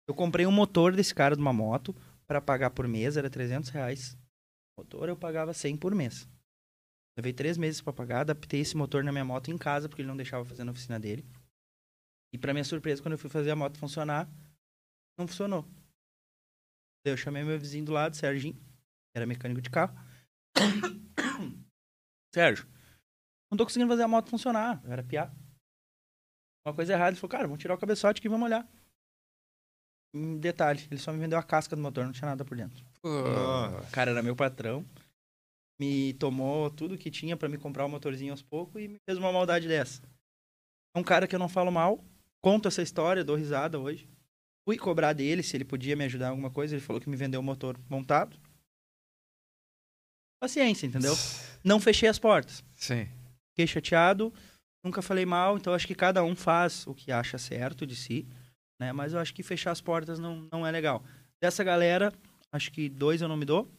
Eu 0.06 0.14
comprei 0.14 0.46
um 0.46 0.52
motor 0.52 0.94
desse 0.94 1.12
cara 1.12 1.34
de 1.34 1.42
uma 1.42 1.52
moto 1.52 1.92
para 2.28 2.40
pagar 2.40 2.70
por 2.70 2.86
mês, 2.86 3.16
era 3.16 3.28
300 3.28 3.70
reais. 3.70 4.16
Motor 4.78 5.08
eu 5.08 5.16
pagava 5.16 5.52
100 5.52 5.78
por 5.78 5.92
mês. 5.96 6.28
Levei 7.18 7.32
três 7.32 7.58
meses 7.58 7.80
para 7.80 7.92
pagar, 7.92 8.20
adaptei 8.20 8.60
esse 8.60 8.76
motor 8.76 9.02
na 9.02 9.10
minha 9.10 9.24
moto 9.24 9.50
em 9.50 9.58
casa, 9.58 9.88
porque 9.88 10.00
ele 10.00 10.08
não 10.08 10.16
deixava 10.16 10.44
fazer 10.44 10.62
na 10.62 10.70
oficina 10.70 11.00
dele. 11.00 11.26
E 12.32 12.38
para 12.38 12.52
minha 12.52 12.62
surpresa, 12.62 13.02
quando 13.02 13.14
eu 13.14 13.18
fui 13.18 13.28
fazer 13.28 13.50
a 13.50 13.56
moto 13.56 13.78
funcionar, 13.78 14.30
não 15.18 15.26
funcionou. 15.26 15.68
Eu 17.04 17.16
chamei 17.16 17.42
meu 17.42 17.58
vizinho 17.58 17.84
do 17.84 17.92
lado, 17.92 18.14
Serginho, 18.14 18.54
que 18.54 19.16
era 19.16 19.26
mecânico 19.26 19.60
de 19.60 19.70
carro. 19.70 20.13
Sérgio, 22.34 22.66
não 23.50 23.56
tô 23.56 23.64
conseguindo 23.64 23.90
fazer 23.90 24.02
a 24.02 24.08
moto 24.08 24.30
funcionar. 24.30 24.82
Eu 24.84 24.92
era 24.92 25.02
piá. 25.02 25.32
Uma 26.66 26.74
coisa 26.74 26.92
errada. 26.92 27.10
Ele 27.10 27.16
falou, 27.16 27.30
cara, 27.30 27.46
vamos 27.46 27.60
tirar 27.60 27.74
o 27.74 27.78
cabeçote 27.78 28.18
aqui 28.18 28.26
e 28.26 28.30
vamos 28.30 28.46
olhar. 28.46 28.68
Um 30.14 30.38
detalhe, 30.38 30.86
ele 30.90 31.00
só 31.00 31.12
me 31.12 31.18
vendeu 31.18 31.38
a 31.38 31.42
casca 31.42 31.74
do 31.74 31.82
motor, 31.82 32.04
não 32.04 32.12
tinha 32.12 32.28
nada 32.28 32.44
por 32.44 32.56
dentro. 32.56 32.84
O 33.04 33.90
cara 33.90 34.12
era 34.12 34.22
meu 34.22 34.36
patrão. 34.36 34.84
Me 35.78 36.14
tomou 36.14 36.70
tudo 36.70 36.96
que 36.96 37.10
tinha 37.10 37.36
pra 37.36 37.48
me 37.48 37.58
comprar 37.58 37.84
o 37.84 37.88
motorzinho 37.88 38.32
aos 38.32 38.42
poucos 38.42 38.80
e 38.80 38.88
me 38.88 38.98
fez 39.04 39.18
uma 39.18 39.32
maldade 39.32 39.66
dessa. 39.66 40.02
É 40.96 40.98
um 41.00 41.02
cara 41.02 41.26
que 41.26 41.34
eu 41.34 41.38
não 41.38 41.48
falo 41.48 41.72
mal. 41.72 42.04
Conto 42.40 42.68
essa 42.68 42.80
história, 42.80 43.24
dou 43.24 43.36
risada 43.36 43.78
hoje. 43.78 44.08
Fui 44.64 44.78
cobrar 44.78 45.12
dele 45.12 45.42
se 45.42 45.56
ele 45.56 45.64
podia 45.64 45.96
me 45.96 46.04
ajudar 46.04 46.26
em 46.26 46.30
alguma 46.30 46.50
coisa. 46.50 46.74
Ele 46.74 46.84
falou 46.84 47.00
que 47.00 47.10
me 47.10 47.16
vendeu 47.16 47.40
o 47.40 47.44
motor 47.44 47.76
montado. 47.90 48.38
Paciência, 50.40 50.86
entendeu? 50.86 51.14
Não 51.64 51.80
fechei 51.80 52.08
as 52.08 52.18
portas. 52.18 52.62
Sim. 52.74 53.08
Fiquei 53.50 53.66
chateado. 53.66 54.32
Nunca 54.84 55.00
falei 55.00 55.24
mal. 55.24 55.56
Então 55.56 55.72
acho 55.72 55.86
que 55.86 55.94
cada 55.94 56.22
um 56.22 56.36
faz 56.36 56.86
o 56.86 56.94
que 56.94 57.10
acha 57.10 57.38
certo 57.38 57.86
de 57.86 57.96
si. 57.96 58.26
Né? 58.80 58.92
Mas 58.92 59.12
eu 59.12 59.18
acho 59.18 59.32
que 59.32 59.42
fechar 59.42 59.70
as 59.70 59.80
portas 59.80 60.18
não, 60.18 60.46
não 60.52 60.66
é 60.66 60.70
legal. 60.70 61.02
Dessa 61.40 61.64
galera, 61.64 62.12
acho 62.52 62.70
que 62.70 62.88
dois 62.88 63.22
eu 63.22 63.28
não 63.28 63.36
me 63.36 63.44
dou. 63.44 63.70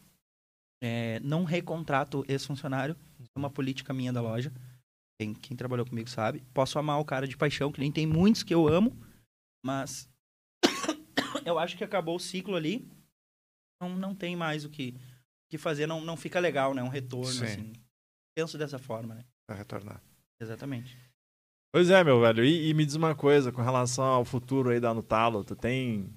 É, 0.84 1.20
não 1.22 1.44
recontrato 1.44 2.26
esse 2.28 2.48
funcionário. 2.48 2.96
É 3.20 3.40
uma 3.40 3.50
política 3.50 3.94
minha 3.94 4.12
da 4.12 4.22
loja. 4.22 4.52
Quem, 5.20 5.34
quem 5.34 5.56
trabalhou 5.56 5.86
comigo 5.86 6.10
sabe. 6.10 6.44
Posso 6.54 6.78
amar 6.78 7.00
o 7.00 7.06
cara 7.06 7.28
de 7.28 7.38
paixão, 7.38 7.72
que 7.72 7.80
nem 7.80 7.92
tem 7.92 8.06
muitos 8.06 8.44
que 8.44 8.54
eu 8.54 8.68
amo. 8.68 8.98
Mas 9.64 10.10
eu 11.46 11.58
acho 11.58 11.78
que 11.78 11.84
acabou 11.84 12.16
o 12.16 12.20
ciclo 12.20 12.56
ali. 12.56 12.88
Não, 13.82 13.96
não 13.96 14.16
tem 14.16 14.36
mais 14.36 14.66
o 14.66 14.70
que, 14.70 14.96
que 15.50 15.58
fazer. 15.58 15.88
Não, 15.88 16.02
não 16.02 16.18
fica 16.18 16.40
legal, 16.40 16.74
né? 16.74 16.82
Um 16.84 16.88
retorno, 16.90 17.32
Sim. 17.32 17.46
assim. 17.46 17.74
Penso 18.36 18.58
dessa 18.58 18.78
forma, 18.80 19.16
né? 19.16 19.24
Vai 19.48 19.58
retornar. 19.58 20.02
Exatamente. 20.42 20.98
Pois 21.74 21.90
é, 21.90 22.04
meu 22.04 22.20
velho. 22.22 22.44
E, 22.44 22.70
e 22.70 22.74
me 22.74 22.86
diz 22.86 22.96
uma 22.96 23.16
coisa 23.16 23.52
com 23.52 23.62
relação 23.62 24.04
ao 24.06 24.26
futuro 24.26 24.70
aí 24.70 24.80
da 24.80 24.94
Nutalo. 24.94 25.44
Tu 25.44 25.56
tem 25.56 26.10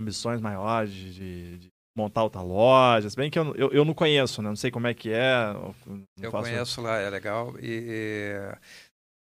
ambições 0.00 0.40
maiores 0.40 0.92
de, 0.92 1.12
de- 1.14 1.58
de 1.58 1.68
montar 1.96 2.22
outra 2.24 2.42
loja? 2.42 3.08
Se 3.08 3.16
bem 3.16 3.30
que 3.30 3.38
eu, 3.38 3.54
eu, 3.56 3.70
eu 3.72 3.84
não 3.84 3.94
conheço, 3.94 4.42
né? 4.42 4.48
Não 4.48 4.56
sei 4.56 4.70
como 4.70 4.86
é 4.86 4.94
que 4.94 5.10
é. 5.10 5.44
eu 5.54 5.74
Eu 6.20 6.30
faço- 6.30 6.50
conheço 6.50 6.80
lá, 6.82 6.98
é 6.98 7.08
legal. 7.10 7.54
E, 7.60 7.66
e, 7.88 8.58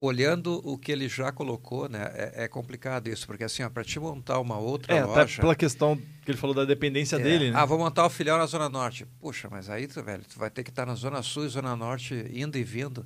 olhando 0.01 0.61
o 0.63 0.77
que 0.77 0.91
ele 0.91 1.09
já 1.09 1.31
colocou, 1.31 1.89
né, 1.89 2.11
é, 2.13 2.43
é 2.43 2.47
complicado 2.47 3.07
isso, 3.07 3.25
porque 3.25 3.43
assim, 3.43 3.67
para 3.69 3.83
te 3.83 3.99
montar 3.99 4.39
uma 4.39 4.57
outra 4.57 4.93
É, 4.93 4.99
até 4.99 5.21
loja. 5.21 5.41
pela 5.41 5.55
questão 5.55 5.97
que 5.97 6.31
ele 6.31 6.37
falou 6.37 6.55
da 6.55 6.65
dependência 6.65 7.15
é, 7.15 7.19
dele, 7.19 7.51
né? 7.51 7.57
Ah, 7.57 7.65
vou 7.65 7.79
montar 7.79 8.05
o 8.05 8.09
filial 8.09 8.37
na 8.37 8.45
Zona 8.45 8.69
Norte. 8.69 9.05
Puxa, 9.19 9.47
mas 9.49 9.69
aí, 9.69 9.87
tu, 9.87 10.03
velho, 10.03 10.23
tu 10.23 10.37
vai 10.37 10.51
ter 10.51 10.63
que 10.63 10.69
estar 10.69 10.85
na 10.85 10.93
Zona 10.93 11.23
Sul 11.23 11.45
e 11.45 11.49
Zona 11.49 11.75
Norte 11.75 12.13
indo 12.31 12.57
e 12.57 12.63
vindo 12.63 13.05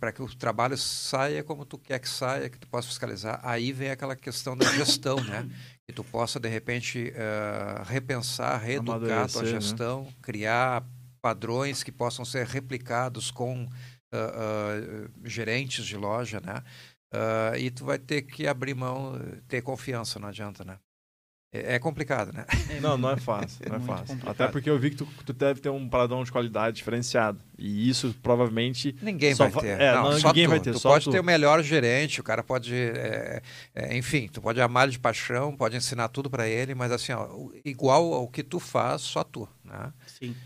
para 0.00 0.10
que 0.10 0.20
o 0.20 0.34
trabalho 0.34 0.76
saia 0.76 1.44
como 1.44 1.64
tu 1.64 1.78
quer 1.78 2.00
que 2.00 2.08
saia, 2.08 2.48
que 2.48 2.58
tu 2.58 2.66
possa 2.66 2.88
fiscalizar. 2.88 3.40
Aí 3.44 3.72
vem 3.72 3.90
aquela 3.90 4.16
questão 4.16 4.56
da 4.56 4.66
gestão, 4.72 5.22
né? 5.22 5.48
Que 5.86 5.94
tu 5.94 6.04
possa, 6.04 6.38
de 6.38 6.50
repente, 6.50 7.10
eh, 7.16 7.82
repensar, 7.86 8.58
reeducar 8.58 9.24
a 9.24 9.26
tua 9.26 9.42
né? 9.42 9.48
gestão, 9.48 10.06
criar 10.20 10.84
padrões 11.22 11.82
que 11.82 11.90
possam 11.90 12.26
ser 12.26 12.46
replicados 12.46 13.30
com 13.30 13.66
ah, 14.12 14.32
ah, 14.34 15.10
gerentes 15.24 15.84
de 15.84 15.96
loja, 15.96 16.40
né? 16.40 16.62
Ah, 17.12 17.52
e 17.58 17.70
tu 17.70 17.84
vai 17.84 17.98
ter 17.98 18.22
que 18.22 18.46
abrir 18.46 18.74
mão, 18.74 19.18
ter 19.48 19.62
confiança, 19.62 20.18
não 20.18 20.28
adianta, 20.28 20.64
né? 20.64 20.78
É, 21.50 21.76
é 21.76 21.78
complicado, 21.78 22.30
né? 22.30 22.44
É 22.68 22.78
Não, 22.78 22.98
não 22.98 23.08
é 23.10 23.16
fácil, 23.16 23.64
não 23.66 23.76
é 23.76 23.78
Muito 23.78 23.88
fácil. 23.88 24.06
complicado. 24.08 24.34
Até 24.34 24.48
porque 24.48 24.68
eu 24.68 24.78
vi 24.78 24.90
que 24.90 24.96
tu, 24.96 25.06
tu 25.24 25.32
deve 25.32 25.60
ter 25.60 25.70
um 25.70 25.88
padrão 25.88 26.22
de 26.22 26.30
qualidade 26.30 26.76
diferenciado. 26.76 27.40
E 27.56 27.88
isso 27.88 28.14
provavelmente. 28.22 28.94
Ninguém 29.00 29.34
Só 29.34 29.44
vai 29.44 29.52
va- 29.52 29.60
ter. 29.62 29.80
é, 29.80 29.94
não, 29.94 30.02
não, 30.10 30.20
só 30.20 30.28
ninguém 30.28 30.44
tu. 30.44 30.50
vai 30.50 30.60
ter, 30.60 30.72
Tu 30.72 30.78
só 30.78 30.90
pode 30.90 31.06
tu. 31.06 31.10
ter 31.10 31.20
o 31.20 31.24
melhor 31.24 31.62
gerente, 31.62 32.20
o 32.20 32.22
cara 32.24 32.42
pode, 32.42 32.74
é, 32.74 33.40
é, 33.74 33.96
enfim, 33.96 34.28
tu 34.28 34.42
pode 34.42 34.60
amar 34.60 34.82
ele 34.84 34.92
de 34.92 34.98
paixão, 34.98 35.56
pode 35.56 35.74
ensinar 35.74 36.08
tudo 36.08 36.28
para 36.28 36.46
ele, 36.46 36.74
mas 36.74 36.92
assim, 36.92 37.12
ó, 37.12 37.26
igual 37.64 38.12
ao 38.12 38.28
que 38.28 38.42
tu 38.42 38.60
faz, 38.60 39.00
só 39.00 39.24
tu, 39.24 39.48
né? 39.64 39.90
Sim. 40.06 40.36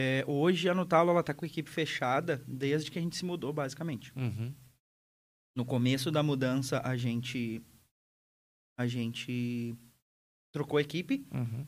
É, 0.00 0.24
hoje 0.28 0.68
a 0.68 0.74
Nutalo 0.74 1.10
ela 1.10 1.24
tá 1.24 1.34
com 1.34 1.44
a 1.44 1.48
equipe 1.48 1.68
fechada 1.68 2.40
desde 2.46 2.88
que 2.88 2.98
a 3.00 3.02
gente 3.02 3.16
se 3.16 3.24
mudou, 3.24 3.52
basicamente. 3.52 4.12
Uhum. 4.16 4.54
No 5.56 5.64
começo 5.64 6.08
da 6.12 6.22
mudança, 6.22 6.80
a 6.84 6.96
gente 6.96 7.60
a 8.78 8.86
gente 8.86 9.74
trocou 10.52 10.78
a 10.78 10.82
equipe 10.82 11.26
Uhum. 11.32 11.66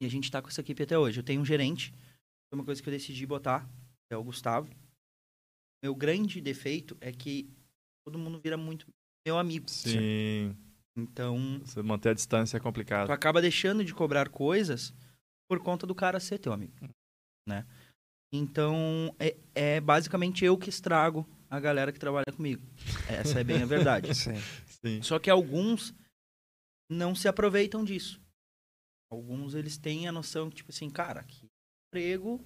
e 0.00 0.06
a 0.06 0.08
gente 0.08 0.30
tá 0.30 0.40
com 0.40 0.48
essa 0.48 0.62
equipe 0.62 0.82
até 0.82 0.96
hoje. 0.98 1.20
Eu 1.20 1.24
tenho 1.24 1.42
um 1.42 1.44
gerente, 1.44 1.90
foi 2.48 2.58
uma 2.58 2.64
coisa 2.64 2.82
que 2.82 2.88
eu 2.88 2.92
decidi 2.92 3.26
botar, 3.26 3.68
é 4.10 4.16
o 4.16 4.24
Gustavo. 4.24 4.70
Meu 5.84 5.94
grande 5.94 6.40
defeito 6.40 6.96
é 6.98 7.12
que 7.12 7.50
todo 8.06 8.18
mundo 8.18 8.40
vira 8.40 8.56
muito 8.56 8.86
meu 9.26 9.38
amigo. 9.38 9.68
Sim. 9.70 10.56
Então, 10.96 11.60
Você 11.64 11.82
manter 11.82 12.08
a 12.10 12.14
distância 12.14 12.56
é 12.56 12.60
tu 12.60 12.62
complicado. 12.62 13.10
acaba 13.10 13.42
deixando 13.42 13.84
de 13.84 13.94
cobrar 13.94 14.30
coisas 14.30 14.94
por 15.48 15.60
conta 15.62 15.86
do 15.86 15.94
cara 15.94 16.18
ser 16.20 16.38
teu 16.38 16.52
amigo, 16.54 16.72
né? 17.46 17.66
Então, 18.32 19.14
é, 19.18 19.36
é 19.54 19.80
basicamente 19.80 20.44
eu 20.44 20.56
que 20.56 20.70
estrago 20.70 21.26
a 21.50 21.60
galera 21.60 21.92
que 21.92 21.98
trabalha 21.98 22.32
comigo. 22.34 22.62
Essa 23.08 23.40
é 23.40 23.44
bem 23.44 23.62
a 23.62 23.66
verdade. 23.66 24.12
Sim. 24.16 24.36
Sim. 24.66 25.02
Só 25.02 25.18
que 25.18 25.28
alguns 25.28 25.94
não 26.90 27.14
se 27.14 27.28
aproveitam 27.28 27.84
disso. 27.84 28.20
Alguns 29.10 29.54
eles 29.54 29.76
têm 29.76 30.08
a 30.08 30.12
noção 30.12 30.48
que, 30.48 30.56
tipo 30.56 30.70
assim, 30.70 30.88
cara, 30.88 31.20
aqui 31.20 31.44
é 31.44 31.48
emprego, 31.88 32.42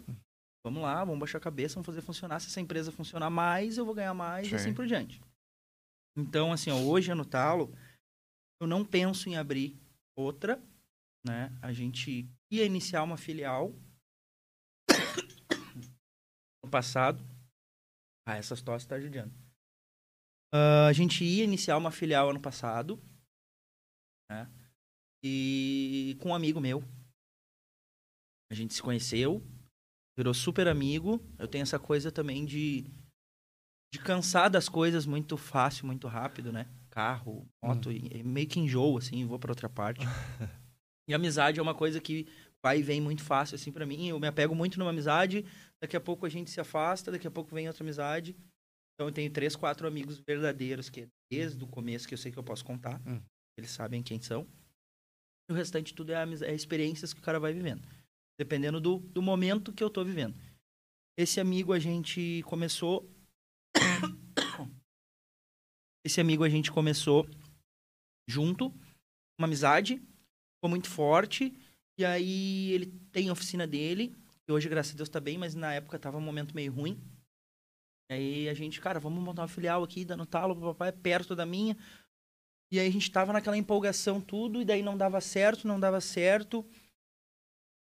vamos 0.65 0.83
lá, 0.83 1.05
vamos 1.05 1.21
baixar 1.21 1.39
a 1.39 1.41
cabeça, 1.41 1.75
vamos 1.75 1.87
fazer 1.87 2.01
funcionar. 2.01 2.41
Se 2.41 2.49
essa 2.49 2.61
empresa 2.61 2.91
funcionar 2.91 3.31
mais, 3.31 3.79
eu 3.79 3.85
vou 3.85 3.95
ganhar 3.95 4.15
mais 4.15 4.49
Sim. 4.49 4.55
e 4.55 4.57
assim 4.57 4.75
por 4.75 4.87
diante. 4.87 5.21
Então, 6.17 6.53
assim, 6.53 6.71
ó, 6.71 6.77
hoje 6.77 7.15
no 7.15 7.25
Talo, 7.25 7.73
eu 8.61 8.67
não 8.67 8.85
penso 8.85 9.29
em 9.29 9.37
abrir 9.37 9.79
outra, 10.17 10.61
né? 11.25 11.57
A 11.63 11.73
gente 11.73 12.29
ia 12.51 12.65
iniciar 12.65 13.05
uma 13.05 13.17
filial 13.17 13.73
no 16.65 16.71
passado. 16.71 17.23
Ah, 18.27 18.37
essas 18.37 18.61
tosse 18.63 18.87
tá 18.89 18.99
judiando. 19.01 19.33
Ah, 20.53 20.87
a 20.89 20.93
gente 20.93 21.25
ia 21.25 21.45
iniciar 21.45 21.77
uma 21.77 21.91
filial 21.91 22.31
ano 22.31 22.41
passado, 22.41 23.01
né? 24.31 24.51
E 25.25 26.17
com 26.21 26.31
um 26.31 26.35
amigo 26.35 26.61
meu. 26.61 26.83
A 28.51 28.55
gente 28.55 28.75
se 28.75 28.83
conheceu, 28.83 29.43
virou 30.17 30.33
super 30.33 30.69
amigo. 30.69 31.21
Eu 31.39 31.49
tenho 31.49 31.63
essa 31.63 31.79
coisa 31.79 32.11
também 32.13 32.45
de 32.45 32.85
de 33.93 34.01
cansar 34.01 34.51
das 34.51 34.69
coisas 34.69 35.07
muito 35.07 35.37
fácil, 35.37 35.87
muito 35.87 36.07
rápido, 36.09 36.53
né? 36.53 36.69
Carro, 36.91 37.49
moto, 37.65 37.91
e- 37.91 38.19
e 38.19 38.23
meio 38.23 38.47
que 38.47 38.59
enjoo 38.61 38.99
assim, 38.99 39.25
vou 39.25 39.39
pra 39.39 39.53
outra 39.53 39.69
parte. 39.71 40.01
e 41.09 41.15
amizade 41.15 41.59
é 41.61 41.63
uma 41.63 41.75
coisa 41.75 42.01
que 42.01 42.27
vai 42.67 42.81
e 42.81 42.83
vem 42.83 43.01
muito 43.01 43.23
fácil 43.23 43.55
assim 43.55 43.71
pra 43.71 43.87
mim. 43.87 44.09
Eu 44.09 44.19
me 44.19 44.27
apego 44.27 44.53
muito 44.53 44.77
numa 44.77 44.91
amizade, 44.91 45.45
daqui 45.81 45.97
a 45.97 46.01
pouco 46.01 46.27
a 46.27 46.29
gente 46.29 46.51
se 46.51 46.61
afasta, 46.61 47.12
daqui 47.12 47.25
a 47.27 47.31
pouco 47.31 47.55
vem 47.55 47.69
outra 47.69 47.85
amizade. 47.85 48.35
Então 48.95 49.07
eu 49.07 49.12
tenho 49.12 49.31
três, 49.31 49.55
quatro 49.55 49.87
amigos 49.87 50.19
verdadeiros 50.19 50.91
que 50.91 51.07
desde 51.31 51.62
o 51.62 51.69
começo 51.69 52.09
que 52.09 52.14
eu 52.14 52.19
sei 52.19 52.33
que 52.33 52.39
eu 52.39 52.43
posso 52.43 52.64
contar. 52.64 53.01
Hum. 53.07 53.23
Eles 53.57 53.71
sabem 53.71 54.03
quem 54.03 54.21
são. 54.21 54.45
E 55.49 55.53
o 55.53 55.55
restante 55.55 55.95
tudo 55.95 56.12
é, 56.12 56.17
é 56.43 56.55
experiências 56.55 57.14
que 57.14 57.21
o 57.21 57.23
cara 57.23 57.39
vai 57.39 57.53
vivendo. 57.53 57.87
Dependendo 58.37 58.81
do, 58.81 58.99
do 58.99 59.23
momento 59.23 59.73
que 59.73 59.85
eu 59.85 59.89
tô 59.89 60.05
vivendo. 60.05 60.35
Esse 61.17 61.39
amigo 61.39 61.73
a 61.73 61.79
gente 61.79 62.43
começou. 62.47 63.09
Esse 66.05 66.21
amigo 66.21 66.43
a 66.43 66.49
gente 66.49 66.73
começou 66.73 67.29
junto, 68.29 68.75
uma 69.39 69.47
amizade, 69.47 69.99
ficou 70.57 70.69
muito 70.69 70.91
forte. 70.91 71.57
E 71.99 72.05
aí 72.05 72.73
ele 72.73 72.87
tem 73.11 73.29
a 73.29 73.33
oficina 73.33 73.67
dele, 73.67 74.15
que 74.45 74.53
hoje, 74.53 74.69
graças 74.69 74.93
a 74.93 74.97
Deus, 74.97 75.09
tá 75.09 75.19
bem, 75.19 75.39
mas 75.39 75.55
na 75.55 75.73
época 75.73 75.99
tava 75.99 76.19
um 76.19 76.21
momento 76.21 76.55
meio 76.55 76.73
ruim. 76.73 77.01
E 78.11 78.15
aí 78.15 78.49
a 78.49 78.55
gente, 78.55 78.81
cara, 78.81 79.01
vamos 79.01 79.23
montar 79.23 79.43
uma 79.43 79.49
filial 79.49 79.83
aqui, 79.83 80.05
dando 80.05 80.27
talo 80.27 80.55
pro 80.55 80.75
papai, 80.75 80.93
perto 80.93 81.35
da 81.35 81.47
minha. 81.47 81.77
E 82.71 82.79
aí 82.79 82.87
a 82.87 82.91
gente 82.91 83.11
tava 83.11 83.33
naquela 83.33 83.57
empolgação 83.57 84.21
tudo, 84.21 84.61
e 84.61 84.65
daí 84.65 84.83
não 84.83 84.97
dava 84.97 85.21
certo, 85.21 85.67
não 85.67 85.81
dava 85.81 86.01
certo. 86.01 86.65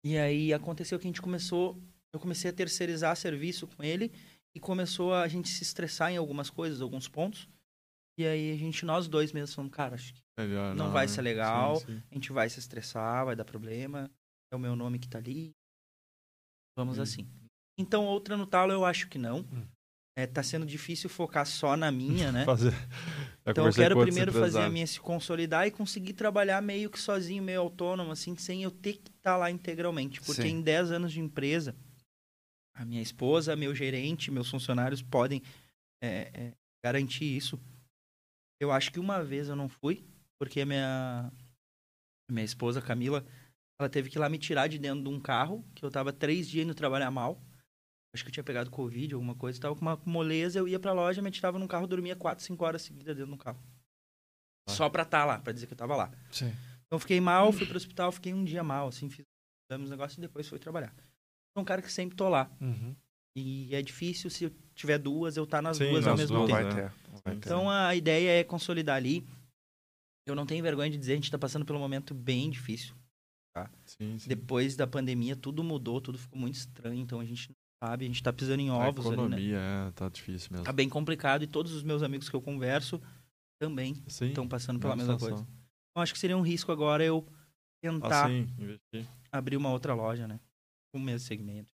E 0.05 0.17
aí 0.17 0.53
aconteceu 0.53 0.99
que 0.99 1.07
a 1.07 1.09
gente 1.09 1.21
começou, 1.21 1.81
eu 2.13 2.19
comecei 2.19 2.51
a 2.51 2.53
terceirizar 2.53 3.15
serviço 3.15 3.67
com 3.67 3.83
ele 3.83 4.11
e 4.55 4.59
começou 4.59 5.13
a 5.13 5.27
gente 5.27 5.49
se 5.49 5.63
estressar 5.63 6.11
em 6.11 6.17
algumas 6.17 6.49
coisas, 6.49 6.79
alguns 6.79 7.07
pontos. 7.07 7.49
E 8.17 8.25
aí 8.25 8.51
a 8.51 8.57
gente, 8.57 8.85
nós 8.85 9.07
dois 9.07 9.31
mesmos, 9.33 9.55
falamos, 9.55 9.75
cara, 9.75 9.95
acho 9.95 10.13
que 10.13 10.24
Melhor 10.37 10.75
Não 10.75 10.91
vai 10.91 11.05
né? 11.05 11.11
ser 11.11 11.21
legal. 11.21 11.77
Sim, 11.77 11.85
sim. 11.85 12.03
a 12.11 12.13
gente 12.13 12.31
vai 12.31 12.49
se 12.49 12.59
estressar, 12.59 13.25
vai 13.25 13.35
dar 13.35 13.45
problema. 13.45 14.09
É 14.51 14.55
o 14.55 14.59
meu 14.59 14.75
nome 14.75 14.99
que 14.99 15.07
tá 15.07 15.17
ali. 15.17 15.51
Vamos 16.77 16.97
Hum. 16.97 17.01
assim. 17.01 17.27
Então, 17.77 18.05
outra 18.05 18.35
no 18.37 18.45
talo 18.45 18.71
eu 18.71 18.85
acho 18.85 19.07
que 19.07 19.17
não. 19.17 19.39
Hum. 19.39 19.65
É, 20.17 20.25
tá 20.25 20.41
sendo 20.41 20.65
difícil 20.65 21.09
focar 21.09 21.45
só 21.45 21.75
na 21.75 21.91
minha, 21.91 22.31
né? 22.31 22.45
Fazer... 22.45 22.71
Então 23.45 23.67
eu 23.67 23.73
quero 23.73 23.99
primeiro 23.99 24.31
fazer 24.31 24.61
a 24.61 24.69
minha 24.69 24.87
se 24.87 24.97
consolidar 24.99 25.67
e 25.67 25.71
conseguir 25.71 26.13
trabalhar 26.13 26.61
meio 26.61 26.89
que 26.89 26.99
sozinho, 26.99 27.43
meio 27.43 27.59
autônomo, 27.59 28.11
assim, 28.11 28.35
sem 28.37 28.63
eu 28.63 28.71
ter 28.71 28.93
que 28.93 29.11
estar 29.11 29.35
lá 29.35 29.51
integralmente. 29.51 30.21
Porque 30.21 30.43
Sim. 30.43 30.47
em 30.47 30.61
10 30.61 30.91
anos 30.91 31.11
de 31.11 31.19
empresa, 31.19 31.75
a 32.73 32.85
minha 32.85 33.01
esposa, 33.01 33.55
meu 33.57 33.75
gerente, 33.75 34.31
meus 34.31 34.49
funcionários 34.49 35.01
podem 35.01 35.41
é, 36.01 36.31
é, 36.33 36.53
garantir 36.83 37.25
isso. 37.25 37.59
Eu 38.59 38.71
acho 38.71 38.93
que 38.93 38.99
uma 39.01 39.21
vez 39.21 39.49
eu 39.49 39.55
não 39.55 39.67
fui, 39.67 40.03
porque 40.39 40.61
a 40.61 40.65
minha, 40.65 41.31
a 42.29 42.33
minha 42.33 42.45
esposa, 42.45 42.81
Camila, 42.81 43.25
ela 43.79 43.89
teve 43.89 44.09
que 44.09 44.17
ir 44.17 44.19
lá 44.19 44.29
me 44.29 44.37
tirar 44.37 44.67
de 44.67 44.79
dentro 44.79 45.03
de 45.03 45.09
um 45.09 45.19
carro, 45.19 45.65
que 45.75 45.83
eu 45.83 45.91
tava 45.91 46.13
três 46.13 46.47
dias 46.47 46.65
indo 46.65 46.75
trabalhar 46.75 47.11
mal. 47.11 47.41
Acho 48.13 48.23
que 48.23 48.29
eu 48.29 48.33
tinha 48.33 48.43
pegado 48.43 48.71
Covid, 48.71 49.13
alguma 49.13 49.35
coisa. 49.35 49.59
Tava 49.59 49.75
com 49.75 49.81
uma 49.81 49.99
moleza, 50.05 50.57
eu 50.57 50.67
ia 50.67 50.79
pra 50.79 50.93
loja, 50.93 51.21
me 51.21 51.29
tirava 51.29 51.59
num 51.59 51.67
carro, 51.67 51.85
dormia 51.85 52.15
quatro, 52.15 52.43
cinco 52.43 52.63
horas 52.63 52.81
seguidas 52.81 53.15
dentro 53.15 53.31
do 53.31 53.37
carro. 53.37 53.61
Ah. 54.69 54.71
Só 54.71 54.89
pra 54.89 55.03
estar 55.03 55.25
lá, 55.25 55.39
pra 55.39 55.51
dizer 55.51 55.67
que 55.67 55.73
eu 55.73 55.77
tava 55.77 55.95
lá. 55.95 56.11
Sim. 56.31 56.47
Então 56.47 56.93
eu 56.93 56.99
fiquei 56.99 57.19
mal, 57.19 57.51
fui 57.51 57.65
pro 57.65 57.75
hospital, 57.75 58.11
fiquei 58.11 58.33
um 58.33 58.45
dia 58.45 58.63
mal, 58.63 58.87
assim, 58.87 59.09
fiz 59.09 59.25
os 59.71 59.89
negócios 59.89 60.17
e 60.17 60.21
depois 60.21 60.47
fui 60.47 60.59
trabalhar. 60.59 60.93
Sou 61.53 61.61
um 61.61 61.65
cara 61.65 61.81
que 61.81 61.91
sempre 61.91 62.15
tô 62.15 62.29
lá. 62.29 62.49
Uhum. 62.61 62.95
E 63.37 63.75
é 63.75 63.81
difícil, 63.81 64.29
se 64.29 64.45
eu 64.45 64.51
tiver 64.73 64.97
duas, 64.97 65.35
eu 65.35 65.45
tá 65.45 65.61
nas 65.61 65.75
Sim, 65.77 65.89
duas 65.89 66.07
ao 66.07 66.13
nas 66.13 66.21
mesmo 66.21 66.37
duas, 66.37 66.49
tempo. 66.49 66.61
vai 66.61 66.73
né? 66.73 66.81
ter. 66.89 67.11
Não 67.11 67.19
vai 67.19 67.35
ter. 67.35 67.37
Então 67.37 67.69
a 67.69 67.93
ideia 67.95 68.39
é 68.39 68.43
consolidar 68.43 68.95
ali. 68.95 69.27
Eu 70.25 70.35
não 70.35 70.45
tenho 70.45 70.63
vergonha 70.63 70.89
de 70.89 70.97
dizer, 70.97 71.13
a 71.13 71.15
gente 71.15 71.29
tá 71.31 71.37
passando 71.37 71.65
por 71.65 71.75
um 71.75 71.79
momento 71.79 72.13
bem 72.13 72.49
difícil. 72.49 72.95
Sim, 73.85 74.19
sim. 74.19 74.27
Depois 74.27 74.75
da 74.75 74.85
pandemia, 74.85 75.35
tudo 75.35 75.63
mudou, 75.63 76.01
tudo 76.01 76.17
ficou 76.17 76.37
muito 76.37 76.55
estranho, 76.55 76.99
então 76.99 77.19
a 77.21 77.25
gente 77.25 77.49
não 77.49 77.55
sabe, 77.87 78.03
a 78.03 78.07
gente 78.07 78.21
tá 78.21 78.33
pisando 78.33 78.61
em 78.61 78.69
A 78.69 78.73
ovos 78.75 79.05
ali, 79.05 79.15
né? 79.15 79.21
economia, 79.23 79.57
é, 79.57 79.91
tá 79.91 80.09
difícil 80.09 80.49
mesmo. 80.51 80.65
Tá 80.65 80.73
bem 80.73 80.89
complicado 80.89 81.43
e 81.43 81.47
todos 81.47 81.71
os 81.71 81.81
meus 81.83 82.03
amigos 82.03 82.27
que 82.27 82.35
eu 82.35 82.41
converso 82.41 83.01
também 83.61 83.95
Sim, 84.07 84.27
estão 84.27 84.45
passando 84.47 84.77
pela 84.79 84.95
mesma 84.95 85.17
coisa. 85.17 85.35
Então 85.91 86.03
acho 86.03 86.11
que 86.11 86.19
seria 86.19 86.35
um 86.37 86.41
risco 86.41 86.69
agora 86.71 87.01
eu 87.05 87.25
tentar 87.81 88.25
Assim, 88.25 88.49
investir. 88.59 89.07
abrir 89.31 89.55
uma 89.55 89.69
outra 89.71 89.93
loja, 89.93 90.27
né? 90.27 90.37
Com 90.91 90.99
o 90.99 91.01
mesmo 91.01 91.25
segmento. 91.25 91.69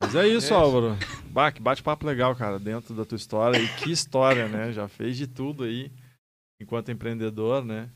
Mas 0.00 0.14
é 0.14 0.28
isso, 0.28 0.52
É. 0.52 0.56
Álvaro. 0.56 0.96
Bah, 1.30 1.50
que 1.50 1.60
bate-papo 1.60 2.06
legal, 2.06 2.36
cara, 2.36 2.58
dentro 2.60 2.94
da 2.94 3.04
tua 3.04 3.16
história. 3.16 3.58
E 3.58 3.68
que 3.76 3.90
história, 3.90 4.48
né? 4.48 4.72
Já 4.72 4.86
fez 4.86 5.16
de 5.16 5.26
tudo 5.26 5.64
aí, 5.64 5.90
enquanto 6.62 6.90
empreendedor, 6.90 7.64
né? 7.64 7.88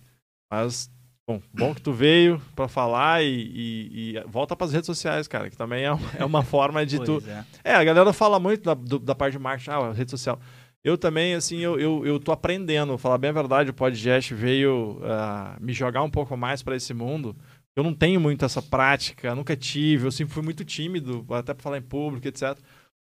Mas, 0.52 0.90
bom, 1.28 1.40
bom 1.52 1.74
que 1.74 1.82
tu 1.82 1.92
veio 1.92 2.40
pra 2.54 2.68
falar 2.68 3.22
e, 3.24 3.28
e- 3.28 4.16
e 4.16 4.20
volta 4.28 4.54
pras 4.54 4.72
redes 4.72 4.86
sociais, 4.86 5.26
cara, 5.26 5.50
que 5.50 5.56
também 5.56 5.84
é, 5.84 5.92
um- 5.92 5.98
é 6.18 6.24
uma 6.24 6.42
forma 6.44 6.84
de 6.86 6.98
tu... 7.00 7.22
É. 7.64 7.72
É, 7.72 7.74
a 7.74 7.84
galera 7.84 8.12
fala 8.12 8.38
muito 8.38 8.62
da, 8.64 8.74
do- 8.74 8.98
da 8.98 9.14
parte 9.14 9.32
de 9.32 9.38
marketing, 9.38 9.70
ah, 9.70 9.92
rede 9.92 10.10
social. 10.10 10.38
Eu 10.84 10.96
também, 10.96 11.34
assim, 11.34 11.58
eu, 11.58 11.80
eu, 11.80 12.06
eu 12.06 12.20
tô 12.20 12.30
aprendendo, 12.30 12.90
vou 12.90 12.98
falar 12.98 13.18
bem 13.18 13.30
a 13.30 13.32
verdade, 13.32 13.70
o 13.70 13.74
podcast 13.74 14.32
veio 14.34 15.00
ah, 15.02 15.56
me 15.60 15.72
jogar 15.72 16.02
um 16.02 16.10
pouco 16.10 16.36
mais 16.36 16.62
para 16.62 16.76
esse 16.76 16.94
mundo. 16.94 17.34
Eu 17.74 17.82
não 17.82 17.92
tenho 17.92 18.20
muito 18.20 18.44
essa 18.44 18.62
prática, 18.62 19.34
nunca 19.34 19.54
tive, 19.56 20.06
eu 20.06 20.12
sempre 20.12 20.32
fui 20.32 20.42
muito 20.44 20.64
tímido, 20.64 21.26
até 21.30 21.52
para 21.52 21.62
falar 21.62 21.78
em 21.78 21.82
público, 21.82 22.26
etc. 22.28 22.56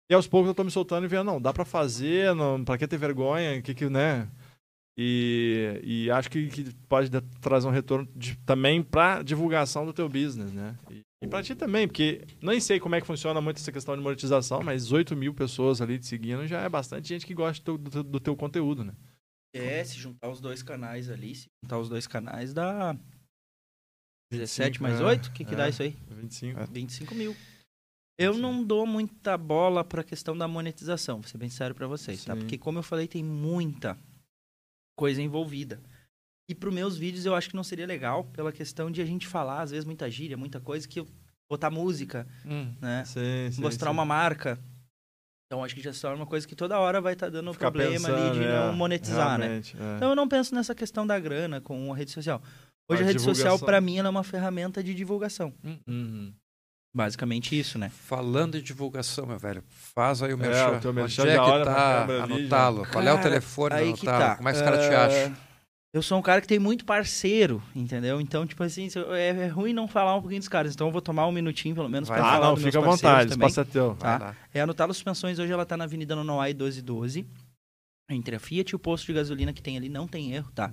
E 0.10 0.16
aos 0.16 0.28
poucos 0.28 0.48
eu 0.48 0.54
tô 0.56 0.64
me 0.64 0.72
soltando 0.72 1.04
e 1.04 1.08
vendo, 1.08 1.26
não, 1.26 1.42
dá 1.42 1.52
para 1.54 1.66
fazer, 1.66 2.34
não, 2.34 2.64
para 2.64 2.78
que 2.78 2.88
ter 2.88 2.98
vergonha, 2.98 3.62
que 3.62 3.74
que, 3.76 3.90
né? 3.90 4.28
E, 4.98 5.80
e 5.84 6.12
acho 6.12 6.30
que, 6.30 6.48
que 6.50 6.72
pode 6.88 7.10
dar- 7.10 7.24
trazer 7.42 7.68
um 7.68 7.72
retorno 7.72 8.08
de- 8.16 8.36
também 8.46 8.84
para 8.84 9.24
divulgação 9.24 9.86
do 9.86 9.94
teu 9.94 10.08
business, 10.08 10.52
né? 10.54 10.78
E, 10.92 11.02
e 11.24 11.28
para 11.28 11.42
ti 11.42 11.56
também, 11.56 11.88
porque 11.88 12.22
nem 12.42 12.60
sei 12.60 12.80
como 12.80 12.94
é 12.94 13.02
que 13.02 13.08
funciona 13.08 13.42
muito 13.42 13.58
essa 13.58 13.72
questão 13.72 13.96
de 13.98 14.04
monetização, 14.04 14.62
mas 14.62 14.92
8 14.92 15.16
mil 15.16 15.34
pessoas 15.34 15.82
ali 15.82 15.98
te 15.98 16.06
seguindo 16.06 16.46
já 16.46 16.62
é 16.62 16.70
bastante 16.70 17.08
gente 17.08 17.26
que 17.26 17.34
gosta 17.34 17.64
do, 17.64 17.78
do- 17.78 18.04
do 18.04 18.20
teu 18.20 18.36
conteúdo, 18.36 18.84
né? 18.84 18.94
É, 19.56 19.84
se 19.84 19.98
juntar 19.98 20.30
os 20.30 20.40
dois 20.42 20.62
canais 20.62 21.10
ali, 21.10 21.34
se 21.36 21.48
juntar 21.64 21.80
os 21.80 21.90
dois 21.90 22.06
canais 22.08 22.54
dá 22.54 22.96
17 24.32 24.80
25, 24.80 24.84
mais 24.84 25.00
é, 25.00 25.04
8? 25.04 25.26
O 25.28 25.32
que, 25.32 25.46
que 25.46 25.54
é. 25.54 25.58
dá 25.58 25.70
isso 25.70 25.82
aí? 25.84 25.96
25. 26.10 26.66
25 26.72 27.16
mil. 27.16 27.36
Eu 28.18 28.38
não 28.38 28.64
dou 28.64 28.86
muita 28.86 29.38
bola 29.38 29.84
pra 29.84 30.04
questão 30.04 30.38
da 30.38 30.48
monetização, 30.48 31.20
vou 31.22 31.28
ser 31.30 31.38
bem 31.38 31.50
sério 31.50 31.76
pra 31.76 31.88
vocês, 31.88 32.24
tá? 32.24 32.34
Sim. 32.34 32.40
Porque 32.42 32.58
como 32.60 32.80
eu 32.80 32.84
falei, 32.84 33.08
tem 33.08 33.24
muita 33.24 33.98
coisa 34.96 35.22
envolvida. 35.22 35.82
E 36.50 36.54
pros 36.56 36.74
meus 36.74 36.98
vídeos 36.98 37.26
eu 37.26 37.36
acho 37.36 37.50
que 37.50 37.56
não 37.56 37.64
seria 37.64 37.86
legal, 37.86 38.26
pela 38.26 38.52
questão 38.52 38.92
de 38.92 39.02
a 39.02 39.06
gente 39.06 39.28
falar, 39.28 39.62
às 39.62 39.72
vezes, 39.72 39.86
muita 39.86 40.10
gíria, 40.12 40.36
muita 40.38 40.60
coisa 40.60 40.88
que 40.88 41.00
eu 41.00 41.08
botar 41.50 41.70
música, 41.70 42.28
Hum. 42.46 42.74
né? 42.82 43.04
Sim, 43.06 43.52
sim, 43.52 43.62
Mostrar 43.62 43.90
sim. 43.90 43.94
uma 43.94 44.06
marca. 44.06 44.60
Então 45.48 45.64
acho 45.64 45.76
que 45.76 45.82
já 45.82 45.94
se 45.94 46.02
torna 46.02 46.18
uma 46.18 46.26
coisa 46.26 46.48
que 46.48 46.56
toda 46.56 46.80
hora 46.80 47.00
vai 47.00 47.14
estar 47.14 47.30
dando 47.30 47.54
Ficar 47.54 47.70
problema 47.72 48.08
ali 48.08 48.16
pensando, 48.18 48.34
de 48.40 48.44
é, 48.44 48.60
não 48.68 48.74
monetizar, 48.74 49.38
né? 49.38 49.58
é. 49.58 49.96
Então 49.98 50.10
eu 50.10 50.16
não 50.16 50.28
penso 50.28 50.56
nessa 50.56 50.74
questão 50.74 51.06
da 51.06 51.20
grana 51.20 51.62
com 51.62 51.94
a 51.94 51.96
rede 51.96 52.12
social. 52.12 52.42
Hoje 52.90 53.02
A 53.04 53.06
a 53.06 53.08
rede 53.08 53.22
social, 53.22 53.58
para 53.60 53.80
mim, 53.80 53.98
ela 53.98 54.08
é 54.08 54.12
uma 54.12 54.24
ferramenta 54.24 54.84
de 54.84 54.94
divulgação. 54.94 55.54
Uhum. 55.64 56.34
Basicamente 56.96 57.58
isso, 57.60 57.80
né? 57.80 57.90
Falando 57.90 58.56
em 58.56 58.62
divulgação, 58.62 59.26
meu 59.26 59.40
velho, 59.40 59.64
faz 59.68 60.22
aí 60.22 60.34
o 60.34 60.38
meu 60.38 60.52
É, 60.52 60.68
o 60.78 60.80
teu 60.80 60.94
merchan 60.94 61.26
já 61.26 61.44
olha 61.44 61.64
pra 61.64 61.74
câmera 61.74 62.24
ali, 62.24 62.34
já. 62.34 62.40
Anotá-lo. 62.42 62.88
Qual 62.92 63.04
é 63.04 63.12
o 63.12 63.16
Cara, 63.16 63.30
telefone 63.30 63.76
aí 63.76 63.94
que 63.94 64.06
tá. 64.06 64.36
Como 64.36 64.48
é 64.48 64.52
que 64.52 64.58
os 64.60 64.64
caras 64.64 64.86
te 64.88 64.94
Ah, 64.94 65.06
acham? 65.06 65.38
Eu 65.92 66.02
sou 66.02 66.18
um 66.18 66.22
cara 66.24 66.42
que 66.42 66.48
tem 66.48 66.58
muito 66.60 66.86
parceiro, 66.86 67.62
entendeu? 67.76 68.20
Então, 68.22 68.46
tipo 68.48 68.64
assim, 68.64 68.88
é, 69.12 69.28
é 69.30 69.48
ruim 69.48 69.74
não 69.74 69.88
falar 69.88 70.16
um 70.16 70.22
pouquinho 70.22 70.40
dos 70.40 70.48
caras. 70.50 70.74
Então 70.74 70.88
eu 70.88 70.92
vou 70.92 71.02
tomar 71.02 71.28
um 71.28 71.32
minutinho, 71.32 71.74
pelo 71.76 71.90
menos, 71.90 72.10
lá. 72.10 72.16
Ah, 72.16 72.20
falar 72.20 72.48
não, 72.48 72.54
dos 72.56 72.64
fica 72.64 72.78
à 72.78 72.82
meus 72.82 73.02
parceiros 73.02 73.02
vontade, 73.02 73.30
também. 73.32 73.48
espaço 73.48 73.70
é 73.70 73.72
teu. 73.72 73.96
Tá. 73.96 74.36
É 74.54 74.62
a 74.62 74.68
Nutalo 74.68 74.94
Suspensões, 74.94 75.38
hoje 75.40 75.52
ela 75.52 75.66
tá 75.66 75.76
na 75.78 75.84
Avenida 75.86 76.16
Nonoai 76.16 76.54
1212. 76.54 77.26
Entre 78.10 78.36
a 78.36 78.40
Fiat 78.40 78.72
e 78.72 78.76
o 78.76 78.80
posto 78.80 79.06
de 79.08 79.14
gasolina 79.14 79.54
que 79.54 79.62
tem 79.62 79.78
ali, 79.78 79.88
não 79.90 80.08
tem 80.08 80.34
erro, 80.34 80.52
tá? 80.54 80.72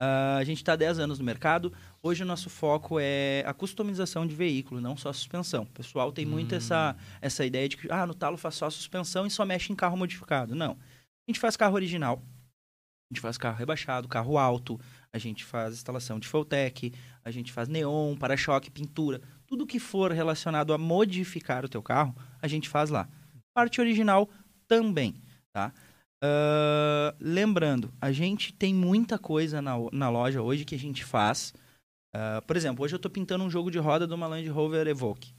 Ah, 0.00 0.36
a 0.36 0.44
gente 0.44 0.58
está 0.58 0.74
há 0.74 0.76
10 0.76 0.98
anos 1.00 1.18
no 1.18 1.24
mercado. 1.24 1.72
Hoje 2.02 2.22
o 2.22 2.26
nosso 2.26 2.48
foco 2.48 2.98
é 3.00 3.42
a 3.46 3.52
customização 3.52 4.26
de 4.26 4.34
veículo, 4.34 4.80
não 4.80 4.96
só 4.96 5.08
a 5.08 5.12
suspensão. 5.12 5.64
O 5.64 5.66
pessoal 5.66 6.12
tem 6.12 6.24
muito 6.24 6.54
essa, 6.54 6.96
essa 7.20 7.44
ideia 7.44 7.68
de 7.68 7.76
que, 7.76 7.90
ah, 7.90 8.06
no 8.06 8.14
talo 8.14 8.36
faz 8.36 8.54
só 8.54 8.66
a 8.66 8.70
suspensão 8.70 9.26
e 9.26 9.30
só 9.30 9.44
mexe 9.44 9.72
em 9.72 9.76
carro 9.76 9.96
modificado. 9.96 10.54
Não. 10.54 10.72
A 10.72 11.30
gente 11.30 11.40
faz 11.40 11.56
carro 11.56 11.74
original, 11.74 12.22
a 13.10 13.14
gente 13.14 13.20
faz 13.20 13.36
carro 13.36 13.56
rebaixado, 13.56 14.08
carro 14.08 14.38
alto, 14.38 14.80
a 15.12 15.18
gente 15.18 15.44
faz 15.44 15.74
instalação 15.74 16.18
de 16.18 16.28
Fulltech, 16.28 16.92
a 17.24 17.30
gente 17.30 17.52
faz 17.52 17.68
neon, 17.68 18.16
para-choque, 18.16 18.70
pintura. 18.70 19.20
Tudo 19.46 19.66
que 19.66 19.78
for 19.78 20.12
relacionado 20.12 20.72
a 20.72 20.78
modificar 20.78 21.64
o 21.64 21.68
teu 21.68 21.82
carro, 21.82 22.14
a 22.40 22.46
gente 22.46 22.68
faz 22.68 22.88
lá. 22.88 23.08
Parte 23.54 23.80
original 23.80 24.28
também, 24.66 25.20
tá? 25.52 25.72
Ah, 26.22 27.14
lembrando, 27.20 27.92
a 28.00 28.10
gente 28.12 28.52
tem 28.52 28.74
muita 28.74 29.18
coisa 29.18 29.62
na, 29.62 29.74
na 29.92 30.08
loja 30.10 30.42
hoje 30.42 30.64
que 30.64 30.74
a 30.74 30.78
gente 30.78 31.04
faz. 31.04 31.52
Ah, 32.14 32.42
por 32.46 32.56
exemplo, 32.56 32.84
hoje 32.84 32.94
eu 32.94 32.98
estou 32.98 33.10
pintando 33.10 33.44
um 33.44 33.50
jogo 33.50 33.70
de 33.70 33.78
roda 33.78 34.06
de 34.06 34.14
uma 34.14 34.26
Land 34.26 34.48
Rover 34.48 34.86
Evoque, 34.86 35.32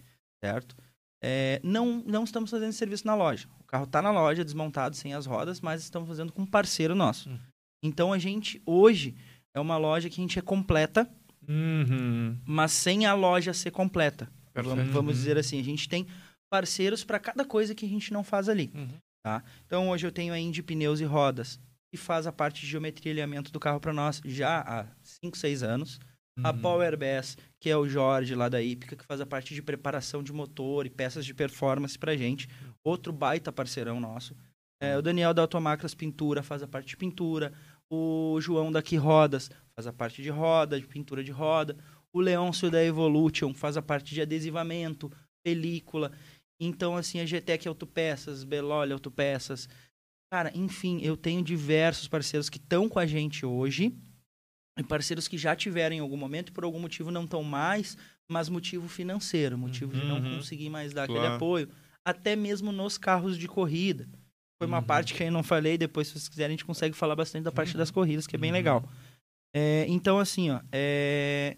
certo? 0.44 0.76
É, 1.22 1.60
não, 1.64 2.02
não 2.06 2.24
estamos 2.24 2.50
fazendo 2.50 2.72
serviço 2.72 3.06
na 3.06 3.14
loja. 3.16 3.48
O 3.60 3.64
carro 3.66 3.84
está 3.84 4.02
na 4.02 4.12
loja, 4.12 4.46
desmontado, 4.46 4.96
sem 4.96 5.14
as 5.14 5.26
rodas, 5.26 5.60
mas 5.60 5.82
estamos 5.82 6.08
fazendo 6.08 6.32
com 6.32 6.44
um 6.44 6.46
parceiro 6.46 6.96
nosso. 6.96 7.30
Hum. 7.30 7.38
Então 7.84 8.14
a 8.14 8.18
gente, 8.18 8.62
hoje, 8.66 9.16
é 9.54 9.60
uma 9.60 9.78
loja 9.78 10.10
que 10.10 10.20
a 10.20 10.24
gente 10.24 10.40
é 10.40 10.42
completa, 10.42 11.10
Uhum. 11.48 12.38
mas 12.46 12.72
sem 12.72 13.08
a 13.08 13.14
loja 13.16 13.54
ser 13.54 13.72
completa. 13.72 14.30
Vamos, 14.54 14.88
vamos 14.90 15.16
dizer 15.16 15.36
assim, 15.38 15.60
a 15.60 15.64
gente 15.64 15.90
tem 15.90 16.06
parceiros 16.50 17.04
para 17.04 17.18
cada 17.18 17.44
coisa 17.44 17.74
que 17.74 17.86
a 17.86 17.90
gente 17.90 18.14
não 18.14 18.24
faz 18.24 18.48
ali. 18.48 18.72
Uhum. 18.76 18.90
Tá? 19.24 19.44
Então 19.66 19.90
hoje 19.90 20.08
eu 20.08 20.12
tenho 20.12 20.34
a 20.34 20.40
Indy 20.40 20.64
Pneus 20.64 21.00
e 21.00 21.04
Rodas, 21.06 21.60
que 21.92 21.98
faz 21.98 22.26
a 22.26 22.32
parte 22.32 22.62
de 22.62 22.68
geometria 22.68 23.12
e 23.12 23.14
alinhamento 23.14 23.52
do 23.52 23.60
carro 23.60 23.80
para 23.80 23.94
nós 23.94 24.22
já 24.26 24.62
há 24.62 24.86
5, 25.04 25.38
6 25.38 25.64
anos. 25.64 26.00
A 26.42 26.52
Uhum. 26.52 26.62
Power 26.62 26.98
Bass, 26.98 27.38
que 27.60 27.70
é 27.70 27.76
o 27.76 27.86
Jorge 27.86 28.34
lá 28.34 28.48
da 28.48 28.62
Ípica, 28.62 28.96
que 28.96 29.04
faz 29.06 29.20
a 29.20 29.26
parte 29.26 29.54
de 29.54 29.62
preparação 29.62 30.24
de 30.24 30.32
motor 30.32 30.86
e 30.86 30.90
peças 30.90 31.26
de 31.26 31.34
performance 31.34 32.00
pra 32.00 32.16
gente. 32.16 32.48
Outro 32.82 33.12
baita 33.12 33.52
parceirão 33.52 34.00
nosso. 34.00 34.34
É, 34.82 34.98
o 34.98 35.02
Daniel 35.02 35.34
da 35.34 35.42
Automacras 35.42 35.94
Pintura 35.94 36.42
faz 36.42 36.64
a 36.64 36.68
parte 36.68 36.88
de 36.88 36.96
pintura. 36.96 37.52
O 37.92 38.40
João 38.40 38.72
daqui 38.72 38.96
Rodas 38.96 39.52
faz 39.76 39.86
a 39.86 39.92
parte 39.92 40.22
de 40.22 40.30
roda, 40.30 40.80
de 40.80 40.88
pintura 40.88 41.22
de 41.22 41.32
roda. 41.32 41.76
O 42.14 42.22
Leôncio 42.22 42.72
da 42.72 42.82
Evolution 42.82 43.54
faz 43.54 43.76
a 43.76 43.82
parte 43.82 44.14
de 44.14 44.22
adesivamento, 44.22 45.12
película. 45.44 46.14
Então, 46.60 46.96
assim, 46.98 47.20
a 47.20 47.26
GTEC 47.26 47.68
Autopeças, 47.68 48.44
Beloli 48.44 48.92
Autopeças. 48.92 49.70
Cara, 50.32 50.52
enfim, 50.54 51.00
eu 51.02 51.16
tenho 51.18 51.42
diversos 51.44 52.08
parceiros 52.08 52.50
que 52.50 52.58
estão 52.58 52.88
com 52.90 53.00
a 53.00 53.06
gente 53.06 53.46
hoje 53.46 53.96
e 54.78 54.84
parceiros 54.84 55.28
que 55.28 55.38
já 55.38 55.56
tiveram 55.56 55.96
em 55.96 56.00
algum 56.00 56.18
momento 56.18 56.50
e 56.50 56.52
por 56.52 56.64
algum 56.64 56.80
motivo 56.80 57.10
não 57.12 57.24
estão 57.24 57.44
mais, 57.44 57.98
mas 58.30 58.48
motivo 58.50 58.88
financeiro, 58.88 59.58
motivo 59.58 59.94
de 59.94 60.04
não 60.04 60.20
Uhum. 60.22 60.36
conseguir 60.38 60.70
mais 60.70 60.94
dar 60.94 61.04
aquele 61.04 61.20
Claro. 61.20 61.36
apoio, 61.36 61.70
até 62.06 62.36
mesmo 62.36 62.72
nos 62.72 62.98
carros 62.98 63.38
de 63.38 63.48
corrida. 63.48 64.08
Foi 64.62 64.68
uma 64.68 64.80
Uhum. 64.80 64.84
parte 64.86 65.14
que 65.14 65.24
eu 65.24 65.32
não 65.32 65.42
falei, 65.44 65.78
depois 65.78 66.08
se 66.08 66.14
vocês 66.14 66.30
quiserem 66.30 66.50
a 66.54 66.58
gente 66.58 66.66
consegue 66.66 66.96
falar 66.96 67.16
bastante 67.16 67.44
da 67.46 67.52
parte 67.52 67.72
Uhum. 67.74 67.78
das 67.80 67.90
corridas, 67.90 68.28
que 68.28 68.36
é 68.36 68.40
bem 68.40 68.52
Uhum. 68.52 68.58
legal. 68.58 68.90
É, 69.56 69.86
então 69.88 70.20
assim, 70.20 70.52
ó, 70.52 70.62
é, 70.72 71.58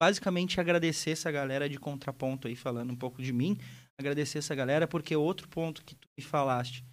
basicamente 0.00 0.60
agradecer 0.60 1.10
essa 1.10 1.30
galera 1.32 1.68
de 1.68 1.78
contraponto 1.78 2.46
aí 2.46 2.54
falando 2.54 2.92
um 2.92 2.96
pouco 2.96 3.20
de 3.22 3.32
mim, 3.32 3.58
agradecer 3.98 4.38
essa 4.38 4.54
galera 4.54 4.86
porque 4.86 5.14
outro 5.16 5.48
ponto 5.48 5.82
que 5.84 5.94
tu 5.94 6.08
me 6.16 6.24
falaste 6.24 6.84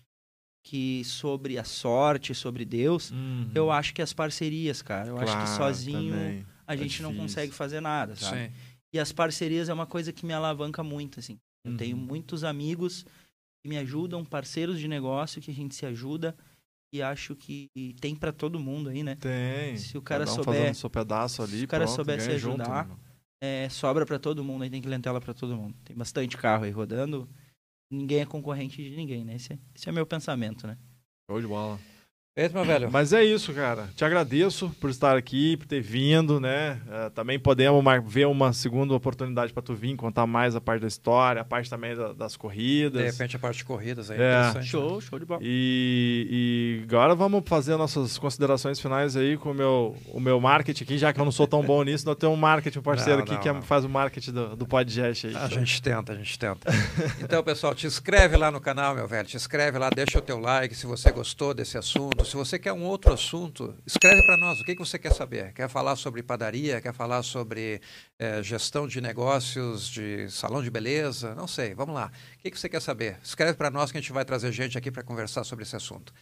que 0.63 1.03
sobre 1.05 1.57
a 1.57 1.63
sorte, 1.63 2.35
sobre 2.35 2.65
Deus, 2.65 3.11
Uhum. 3.11 3.51
eu 3.55 3.71
acho 3.71 3.93
que 3.93 4.01
as 4.01 4.13
parcerias, 4.13 4.81
cara. 4.81 5.07
Eu 5.07 5.17
acho 5.17 5.31
que 5.37 5.43
Claro, 5.45 5.57
sozinho 5.57 6.13
também. 6.13 6.45
a 6.67 6.73
é 6.73 6.77
gente 6.77 7.01
não 7.01 7.09
difícil. 7.11 7.27
consegue 7.27 7.51
fazer 7.53 7.79
nada, 7.81 8.15
sabe? 8.15 8.47
Sim. 8.47 8.51
E 8.93 8.99
as 8.99 9.11
parcerias 9.11 9.69
é 9.69 9.73
uma 9.73 9.85
coisa 9.87 10.11
que 10.11 10.25
me 10.25 10.33
alavanca 10.33 10.83
muito, 10.83 11.19
assim. 11.19 11.37
Eu 11.65 11.71
Uhum. 11.71 11.77
tenho 11.77 11.97
muitos 11.97 12.43
amigos 12.43 13.03
que 13.63 13.69
me 13.69 13.77
ajudam, 13.77 14.23
parceiros 14.25 14.79
de 14.79 14.87
negócio 14.87 15.41
que 15.41 15.49
a 15.49 15.53
gente 15.53 15.73
se 15.75 15.85
ajuda 15.85 16.35
e 16.93 17.01
acho 17.01 17.35
que 17.35 17.67
tem 18.01 18.15
pra 18.15 18.31
todo 18.31 18.59
mundo 18.59 18.89
aí, 18.89 19.01
né? 19.03 19.15
Tem. 19.15 19.77
Se 19.77 19.97
o 19.97 20.01
cara 20.01 20.25
Cada 20.25 20.31
um 20.31 20.35
souber- 20.43 20.59
fazendo 20.61 20.75
seu 20.75 20.89
pedaço 20.89 21.41
ali, 21.41 21.59
se 21.59 21.65
o 21.65 21.67
cara 21.67 21.85
pronto, 21.85 21.95
souber 21.95 22.21
se 22.21 22.37
junto, 22.37 22.61
ajudar, 22.61 22.87
né? 22.87 22.95
É, 23.41 23.69
sobra 23.69 24.05
pra 24.05 24.19
todo 24.19 24.43
mundo, 24.43 24.63
aí 24.63 24.69
tem 24.69 24.81
clientela 24.81 25.21
pra 25.21 25.33
todo 25.33 25.55
mundo. 25.55 25.75
Tem 25.85 25.95
bastante 25.95 26.35
carro 26.35 26.65
aí 26.65 26.71
rodando. 26.71 27.29
Ninguém 27.91 28.21
é 28.21 28.25
concorrente 28.25 28.77
de 28.83 28.95
ninguém, 28.95 29.23
né? 29.23 29.35
Esse 29.35 29.53
é, 29.53 29.59
esse 29.73 29.89
é 29.89 29.91
meu 29.91 30.05
pensamento, 30.05 30.67
né? 30.67 30.77
Show 31.29 31.41
de 31.41 31.47
bola. 31.47 31.79
Meu 32.53 32.63
velho. 32.63 32.89
Mas 32.91 33.11
é 33.11 33.23
isso, 33.23 33.51
cara. 33.53 33.89
Te 33.95 34.05
agradeço 34.05 34.69
por 34.79 34.89
estar 34.89 35.17
aqui, 35.17 35.57
por 35.57 35.65
ter 35.67 35.81
vindo, 35.81 36.39
né? 36.39 36.79
Eh, 36.89 37.09
também 37.15 37.37
podemos 37.39 37.83
ver 38.05 38.27
uma 38.27 38.53
segunda 38.53 38.93
oportunidade 38.93 39.51
para 39.51 39.61
tu 39.63 39.73
vir 39.73 39.95
contar 39.95 40.25
mais 40.27 40.55
a 40.55 40.61
parte 40.61 40.81
da 40.81 40.87
história, 40.87 41.41
a 41.41 41.45
parte 41.45 41.69
também 41.69 41.95
da- 41.95 42.13
das 42.13 42.33
De 42.33 42.37
corridas. 42.39 43.01
repente 43.03 43.35
a 43.35 43.39
parte 43.39 43.57
de 43.57 43.65
corridas 43.65 44.09
aí. 44.11 44.17
É. 44.21 44.39
interessante, 44.39 44.67
Show, 44.67 44.95
né? 44.95 45.01
show 45.01 45.19
de 45.19 45.25
bola. 45.25 45.41
E, 45.43 46.79
e 46.81 46.83
agora 46.89 47.15
vamos 47.15 47.43
fazer 47.47 47.75
nossas 47.77 48.17
considerações 48.17 48.79
finais 48.79 49.15
aí 49.15 49.35
com 49.37 49.51
o 49.51 49.53
meu, 49.53 49.95
o 50.13 50.19
meu 50.19 50.39
marketing 50.39 50.83
aqui, 50.83 50.97
já 50.97 51.11
que 51.11 51.19
eu 51.19 51.25
não 51.25 51.31
sou 51.31 51.47
tão 51.47 51.63
bom 51.63 51.81
nisso, 51.83 52.05
nós 52.05 52.15
temos 52.15 52.37
um 52.37 52.39
marketing, 52.39 52.79
um 52.79 52.83
parceiro 52.83 53.17
Não, 53.17 53.23
aqui 53.23 53.33
não, 53.33 53.39
que 53.41 53.49
é- 53.49 53.53
não. 53.53 53.61
faz 53.61 53.83
o 53.83 53.89
marketing 53.89 54.31
do, 54.31 54.55
do 54.55 54.67
podcast 54.67 55.27
aí. 55.27 55.35
A 55.35 55.47
gente 55.47 55.81
tenta, 55.81 56.13
a 56.13 56.15
gente 56.15 56.37
tenta. 56.37 56.69
Então, 57.21 57.43
pessoal, 57.43 57.73
te 57.75 57.85
inscreve 57.87 58.37
lá 58.37 58.49
no 58.51 58.59
canal, 58.61 58.95
meu 58.95 59.07
velho. 59.07 59.27
Te 59.27 59.35
inscreve 59.37 59.77
lá, 59.77 59.89
deixa 59.89 60.17
o 60.19 60.21
teu 60.21 60.39
like 60.39 60.73
se 60.75 60.85
você 60.85 61.11
gostou 61.11 61.53
desse 61.53 61.77
assunto. 61.77 62.25
Se 62.29 62.35
você 62.35 62.59
quer 62.59 62.71
um 62.73 62.83
outro 62.83 63.11
assunto, 63.11 63.75
escreve 63.87 64.21
para 64.21 64.37
nós. 64.37 64.61
O 64.61 64.63
que, 64.63 64.75
que 64.75 64.79
você 64.79 64.99
quer 64.99 65.11
saber? 65.11 65.51
Quer 65.51 65.67
falar 65.67 65.95
sobre 65.95 66.21
padaria? 66.21 66.79
Quer 66.79 66.93
falar 66.93 67.23
sobre 67.23 67.81
eh, 68.19 68.43
gestão 68.43 68.87
de 68.87 69.01
negócios, 69.01 69.89
de 69.89 70.29
salão 70.29 70.61
de 70.61 70.69
beleza? 70.69 71.33
Não 71.33 71.47
sei, 71.47 71.73
vamos 71.73 71.95
lá. 71.95 72.11
O 72.35 72.37
que, 72.37 72.51
que 72.51 72.59
você 72.59 72.69
quer 72.69 72.83
saber? 72.83 73.17
Escreve 73.23 73.55
para 73.55 73.71
nós 73.71 73.91
que 73.91 73.97
a 73.97 74.01
gente 74.01 74.13
vai 74.13 74.23
trazer 74.23 74.51
gente 74.51 74.77
aqui 74.77 74.91
para 74.91 75.01
conversar 75.01 75.43
sobre 75.43 75.63
esse 75.63 75.75
assunto. 75.75 76.13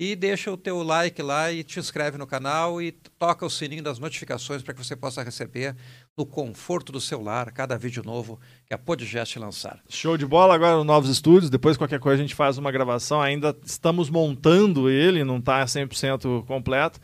E 0.00 0.16
deixa 0.16 0.50
o 0.50 0.56
teu 0.56 0.82
like 0.82 1.22
lá 1.22 1.52
e 1.52 1.62
te 1.62 1.78
inscreve 1.78 2.18
no 2.18 2.26
canal 2.26 2.82
e 2.82 2.90
toca 2.90 3.46
o 3.46 3.50
sininho 3.50 3.84
das 3.84 4.00
notificações 4.00 4.64
para 4.64 4.74
que 4.74 4.84
você 4.84 4.96
possa 4.96 5.22
receber 5.22 5.76
no 6.16 6.26
conforto 6.26 6.92
do 6.92 7.00
seu 7.00 7.22
lar 7.22 7.50
cada 7.52 7.76
vídeo 7.78 8.02
novo 8.04 8.38
que 8.66 8.74
a 8.74 8.78
Podgest 8.78 9.36
lançar. 9.36 9.80
Show 9.88 10.16
de 10.16 10.26
bola 10.26 10.54
agora 10.54 10.76
nos 10.76 10.86
novos 10.86 11.10
estúdios. 11.10 11.50
Depois, 11.50 11.76
qualquer 11.76 11.98
coisa, 12.00 12.22
a 12.22 12.26
gente 12.26 12.34
faz 12.34 12.58
uma 12.58 12.70
gravação. 12.70 13.20
Ainda 13.20 13.56
estamos 13.64 14.10
montando 14.10 14.90
ele, 14.90 15.24
não 15.24 15.38
está 15.38 15.64
100% 15.64 16.44
completo. 16.44 17.00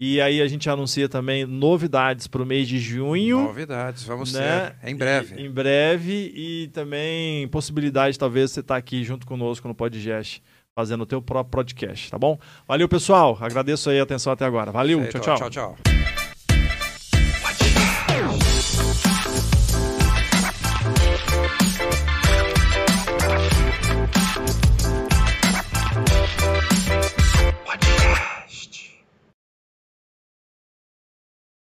E 0.00 0.20
aí 0.20 0.40
a 0.40 0.46
gente 0.46 0.70
anuncia 0.70 1.08
também 1.08 1.44
novidades 1.44 2.28
para 2.28 2.40
o 2.42 2.46
mês 2.46 2.68
de 2.68 2.78
junho. 2.78 3.40
Novidades, 3.40 4.04
vamos 4.04 4.32
né? 4.32 4.70
ter 4.80 4.90
em 4.90 4.96
breve. 4.96 5.34
E- 5.36 5.46
em 5.46 5.50
breve. 5.50 6.32
E 6.36 6.68
também 6.68 7.48
possibilidade, 7.48 8.16
talvez, 8.18 8.52
você 8.52 8.60
estar 8.60 8.76
aqui 8.76 9.02
junto 9.02 9.26
conosco 9.26 9.66
no 9.66 9.74
Podgest, 9.74 10.40
fazendo 10.72 11.02
o 11.02 11.06
teu 11.06 11.20
próprio 11.20 11.50
podcast, 11.50 12.10
tá 12.12 12.18
bom? 12.18 12.38
Valeu, 12.66 12.88
pessoal. 12.88 13.36
Agradeço 13.40 13.90
aí 13.90 13.98
a 13.98 14.04
atenção 14.04 14.32
até 14.32 14.44
agora. 14.44 14.70
Valeu, 14.70 15.04
tchau, 15.08 15.20
tchau. 15.20 15.36
tchau, 15.36 15.50
tchau. 15.50 16.17